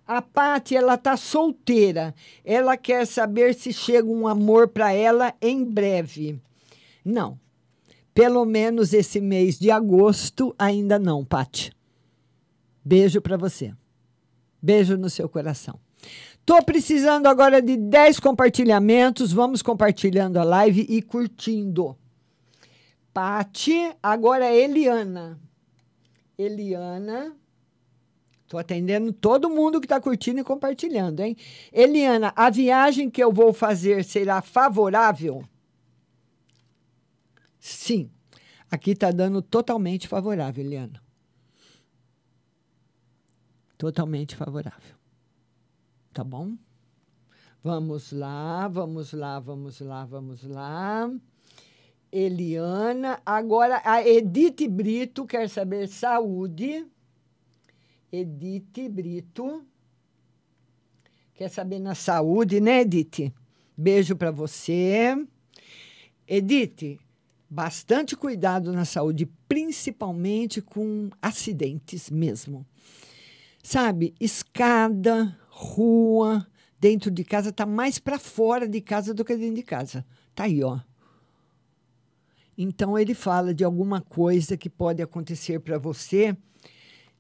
A 0.06 0.22
Paty, 0.22 0.76
ela 0.76 0.96
tá 0.96 1.18
solteira. 1.18 2.14
Ela 2.46 2.78
quer 2.78 3.08
saber 3.08 3.56
se 3.56 3.74
chega 3.74 4.08
um 4.08 4.28
amor 4.28 4.68
para 4.68 4.94
ela 4.94 5.34
em 5.42 5.64
breve. 5.64 6.40
Não. 7.04 7.40
Pelo 8.18 8.46
menos 8.46 8.94
esse 8.94 9.22
mês 9.22 9.60
de 9.60 9.70
agosto 9.70 10.56
ainda 10.58 10.98
não, 10.98 11.24
Paty. 11.24 11.72
Beijo 12.84 13.22
para 13.22 13.38
você. 13.38 13.72
Beijo 14.60 14.98
no 14.98 15.08
seu 15.08 15.30
coração. 15.30 15.80
Tô 16.44 16.60
precisando 16.64 17.28
agora 17.28 17.62
de 17.62 17.78
10 17.78 18.20
compartilhamentos. 18.20 19.32
Vamos 19.32 19.62
compartilhando 19.62 20.38
a 20.38 20.44
live 20.44 20.84
e 20.90 21.00
curtindo. 21.00 21.96
Pati, 23.14 23.92
agora 24.02 24.46
é 24.46 24.64
Eliana. 24.64 25.40
Eliana. 26.36 27.36
Tô 28.48 28.58
atendendo 28.58 29.14
todo 29.14 29.48
mundo 29.48 29.80
que 29.80 29.86
está 29.86 30.02
curtindo 30.02 30.40
e 30.40 30.44
compartilhando, 30.44 31.20
hein? 31.20 31.38
Eliana, 31.72 32.34
a 32.36 32.50
viagem 32.50 33.12
que 33.12 33.24
eu 33.24 33.32
vou 33.32 33.54
fazer 33.54 34.04
será 34.04 34.42
favorável? 34.42 35.44
Sim. 37.60 38.12
Aqui 38.70 38.92
está 38.92 39.12
dando 39.12 39.42
totalmente 39.42 40.08
favorável, 40.08 40.64
Eliana. 40.64 41.02
Totalmente 43.78 44.36
favorável. 44.36 44.96
Tá 46.14 46.24
bom? 46.24 46.58
Vamos 47.64 48.12
lá, 48.12 48.68
vamos 48.68 49.14
lá, 49.14 49.40
vamos 49.40 49.80
lá, 49.80 50.06
vamos 50.06 50.44
lá. 50.44 51.12
Eliana. 52.12 53.22
Agora, 53.26 53.82
a 53.86 54.06
Edith 54.06 54.68
Brito 54.68 55.26
quer 55.26 55.50
saber 55.50 55.88
saúde. 55.88 56.88
Edith 58.12 58.90
Brito. 58.90 59.66
Quer 61.34 61.50
saber 61.50 61.80
na 61.80 61.94
saúde, 61.94 62.60
né, 62.60 62.82
Edith? 62.82 63.32
Beijo 63.78 64.16
para 64.16 64.32
você. 64.32 65.16
Edith, 66.28 67.00
bastante 67.50 68.16
cuidado 68.16 68.72
na 68.74 68.86
saúde, 68.86 69.30
principalmente 69.48 70.62
com 70.62 71.10
acidentes 71.22 72.10
mesmo. 72.10 72.66
Sabe, 73.64 74.14
escada, 74.20 75.38
rua, 75.50 76.46
dentro 76.80 77.10
de 77.10 77.24
casa 77.24 77.52
tá 77.52 77.66
mais 77.66 78.00
para 78.00 78.20
fora 78.20 78.68
de 78.68 78.82
casa 78.82 79.14
do 79.14 79.26
que 79.26 79.36
dentro 79.36 79.56
de 79.56 79.64
casa. 79.64 80.06
Tá 80.36 80.44
aí, 80.44 80.64
ó. 80.64 80.80
Então 82.58 82.98
ele 82.98 83.14
fala 83.14 83.54
de 83.54 83.64
alguma 83.64 84.02
coisa 84.02 84.58
que 84.58 84.70
pode 84.70 85.02
acontecer 85.02 85.60
para 85.60 85.78
você. 85.78 86.36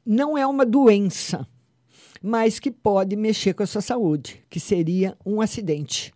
Não 0.05 0.37
é 0.37 0.47
uma 0.47 0.65
doença, 0.65 1.47
mas 2.21 2.59
que 2.59 2.71
pode 2.71 3.15
mexer 3.15 3.53
com 3.53 3.63
a 3.63 3.67
sua 3.67 3.81
saúde, 3.81 4.43
que 4.49 4.59
seria 4.59 5.17
um 5.25 5.41
acidente, 5.41 6.13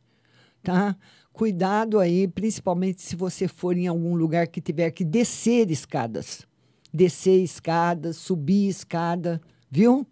tá? 0.63 0.97
Cuidado 1.33 1.99
aí, 1.99 2.27
principalmente 2.27 3.01
se 3.01 3.15
você 3.15 3.47
for 3.47 3.77
em 3.77 3.87
algum 3.87 4.15
lugar 4.15 4.47
que 4.47 4.59
tiver 4.59 4.91
que 4.91 5.03
descer 5.03 5.71
escadas. 5.71 6.45
Descer 6.93 7.41
escadas, 7.41 8.17
subir 8.17 8.67
escada, 8.67 9.41
viu? 9.69 10.05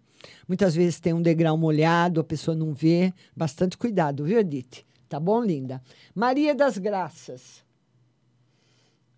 Muitas 0.48 0.74
vezes 0.74 0.98
tem 0.98 1.12
um 1.12 1.22
degrau 1.22 1.56
molhado, 1.56 2.20
a 2.20 2.24
pessoa 2.24 2.56
não 2.56 2.72
vê. 2.72 3.12
Bastante 3.36 3.76
cuidado, 3.76 4.24
viu, 4.24 4.38
Edith? 4.40 4.84
Tá 5.08 5.20
bom, 5.20 5.42
linda? 5.42 5.82
Maria 6.14 6.54
das 6.54 6.78
Graças. 6.78 7.64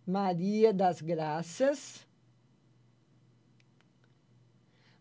Maria 0.07 0.73
das 0.73 1.01
Graças. 1.01 2.07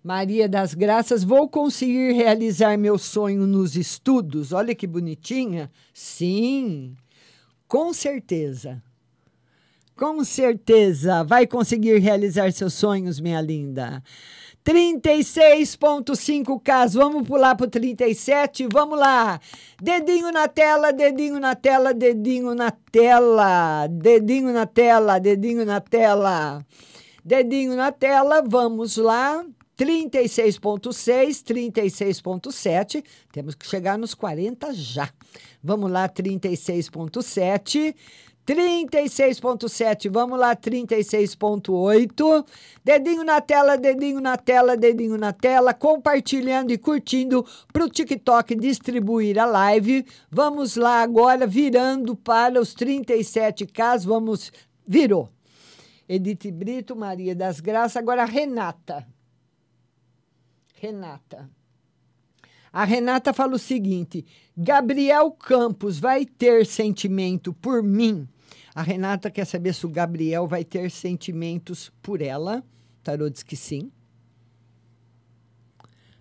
Maria 0.04 0.50
das 0.50 0.74
Graças, 0.74 1.24
vou 1.24 1.48
conseguir 1.48 2.14
realizar 2.14 2.76
meu 2.76 2.98
sonho 2.98 3.46
nos 3.46 3.76
estudos? 3.76 4.52
Olha 4.52 4.74
que 4.74 4.88
bonitinha. 4.88 5.70
Sim, 5.94 6.96
com 7.68 7.94
certeza. 7.94 8.82
Com 9.96 10.24
certeza 10.24 11.24
vai 11.24 11.46
conseguir 11.46 12.00
realizar 12.00 12.52
seus 12.52 12.74
sonhos, 12.74 13.20
minha 13.20 13.40
linda. 13.40 14.02
36.5K, 14.66 16.94
vamos 16.94 17.28
pular 17.28 17.56
para 17.56 17.68
o 17.68 17.70
37, 17.70 18.68
vamos 18.72 18.98
lá. 18.98 19.40
Dedinho 19.80 20.32
na 20.32 20.48
tela, 20.48 20.92
dedinho 20.92 21.40
na 21.40 21.54
tela, 21.54 21.94
dedinho 21.94 22.56
na 22.56 22.72
tela, 22.72 23.86
dedinho 23.88 24.52
na 24.52 24.66
tela, 24.66 25.20
dedinho 25.20 25.64
na 25.64 25.80
tela. 25.80 26.66
Dedinho 27.24 27.76
na 27.76 27.92
tela, 27.92 28.42
vamos 28.42 28.98
lá. 28.98 29.46
36.6, 29.82 31.44
36.7. 31.44 33.04
Temos 33.32 33.56
que 33.56 33.68
chegar 33.68 33.98
nos 33.98 34.14
40 34.14 34.72
já. 34.76 35.10
Vamos 35.64 35.90
lá, 35.90 36.08
36.7. 36.08 37.96
36.7, 38.46 40.08
vamos 40.12 40.38
lá, 40.38 40.56
36.8. 40.56 42.46
Dedinho 42.84 43.24
na 43.24 43.42
tela, 43.42 43.76
dedinho 43.76 44.20
na 44.20 44.38
tela, 44.38 44.78
dedinho 44.78 45.18
na 45.18 45.34
tela, 45.34 45.74
compartilhando 45.74 46.72
e 46.72 46.78
curtindo 46.78 47.44
para 47.74 47.86
o 47.86 47.90
TikTok 47.90 48.54
distribuir 48.54 49.40
a 49.40 49.46
live. 49.46 50.06
Vamos 50.30 50.76
lá 50.76 51.02
agora, 51.02 51.48
virando 51.48 52.16
para 52.16 52.62
os 52.62 52.76
37K, 52.76 54.06
vamos, 54.06 54.52
virou. 54.88 55.28
Edith 56.08 56.52
Brito, 56.52 56.96
Maria 56.96 57.36
das 57.36 57.60
Graças, 57.60 57.98
agora 57.98 58.26
Renata. 58.26 59.08
Renata. 60.82 61.48
A 62.74 62.84
Renata 62.84 63.32
fala 63.34 63.54
o 63.54 63.60
seguinte: 63.60 64.26
Gabriel 64.58 65.30
Campos 65.30 66.00
vai 66.00 66.26
ter 66.26 66.66
sentimento 66.66 67.54
por 67.54 67.84
mim? 67.84 68.28
A 68.74 68.82
Renata 68.82 69.30
quer 69.30 69.46
saber 69.46 69.76
se 69.76 69.86
o 69.86 69.90
Gabriel 69.90 70.48
vai 70.48 70.66
ter 70.66 70.90
sentimentos 70.90 71.92
por 72.02 72.20
ela. 72.20 72.64
Tarô 73.04 73.30
diz 73.30 73.44
que 73.44 73.56
sim. 73.56 73.92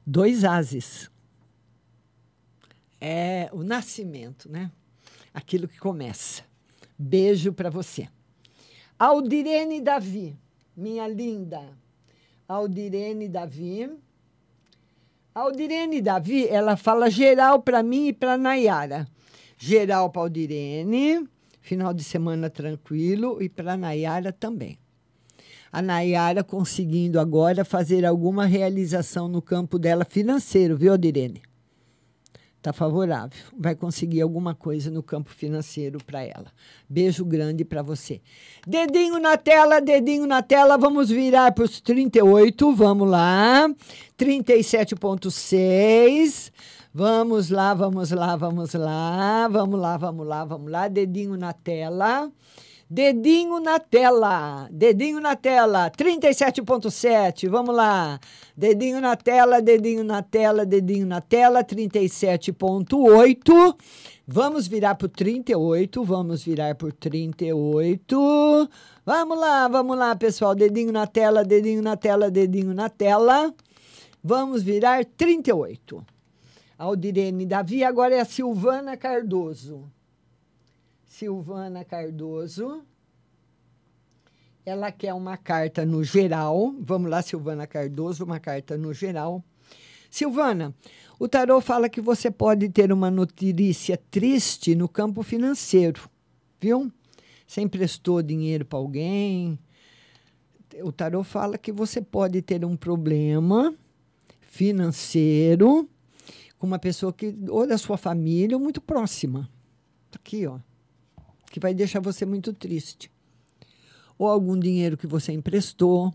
Dois 0.06 0.44
ases. 0.44 1.10
É 3.00 3.48
o 3.50 3.62
nascimento, 3.62 4.46
né? 4.46 4.70
Aquilo 5.32 5.66
que 5.66 5.78
começa. 5.78 6.44
Beijo 6.98 7.50
para 7.50 7.70
você. 7.70 8.08
Aldirene 8.98 9.80
Davi, 9.80 10.36
minha 10.76 11.08
linda. 11.08 11.62
Aldirene 12.46 13.26
Davi. 13.26 13.88
Aldirene 15.32 16.02
Davi, 16.02 16.48
ela 16.48 16.76
fala 16.76 17.08
geral 17.08 17.62
para 17.62 17.84
mim 17.84 18.08
e 18.08 18.12
para 18.12 18.36
Nayara. 18.36 19.06
Geral 19.56 20.10
para 20.10 20.22
Aldirene, 20.22 21.24
final 21.60 21.94
de 21.94 22.02
semana 22.02 22.50
tranquilo 22.50 23.40
e 23.40 23.48
para 23.48 23.76
Nayara 23.76 24.32
também. 24.32 24.76
A 25.70 25.80
Nayara 25.80 26.42
conseguindo 26.42 27.20
agora 27.20 27.64
fazer 27.64 28.04
alguma 28.04 28.44
realização 28.44 29.28
no 29.28 29.40
campo 29.40 29.78
dela 29.78 30.04
financeiro, 30.04 30.76
viu, 30.76 30.90
Aldirene? 30.90 31.40
Tá 32.62 32.74
favorável. 32.74 33.38
Vai 33.58 33.74
conseguir 33.74 34.20
alguma 34.20 34.54
coisa 34.54 34.90
no 34.90 35.02
campo 35.02 35.30
financeiro 35.30 35.96
para 36.04 36.22
ela. 36.22 36.52
Beijo 36.86 37.24
grande 37.24 37.64
para 37.64 37.80
você. 37.80 38.20
Dedinho 38.66 39.18
na 39.18 39.38
tela, 39.38 39.80
dedinho 39.80 40.26
na 40.26 40.42
tela. 40.42 40.76
Vamos 40.76 41.08
virar 41.08 41.52
para 41.52 41.64
os 41.64 41.80
38. 41.80 42.70
Vamos 42.74 43.08
lá. 43.08 43.66
37,6. 44.18 46.52
Vamos 46.92 47.50
lá, 47.50 47.72
vamos 47.72 48.10
lá, 48.10 48.36
vamos 48.36 48.74
lá. 48.74 49.48
Vamos 49.48 49.80
lá, 49.80 49.96
vamos 49.96 50.26
lá, 50.26 50.44
vamos 50.44 50.70
lá. 50.70 50.86
Dedinho 50.88 51.38
na 51.38 51.54
tela. 51.54 52.30
Dedinho 52.92 53.60
na 53.60 53.78
tela, 53.78 54.68
dedinho 54.68 55.20
na 55.20 55.36
tela, 55.36 55.92
37.7, 55.92 57.48
vamos 57.48 57.72
lá. 57.72 58.18
Dedinho 58.56 59.00
na 59.00 59.14
tela, 59.14 59.62
dedinho 59.62 60.02
na 60.02 60.24
tela, 60.24 60.66
dedinho 60.66 61.06
na 61.06 61.20
tela, 61.20 61.62
37.8. 61.62 63.76
Vamos 64.26 64.66
virar 64.66 64.98
o 65.00 65.08
38, 65.08 66.02
vamos 66.02 66.42
virar 66.42 66.74
por 66.74 66.92
38. 66.92 68.68
Vamos 69.06 69.38
lá, 69.38 69.68
vamos 69.68 69.96
lá, 69.96 70.16
pessoal. 70.16 70.56
Dedinho 70.56 70.90
na 70.90 71.06
tela, 71.06 71.44
dedinho 71.44 71.82
na 71.82 71.96
tela, 71.96 72.28
dedinho 72.28 72.74
na 72.74 72.88
tela. 72.88 73.54
Vamos 74.20 74.64
virar 74.64 75.04
38. 75.04 76.04
Aldirene 76.76 77.46
Davi, 77.46 77.84
agora 77.84 78.16
é 78.16 78.20
a 78.20 78.24
Silvana 78.24 78.96
Cardoso. 78.96 79.88
Silvana 81.20 81.84
Cardoso. 81.84 82.82
Ela 84.64 84.90
quer 84.90 85.12
uma 85.12 85.36
carta 85.36 85.84
no 85.84 86.02
geral. 86.02 86.74
Vamos 86.80 87.10
lá, 87.10 87.20
Silvana 87.20 87.66
Cardoso, 87.66 88.24
uma 88.24 88.40
carta 88.40 88.78
no 88.78 88.94
geral. 88.94 89.44
Silvana, 90.10 90.74
o 91.18 91.28
tarô 91.28 91.60
fala 91.60 91.90
que 91.90 92.00
você 92.00 92.30
pode 92.30 92.70
ter 92.70 92.90
uma 92.90 93.10
notícia 93.10 93.98
triste 94.10 94.74
no 94.74 94.88
campo 94.88 95.22
financeiro, 95.22 96.08
viu? 96.58 96.90
Você 97.46 97.60
emprestou 97.60 98.22
dinheiro 98.22 98.64
para 98.64 98.78
alguém. 98.78 99.58
O 100.82 100.90
tarô 100.90 101.22
fala 101.22 101.58
que 101.58 101.70
você 101.70 102.00
pode 102.00 102.40
ter 102.40 102.64
um 102.64 102.78
problema 102.78 103.74
financeiro 104.40 105.86
com 106.58 106.66
uma 106.66 106.78
pessoa 106.78 107.12
que 107.12 107.36
ou 107.50 107.66
da 107.66 107.76
sua 107.76 107.98
família 107.98 108.56
ou 108.56 108.62
muito 108.62 108.80
próxima. 108.80 109.46
Aqui, 110.14 110.46
ó 110.46 110.58
que 111.50 111.60
vai 111.60 111.74
deixar 111.74 112.00
você 112.00 112.24
muito 112.24 112.52
triste. 112.54 113.10
Ou 114.16 114.28
algum 114.28 114.58
dinheiro 114.58 114.96
que 114.96 115.06
você 115.06 115.32
emprestou, 115.32 116.12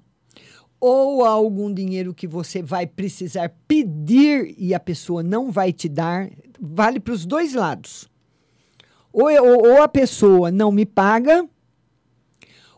ou 0.80 1.24
algum 1.26 1.72
dinheiro 1.72 2.14
que 2.14 2.28
você 2.28 2.62
vai 2.62 2.88
precisar 2.88 3.54
pedir 3.68 4.56
e 4.58 4.74
a 4.74 4.80
pessoa 4.80 5.22
não 5.22 5.52
vai 5.52 5.74
te 5.74 5.90
dar, 5.90 6.30
vale 6.60 7.00
para 7.00 7.14
os 7.14 7.26
dois 7.26 7.54
lados. 7.54 8.10
Ou, 9.12 9.30
ou, 9.30 9.68
ou, 9.68 9.82
a 9.82 9.88
pessoa 9.88 10.52
não 10.52 10.72
me 10.72 10.86
paga, 10.86 11.48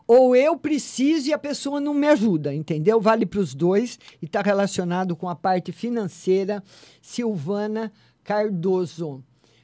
ou 0.08 0.36
eu 0.36 0.56
preciso 0.58 1.30
e 1.30 1.34
a 1.34 1.38
pessoa 1.38 1.82
não 1.82 1.94
me 1.94 2.08
ajuda, 2.08 2.54
entendeu? 2.54 3.02
Vale 3.02 3.26
para 3.26 3.40
os 3.40 3.54
dois 3.54 4.00
e 4.22 4.26
está 4.26 4.42
relacionado 4.42 5.16
com 5.16 5.28
a 5.28 5.36
parte 5.36 5.72
financeira. 5.72 6.64
Silvana 7.02 7.92
Cardoso. 8.24 9.24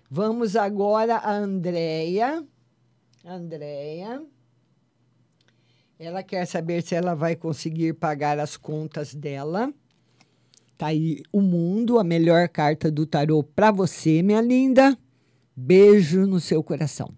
Vamos 0.10 0.56
agora 0.56 1.16
a 1.18 1.34
Andréia. 1.34 2.44
Andréia. 3.26 4.22
Ela 5.98 6.22
quer 6.22 6.46
saber 6.46 6.82
se 6.82 6.94
ela 6.94 7.16
vai 7.16 7.36
conseguir 7.36 7.94
pagar 7.94 8.38
as 8.38 8.58
contas 8.58 9.14
dela. 9.16 9.74
Tá 10.78 10.88
aí 10.88 11.22
o 11.32 11.40
mundo, 11.40 12.00
a 12.00 12.04
melhor 12.04 12.50
carta 12.50 12.92
do 12.92 13.06
tarô 13.06 13.42
para 13.42 13.72
você, 13.72 14.22
minha 14.22 14.42
linda. 14.42 14.98
Beijo 15.56 16.26
no 16.26 16.40
seu 16.42 16.62
coração. 16.62 17.10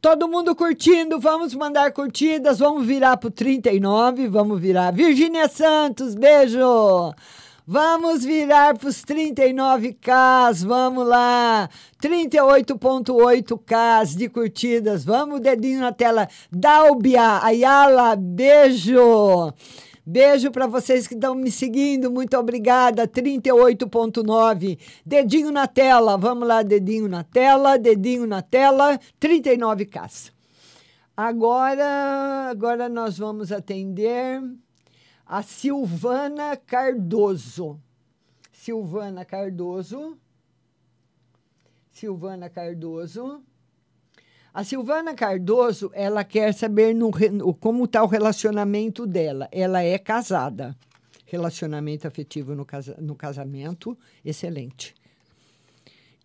Todo 0.00 0.28
mundo 0.28 0.56
curtindo, 0.56 1.20
vamos 1.20 1.54
mandar 1.54 1.92
curtidas, 1.92 2.58
vamos 2.58 2.86
virar 2.86 3.16
pro 3.16 3.30
39, 3.30 4.28
vamos 4.28 4.60
virar. 4.60 4.90
Virgínia 4.92 5.48
Santos, 5.48 6.14
beijo. 6.14 6.58
Vamos 7.68 8.24
virar 8.24 8.78
para 8.78 8.88
os 8.88 9.04
39Ks, 9.04 10.64
vamos 10.64 11.04
lá. 11.04 11.68
38.8Ks 12.00 14.16
de 14.16 14.28
curtidas. 14.28 15.04
Vamos, 15.04 15.40
dedinho 15.40 15.80
na 15.80 15.90
tela. 15.90 16.28
Dalbia, 16.48 17.40
Ayala, 17.42 18.14
beijo. 18.14 19.52
Beijo 20.06 20.52
para 20.52 20.68
vocês 20.68 21.08
que 21.08 21.14
estão 21.14 21.34
me 21.34 21.50
seguindo, 21.50 22.08
muito 22.08 22.36
obrigada. 22.36 23.08
38.9. 23.08 24.78
Dedinho 25.04 25.50
na 25.50 25.66
tela, 25.66 26.16
vamos 26.16 26.46
lá, 26.46 26.62
dedinho 26.62 27.08
na 27.08 27.24
tela, 27.24 27.76
dedinho 27.76 28.28
na 28.28 28.42
tela. 28.42 28.96
39K. 29.20 30.30
Agora, 31.16 32.48
agora 32.48 32.88
nós 32.88 33.18
vamos 33.18 33.50
atender 33.50 34.40
a 35.26 35.42
Silvana 35.42 36.56
Cardoso. 36.56 37.80
Silvana 38.52 39.24
Cardoso. 39.24 40.16
Silvana 41.90 42.48
Cardoso. 42.48 43.42
A 44.54 44.64
Silvana 44.64 45.14
Cardoso, 45.14 45.90
ela 45.92 46.24
quer 46.24 46.54
saber 46.54 46.94
no, 46.94 47.10
como 47.58 47.84
está 47.84 48.02
o 48.02 48.06
relacionamento 48.06 49.06
dela. 49.06 49.48
Ela 49.50 49.82
é 49.82 49.98
casada. 49.98 50.76
Relacionamento 51.26 52.06
afetivo 52.06 52.54
no, 52.54 52.64
casa, 52.64 52.96
no 53.00 53.16
casamento, 53.16 53.98
excelente. 54.24 54.94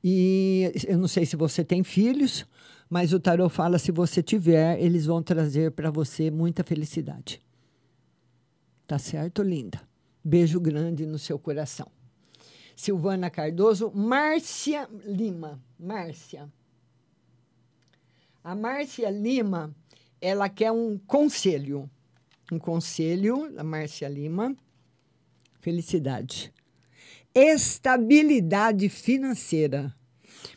E 0.04 0.72
eu 0.88 0.98
não 0.98 1.08
sei 1.08 1.26
se 1.26 1.36
você 1.36 1.64
tem 1.64 1.84
filhos, 1.84 2.46
mas 2.90 3.12
o 3.12 3.20
tarô 3.20 3.50
fala 3.50 3.80
se 3.80 3.92
você 3.92 4.22
tiver, 4.22 4.80
eles 4.80 5.08
vão 5.08 5.22
trazer 5.24 5.72
para 5.72 5.90
você 5.90 6.30
muita 6.32 6.64
felicidade. 6.64 7.42
Tá 8.92 9.00
certo, 9.00 9.42
linda? 9.42 9.82
Beijo 10.22 10.60
grande 10.60 11.06
no 11.06 11.18
seu 11.18 11.40
coração. 11.40 11.90
Silvana 12.76 13.30
Cardoso, 13.30 13.90
Márcia 13.96 14.86
Lima. 15.06 15.64
Márcia. 15.80 16.52
A 18.44 18.54
Márcia 18.54 19.10
Lima, 19.10 19.74
ela 20.20 20.50
quer 20.50 20.74
um 20.74 20.98
conselho. 20.98 21.90
Um 22.52 22.60
conselho, 22.60 23.58
a 23.58 23.64
Márcia 23.64 24.10
Lima. 24.10 24.54
Felicidade. 25.62 26.54
Estabilidade 27.34 28.90
financeira. 28.90 29.96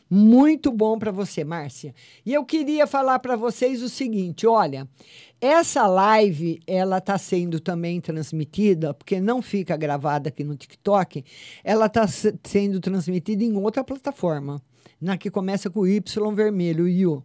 Muito 0.09 0.70
bom 0.70 0.98
para 0.98 1.10
você, 1.10 1.44
Márcia. 1.44 1.94
E 2.24 2.32
eu 2.32 2.44
queria 2.44 2.86
falar 2.86 3.18
para 3.18 3.36
vocês 3.36 3.82
o 3.82 3.89
seguinte, 3.89 4.47
olha, 4.47 4.89
essa 5.40 5.86
live 5.86 6.60
ela 6.66 6.98
está 6.98 7.18
sendo 7.18 7.59
também 7.59 8.01
transmitida, 8.01 8.94
porque 8.94 9.20
não 9.20 9.40
fica 9.40 9.76
gravada 9.76 10.28
aqui 10.28 10.44
no 10.44 10.56
TikTok, 10.56 11.24
ela 11.62 11.86
está 11.86 12.06
sendo 12.06 12.81
transmitida 12.81 13.43
em 13.43 13.56
outra 13.56 13.82
plataforma, 13.82 14.62
na 15.01 15.16
que 15.16 15.31
começa 15.31 15.70
com 15.70 15.86
Y 15.86 16.35
vermelho, 16.35 16.86
Yu. 16.86 17.24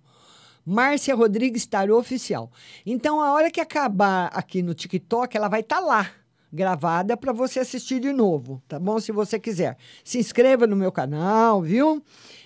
Márcia 0.66 1.16
Rodrigues 1.16 1.66
Tarô 1.66 1.98
Oficial. 1.98 2.52
Então, 2.86 3.22
a 3.22 3.34
hora 3.34 3.50
que 3.50 3.60
acabar 3.60 4.28
aqui 4.28 4.62
no 4.62 4.74
TikTok, 4.74 5.36
ela 5.36 5.48
vai 5.48 5.62
estar 5.62 5.80
lá, 5.80 6.12
gravada, 6.52 7.16
para 7.16 7.32
você 7.32 7.60
assistir 7.60 8.00
de 8.00 8.12
novo, 8.12 8.62
tá 8.68 8.80
bom? 8.80 9.00
Se 9.00 9.12
você 9.12 9.40
quiser. 9.40 9.78
Se 10.04 10.20
inscreva 10.20 10.68
no 10.68 10.76
meu 10.76 10.92
canal, 10.92 11.62
viu? 11.62 12.04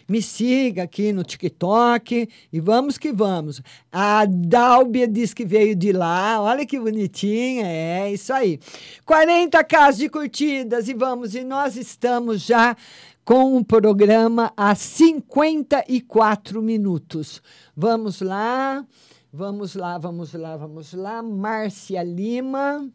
Me 0.07 0.21
siga 0.21 0.84
aqui 0.84 1.13
no 1.13 1.23
TikTok 1.23 2.30
e 2.51 2.59
vamos 2.59 2.97
que 2.97 3.11
vamos. 3.11 3.61
A 3.91 4.25
Dálbia 4.25 5.07
diz 5.07 5.34
que 5.34 5.45
veio 5.45 5.75
de 5.75 5.91
lá, 5.91 6.41
olha 6.41 6.65
que 6.65 6.80
bonitinha, 6.80 7.65
é 7.65 8.11
isso 8.11 8.34
aí. 8.34 8.59
40 9.05 9.63
casos 9.63 9.99
de 9.99 10.09
curtidas 10.09 10.88
e 10.88 10.93
vamos, 10.93 11.35
e 11.35 11.43
nós 11.43 11.75
estamos 11.75 12.41
já 12.41 12.75
com 13.23 13.55
o 13.55 13.63
programa 13.63 14.51
há 14.57 14.75
54 14.75 16.61
minutos. 16.61 17.41
Vamos 17.75 18.21
lá, 18.21 18.85
vamos 19.31 19.75
lá, 19.75 19.97
vamos 19.97 20.34
lá, 20.34 20.57
vamos 20.57 20.93
lá. 20.93 21.23
Márcia 21.23 22.03
Lima. 22.03 22.89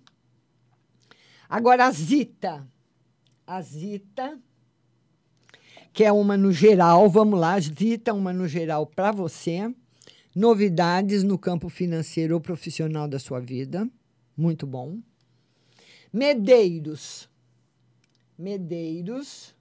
Agora 1.48 1.86
a 1.86 1.90
Zita. 1.90 2.66
A 3.47 3.62
Zita, 3.62 4.39
que 5.99 6.05
é 6.05 6.12
uma 6.12 6.37
no 6.37 6.53
geral, 6.53 7.11
vamos 7.11 7.41
lá, 7.41 7.59
Zita, 7.59 8.15
uma 8.15 8.33
no 8.33 8.47
geral 8.47 8.87
para 8.87 9.11
você. 9.11 9.69
Novidades 10.33 11.25
no 11.25 11.37
campo 11.37 11.69
financeiro 11.69 12.35
ou 12.35 12.41
profissional 12.41 13.09
da 13.09 13.19
sua 13.19 13.41
vida. 13.41 13.85
Muito 14.37 14.65
bom. 14.65 14.99
Medeiros. 16.12 17.29
Medeiros. 18.39 19.53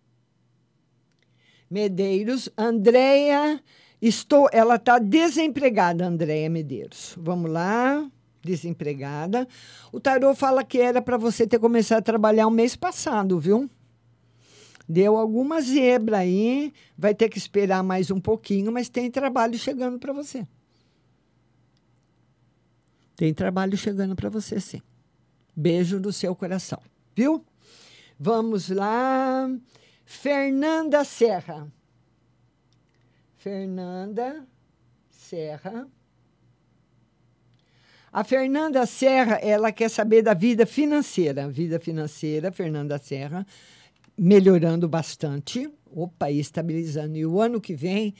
Medeiros, 1.67 2.51
Andréia, 2.55 3.59
estou, 3.99 4.47
ela 4.53 4.75
está 4.75 4.99
desempregada, 4.99 6.05
Andréia 6.05 6.51
Medeiros. 6.51 7.15
Vamos 7.17 7.49
lá, 7.49 8.07
desempregada. 8.43 9.47
O 9.91 9.99
tarô 9.99 10.35
fala 10.35 10.63
que 10.63 10.79
era 10.79 11.01
para 11.01 11.17
você 11.17 11.47
ter 11.47 11.57
começado 11.57 11.97
a 11.97 12.03
trabalhar 12.03 12.45
o 12.45 12.51
mês 12.51 12.75
passado, 12.75 13.39
viu? 13.39 13.67
Deu 14.89 15.17
alguma 15.17 15.59
zebra 15.61 16.19
aí, 16.19 16.73
vai 16.97 17.13
ter 17.13 17.27
que 17.27 17.37
esperar 17.37 17.83
mais 17.83 18.09
um 18.09 18.21
pouquinho, 18.21 18.71
mas 18.71 18.87
tem 18.87 19.11
trabalho 19.11 19.57
chegando 19.57 19.99
para 19.99 20.13
você. 20.13 20.47
Tem 23.15 23.33
trabalho 23.33 23.75
chegando 23.75 24.15
para 24.15 24.29
você, 24.29 24.59
sim. 24.59 24.81
Beijo 25.55 25.99
do 25.99 26.13
seu 26.13 26.35
coração, 26.35 26.79
viu? 27.15 27.43
Vamos 28.17 28.69
lá. 28.69 29.49
Fernanda 30.05 31.03
Serra. 31.03 31.67
Fernanda 33.35 34.47
Serra. 35.09 35.87
A 38.13 38.23
Fernanda 38.23 38.85
Serra, 38.85 39.35
ela 39.35 39.71
quer 39.71 39.89
saber 39.89 40.21
da 40.21 40.33
vida 40.33 40.65
financeira. 40.65 41.49
Vida 41.49 41.79
financeira, 41.79 42.51
Fernanda 42.51 42.97
Serra, 42.97 43.45
melhorando 44.17 44.87
bastante. 44.87 45.69
Opa, 45.89 46.29
estabilizando. 46.31 47.17
E 47.17 47.25
o 47.25 47.39
ano 47.39 47.61
que 47.61 47.75
vem 47.75 48.13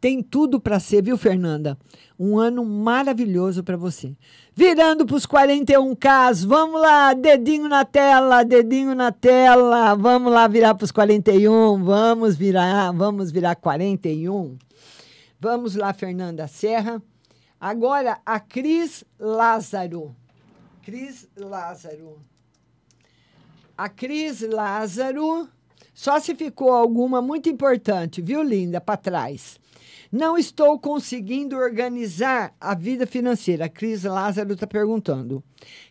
tem 0.00 0.22
tudo 0.22 0.60
para 0.60 0.80
ser, 0.80 1.02
viu, 1.02 1.16
Fernanda? 1.16 1.78
Um 2.18 2.38
ano 2.38 2.64
maravilhoso 2.64 3.62
para 3.62 3.76
você. 3.76 4.16
Virando 4.54 5.06
para 5.06 5.16
os 5.16 5.26
41Ks, 5.26 6.44
vamos 6.44 6.80
lá, 6.80 7.14
dedinho 7.14 7.68
na 7.68 7.84
tela, 7.84 8.42
dedinho 8.42 8.94
na 8.94 9.12
tela. 9.12 9.94
Vamos 9.94 10.32
lá 10.32 10.48
virar 10.48 10.74
para 10.74 10.84
os 10.84 10.90
41, 10.90 11.84
vamos 11.84 12.36
virar, 12.36 12.90
vamos 12.92 13.30
virar 13.30 13.54
41. 13.54 14.58
Vamos 15.38 15.74
lá, 15.76 15.92
Fernanda 15.92 16.48
Serra. 16.48 17.02
Agora, 17.60 18.20
a 18.26 18.40
Cris 18.40 19.04
Lázaro. 19.18 20.14
Cris 20.82 21.28
Lázaro. 21.36 22.31
A 23.76 23.88
Cris 23.88 24.42
Lázaro, 24.42 25.48
só 25.94 26.20
se 26.20 26.34
ficou 26.34 26.72
alguma 26.72 27.22
muito 27.22 27.48
importante, 27.48 28.20
viu, 28.20 28.42
linda, 28.42 28.80
para 28.80 28.96
trás. 28.96 29.58
Não 30.10 30.36
estou 30.36 30.78
conseguindo 30.78 31.56
organizar 31.56 32.54
a 32.60 32.74
vida 32.74 33.06
financeira. 33.06 33.64
A 33.64 33.68
Cris 33.68 34.04
Lázaro 34.04 34.52
está 34.52 34.66
perguntando 34.66 35.42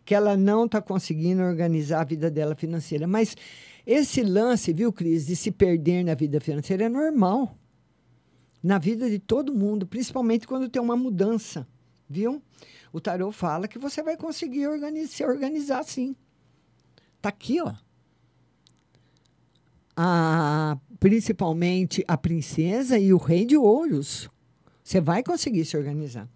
que 0.06 0.14
ela 0.14 0.38
não 0.38 0.66
está 0.66 0.80
conseguindo 0.80 1.42
organizar 1.42 2.02
a 2.02 2.06
vida 2.06 2.30
dela 2.30 2.56
financeira. 2.56 3.08
Mas 3.08 3.36
esse 3.86 4.22
lance, 4.22 4.72
viu, 4.72 4.94
Cris, 4.94 5.26
de 5.26 5.36
se 5.36 5.52
perder 5.52 6.04
na 6.04 6.14
vida 6.14 6.40
financeira 6.40 6.86
é 6.86 6.90
normal. 6.90 7.58
Na 8.62 8.78
vida 8.78 9.10
de 9.10 9.18
todo 9.18 9.56
mundo, 9.56 9.88
principalmente 9.88 10.48
quando 10.48 10.70
tem 10.70 10.80
uma 10.80 10.96
mudança, 10.96 11.68
viu? 12.08 12.44
O 12.94 13.02
tarô 13.02 13.32
fala 13.32 13.68
que 13.68 13.80
você 13.80 14.04
vai 14.04 14.16
conseguir 14.16 14.68
organizar, 14.68 15.12
se 15.12 15.26
organizar 15.26 15.84
sim. 15.84 16.16
Tá 17.22 17.30
aqui, 17.30 17.62
ó. 17.62 17.74
A, 19.96 20.78
principalmente 21.00 22.04
a 22.08 22.18
princesa 22.18 22.98
e 22.98 23.14
o 23.14 23.18
rei 23.18 23.46
de 23.46 23.58
ouros. 23.58 24.30
Você 24.84 25.00
vai 25.00 25.24
conseguir 25.24 25.66
se 25.66 25.78
organizar. 25.78 26.28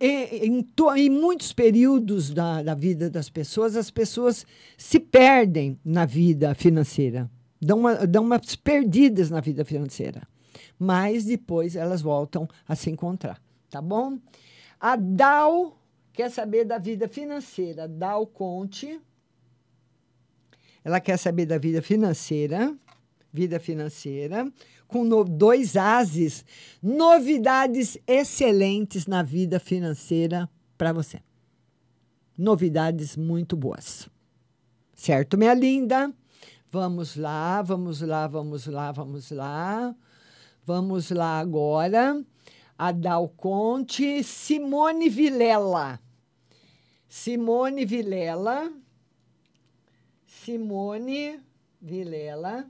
E, 0.00 0.46
em, 0.46 0.62
to, 0.62 0.94
em, 0.94 1.10
muitos 1.10 1.52
períodos 1.52 2.30
da, 2.30 2.62
da, 2.62 2.74
vida 2.74 3.10
das 3.10 3.28
pessoas, 3.28 3.76
as 3.76 3.90
pessoas 3.90 4.46
se 4.76 5.00
perdem 5.00 5.78
na 5.84 6.06
vida 6.06 6.54
financeira, 6.54 7.28
dão, 7.60 7.80
uma, 7.80 8.06
dão 8.06 8.22
umas 8.22 8.54
perdidas 8.54 9.28
na 9.28 9.40
vida 9.40 9.64
financeira, 9.64 10.22
mas 10.78 11.24
depois 11.24 11.74
elas 11.74 12.00
voltam 12.00 12.48
a 12.66 12.76
se 12.76 12.90
encontrar, 12.90 13.42
tá 13.68 13.82
bom? 13.82 14.18
A 14.78 14.94
Dal 14.94 15.76
quer 16.12 16.30
saber 16.30 16.64
da 16.64 16.78
vida 16.78 17.08
financeira. 17.08 17.88
Dal 17.88 18.26
Conte. 18.26 19.00
Ela 20.84 21.00
quer 21.00 21.16
saber 21.16 21.46
da 21.46 21.58
vida 21.58 21.80
financeira, 21.80 22.76
vida 23.32 23.58
financeira, 23.60 24.50
com 24.86 25.04
no, 25.04 25.24
dois 25.24 25.76
ases, 25.76 26.44
novidades 26.82 27.96
excelentes 28.06 29.06
na 29.06 29.22
vida 29.22 29.58
financeira 29.58 30.48
para 30.76 30.92
você. 30.92 31.20
Novidades 32.36 33.16
muito 33.16 33.56
boas. 33.56 34.08
Certo, 34.94 35.38
minha 35.38 35.54
linda? 35.54 36.12
Vamos 36.70 37.16
lá, 37.16 37.60
vamos 37.62 38.00
lá, 38.00 38.26
vamos 38.26 38.66
lá, 38.66 38.92
vamos 38.92 39.30
lá. 39.30 39.94
Vamos 40.64 41.10
lá 41.10 41.38
agora. 41.38 42.24
Adal 42.78 43.28
Conte, 43.28 44.22
Simone 44.22 45.08
Vilela. 45.08 46.00
Simone 47.08 47.84
Vilela. 47.84 48.72
Simone 50.44 51.38
Vilela. 51.80 52.66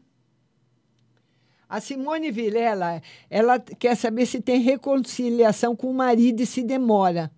A 1.66 1.80
Simone 1.80 2.30
Vilela, 2.30 3.00
ela 3.30 3.58
quer 3.58 3.96
saber 3.96 4.26
se 4.26 4.42
tem 4.42 4.60
reconciliação 4.60 5.74
com 5.74 5.90
o 5.90 5.94
marido 5.94 6.42
e 6.42 6.46
se 6.46 6.62
demora. 6.62 7.30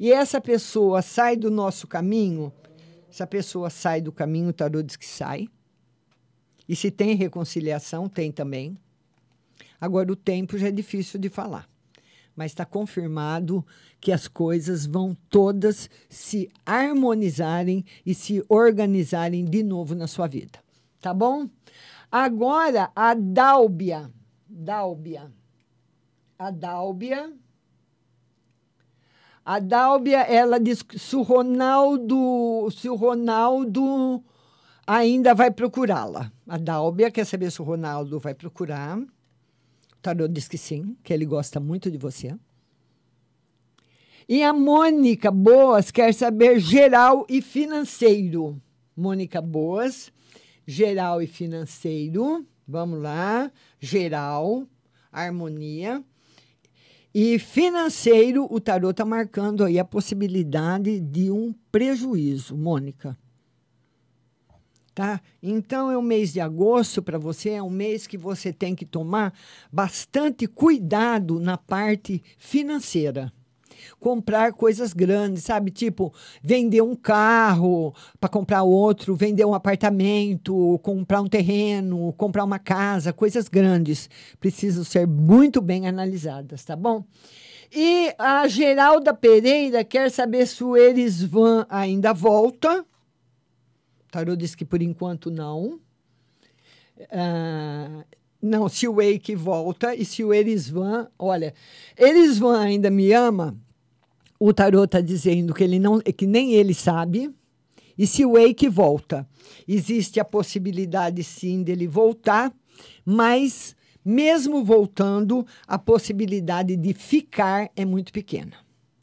E 0.00 0.10
essa 0.10 0.40
pessoa 0.40 1.02
sai 1.02 1.36
do 1.36 1.50
nosso 1.50 1.86
caminho, 1.86 2.50
essa 3.10 3.26
pessoa 3.26 3.68
sai 3.68 4.00
do 4.00 4.10
caminho, 4.10 4.48
o 4.48 4.52
tarô 4.54 4.82
diz 4.82 4.96
que 4.96 5.06
sai. 5.06 5.48
E 6.66 6.74
se 6.74 6.90
tem 6.90 7.14
reconciliação, 7.14 8.08
tem 8.08 8.32
também. 8.32 8.78
Agora, 9.78 10.10
o 10.10 10.16
tempo 10.16 10.56
já 10.56 10.68
é 10.68 10.72
difícil 10.72 11.20
de 11.20 11.28
falar. 11.28 11.68
Mas 12.36 12.50
está 12.50 12.64
confirmado 12.64 13.64
que 14.00 14.10
as 14.12 14.26
coisas 14.26 14.86
vão 14.86 15.16
todas 15.28 15.88
se 16.08 16.50
harmonizarem 16.66 17.84
e 18.04 18.14
se 18.14 18.44
organizarem 18.48 19.44
de 19.44 19.62
novo 19.62 19.94
na 19.94 20.06
sua 20.06 20.26
vida. 20.26 20.58
Tá 21.00 21.14
bom? 21.14 21.48
Agora, 22.10 22.90
a 22.94 23.14
Dálbia. 23.14 24.10
Dálbia. 24.48 25.32
A 26.38 26.50
Dálbia. 26.50 27.32
A 29.44 29.58
Dálbia, 29.58 30.20
ela 30.20 30.58
diz 30.58 30.84
se 30.96 31.16
o 31.16 31.22
Ronaldo, 31.22 32.68
se 32.70 32.88
o 32.88 32.94
Ronaldo 32.94 34.24
ainda 34.86 35.34
vai 35.34 35.50
procurá-la. 35.50 36.32
A 36.48 36.56
Dálbia 36.56 37.10
quer 37.10 37.26
saber 37.26 37.50
se 37.50 37.60
o 37.60 37.64
Ronaldo 37.64 38.18
vai 38.18 38.34
procurar. 38.34 38.98
Tarô 40.04 40.28
diz 40.28 40.46
que 40.46 40.58
sim, 40.58 40.94
que 41.02 41.14
ele 41.14 41.24
gosta 41.24 41.58
muito 41.58 41.90
de 41.90 41.96
você. 41.96 42.36
E 44.28 44.42
a 44.42 44.52
Mônica 44.52 45.30
Boas 45.30 45.90
quer 45.90 46.12
saber 46.12 46.60
geral 46.60 47.24
e 47.26 47.40
financeiro. 47.40 48.60
Mônica 48.94 49.40
Boas, 49.40 50.12
geral 50.66 51.22
e 51.22 51.26
financeiro. 51.26 52.46
Vamos 52.68 53.00
lá. 53.00 53.50
Geral, 53.80 54.66
harmonia. 55.10 56.04
E 57.14 57.38
financeiro, 57.38 58.46
o 58.50 58.60
tarô 58.60 58.90
está 58.90 59.06
marcando 59.06 59.64
aí 59.64 59.78
a 59.78 59.86
possibilidade 59.86 61.00
de 61.00 61.30
um 61.30 61.54
prejuízo, 61.72 62.54
Mônica. 62.54 63.16
Tá? 64.94 65.20
Então, 65.42 65.90
é 65.90 65.98
o 65.98 66.02
mês 66.02 66.32
de 66.32 66.40
agosto 66.40 67.02
para 67.02 67.18
você, 67.18 67.50
é 67.50 67.62
um 67.62 67.68
mês 67.68 68.06
que 68.06 68.16
você 68.16 68.52
tem 68.52 68.76
que 68.76 68.86
tomar 68.86 69.34
bastante 69.72 70.46
cuidado 70.46 71.40
na 71.40 71.58
parte 71.58 72.22
financeira. 72.38 73.32
Comprar 73.98 74.52
coisas 74.52 74.92
grandes, 74.92 75.42
sabe? 75.42 75.72
Tipo, 75.72 76.14
vender 76.40 76.80
um 76.80 76.94
carro 76.94 77.92
para 78.20 78.28
comprar 78.28 78.62
outro, 78.62 79.16
vender 79.16 79.44
um 79.44 79.52
apartamento, 79.52 80.78
comprar 80.80 81.20
um 81.20 81.28
terreno, 81.28 82.12
comprar 82.12 82.44
uma 82.44 82.60
casa, 82.60 83.12
coisas 83.12 83.48
grandes. 83.48 84.08
Precisam 84.38 84.84
ser 84.84 85.08
muito 85.08 85.60
bem 85.60 85.88
analisadas, 85.88 86.64
tá 86.64 86.76
bom? 86.76 87.04
E 87.74 88.14
a 88.16 88.46
Geralda 88.46 89.12
Pereira 89.12 89.82
quer 89.82 90.08
saber 90.08 90.46
se 90.46 90.62
o 90.62 90.76
Erisvan 90.76 91.66
ainda 91.68 92.12
volta. 92.12 92.86
Tarô 94.14 94.36
diz 94.36 94.54
que 94.54 94.64
por 94.64 94.80
enquanto 94.80 95.28
não. 95.28 95.80
Ah, 97.10 98.04
não, 98.40 98.68
se 98.68 98.86
o 98.86 99.02
Eike 99.02 99.34
volta 99.34 99.92
e 99.92 100.04
se 100.04 100.22
o 100.22 100.32
Erisvan, 100.32 101.08
olha, 101.18 101.52
Erisvan 101.98 102.60
ainda 102.60 102.92
me 102.92 103.12
ama, 103.12 103.58
o 104.38 104.54
tarô 104.54 104.84
está 104.84 105.00
dizendo 105.00 105.52
que 105.52 105.64
ele 105.64 105.80
não, 105.80 105.98
que 105.98 106.28
nem 106.28 106.52
ele 106.52 106.72
sabe. 106.72 107.34
E 107.98 108.06
se 108.06 108.24
o 108.24 108.38
Eike 108.38 108.68
volta, 108.68 109.28
existe 109.66 110.20
a 110.20 110.24
possibilidade 110.24 111.24
sim 111.24 111.64
dele 111.64 111.88
voltar, 111.88 112.54
mas 113.04 113.74
mesmo 114.04 114.62
voltando, 114.62 115.44
a 115.66 115.76
possibilidade 115.76 116.76
de 116.76 116.94
ficar 116.94 117.68
é 117.74 117.84
muito 117.84 118.12
pequena, 118.12 118.56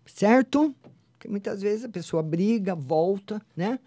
certo? 0.05 0.73
Porque 1.11 1.27
muitas 1.27 1.61
vezes 1.61 1.83
a 1.83 1.89
pessoa 1.89 2.23
briga, 2.23 2.73
volta, 2.73 3.41
né? 3.57 3.77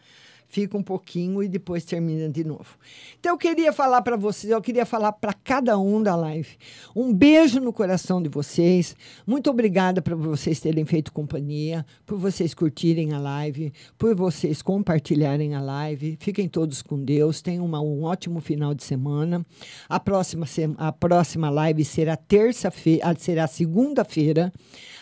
Fica 0.55 0.78
um 0.78 0.82
pouquinho 0.85 1.43
e 1.43 1.48
depois 1.48 1.85
termina 1.85 2.28
de 2.28 2.44
novo. 2.44 2.78
Então 3.18 3.32
eu 3.32 3.36
queria 3.36 3.72
falar 3.72 4.02
para 4.02 4.16
vocês, 4.16 4.52
eu 4.52 4.62
queria 4.62 4.86
falar 4.86 5.10
para 5.10 5.32
cada 5.32 5.76
um 5.76 6.01
da 6.01 6.14
live. 6.14 6.56
Um 6.94 7.12
beijo 7.12 7.59
no 7.59 7.72
coração 7.72 8.22
de 8.22 8.28
vocês. 8.28 8.94
Muito 9.26 9.51
obrigada 9.51 10.01
por 10.01 10.14
vocês 10.14 10.60
terem 10.60 10.85
feito 10.85 11.12
companhia, 11.12 11.85
por 12.06 12.18
vocês 12.18 12.55
curtirem 12.55 13.12
a 13.12 13.18
live, 13.18 13.72
por 13.98 14.14
vocês 14.14 14.62
compartilharem 14.62 15.56
a 15.56 15.60
live. 15.60 16.16
Fiquem 16.20 16.48
todos 16.48 16.82
com 16.82 17.02
Deus. 17.02 17.43
Tenham 17.43 17.64
uma, 17.64 17.81
um 17.81 18.05
ótimo 18.05 18.40
final 18.40 18.74
de 18.74 18.85
semana. 18.85 19.44
A 19.89 19.98
próxima 19.98 20.47
a 20.78 20.93
próxima 20.93 21.51
live 21.51 21.85
será 21.85 22.16
terça-feira, 22.16 23.12
será 23.18 23.48
segunda-feira 23.48 24.52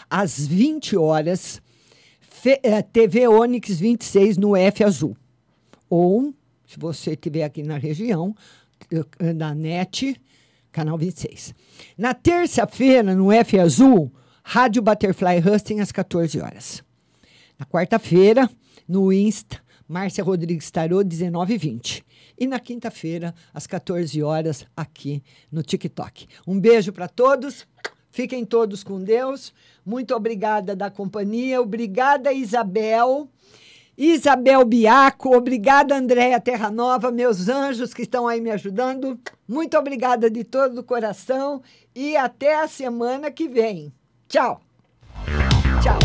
às 0.08 0.46
20 0.46 0.96
horas. 0.96 1.60
TV 2.90 3.28
Onix 3.28 3.78
26 3.78 4.38
no 4.38 4.56
F 4.56 4.82
Azul 4.82 5.14
ou, 5.92 6.32
se 6.66 6.78
você 6.78 7.10
estiver 7.10 7.44
aqui 7.44 7.62
na 7.62 7.76
região, 7.76 8.34
na 9.36 9.54
NET, 9.54 10.18
canal 10.70 10.96
26. 10.96 11.54
Na 11.98 12.14
terça-feira, 12.14 13.14
no 13.14 13.30
F 13.30 13.58
Azul, 13.58 14.10
Rádio 14.42 14.80
Butterfly 14.80 15.40
Husting, 15.46 15.80
às 15.80 15.92
14 15.92 16.40
horas. 16.40 16.82
Na 17.58 17.66
quarta-feira, 17.66 18.48
no 18.88 19.12
Insta, 19.12 19.60
Márcia 19.86 20.24
Rodrigues 20.24 20.70
Tarô, 20.70 21.00
19h20. 21.04 22.02
E 22.38 22.46
na 22.46 22.58
quinta-feira, 22.58 23.34
às 23.52 23.66
14 23.66 24.22
horas, 24.22 24.64
aqui 24.74 25.22
no 25.50 25.62
TikTok. 25.62 26.26
Um 26.46 26.58
beijo 26.58 26.90
para 26.90 27.06
todos. 27.06 27.66
Fiquem 28.10 28.46
todos 28.46 28.82
com 28.82 28.98
Deus. 28.98 29.52
Muito 29.84 30.14
obrigada 30.14 30.74
da 30.74 30.90
companhia. 30.90 31.60
Obrigada, 31.60 32.32
Isabel. 32.32 33.28
Isabel 33.96 34.64
Biaco, 34.64 35.36
obrigada, 35.36 35.94
Andréia 35.94 36.40
Terra 36.40 36.70
Nova, 36.70 37.10
meus 37.10 37.48
anjos 37.48 37.92
que 37.92 38.02
estão 38.02 38.26
aí 38.26 38.40
me 38.40 38.50
ajudando. 38.50 39.18
Muito 39.46 39.76
obrigada 39.76 40.30
de 40.30 40.44
todo 40.44 40.78
o 40.78 40.84
coração 40.84 41.62
e 41.94 42.16
até 42.16 42.60
a 42.60 42.66
semana 42.66 43.30
que 43.30 43.46
vem. 43.46 43.92
Tchau. 44.28 44.60
Tchau. 45.82 45.98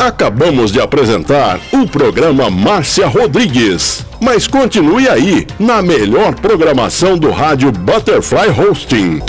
Acabamos 0.00 0.72
de 0.72 0.80
apresentar 0.80 1.60
o 1.72 1.86
programa 1.86 2.50
Márcia 2.50 3.06
Rodrigues. 3.06 4.04
Mas 4.18 4.46
continue 4.46 5.06
aí, 5.06 5.46
na 5.58 5.82
melhor 5.82 6.34
programação 6.34 7.18
do 7.18 7.30
rádio 7.30 7.70
Butterfly 7.70 8.48
Hosting. 8.48 9.20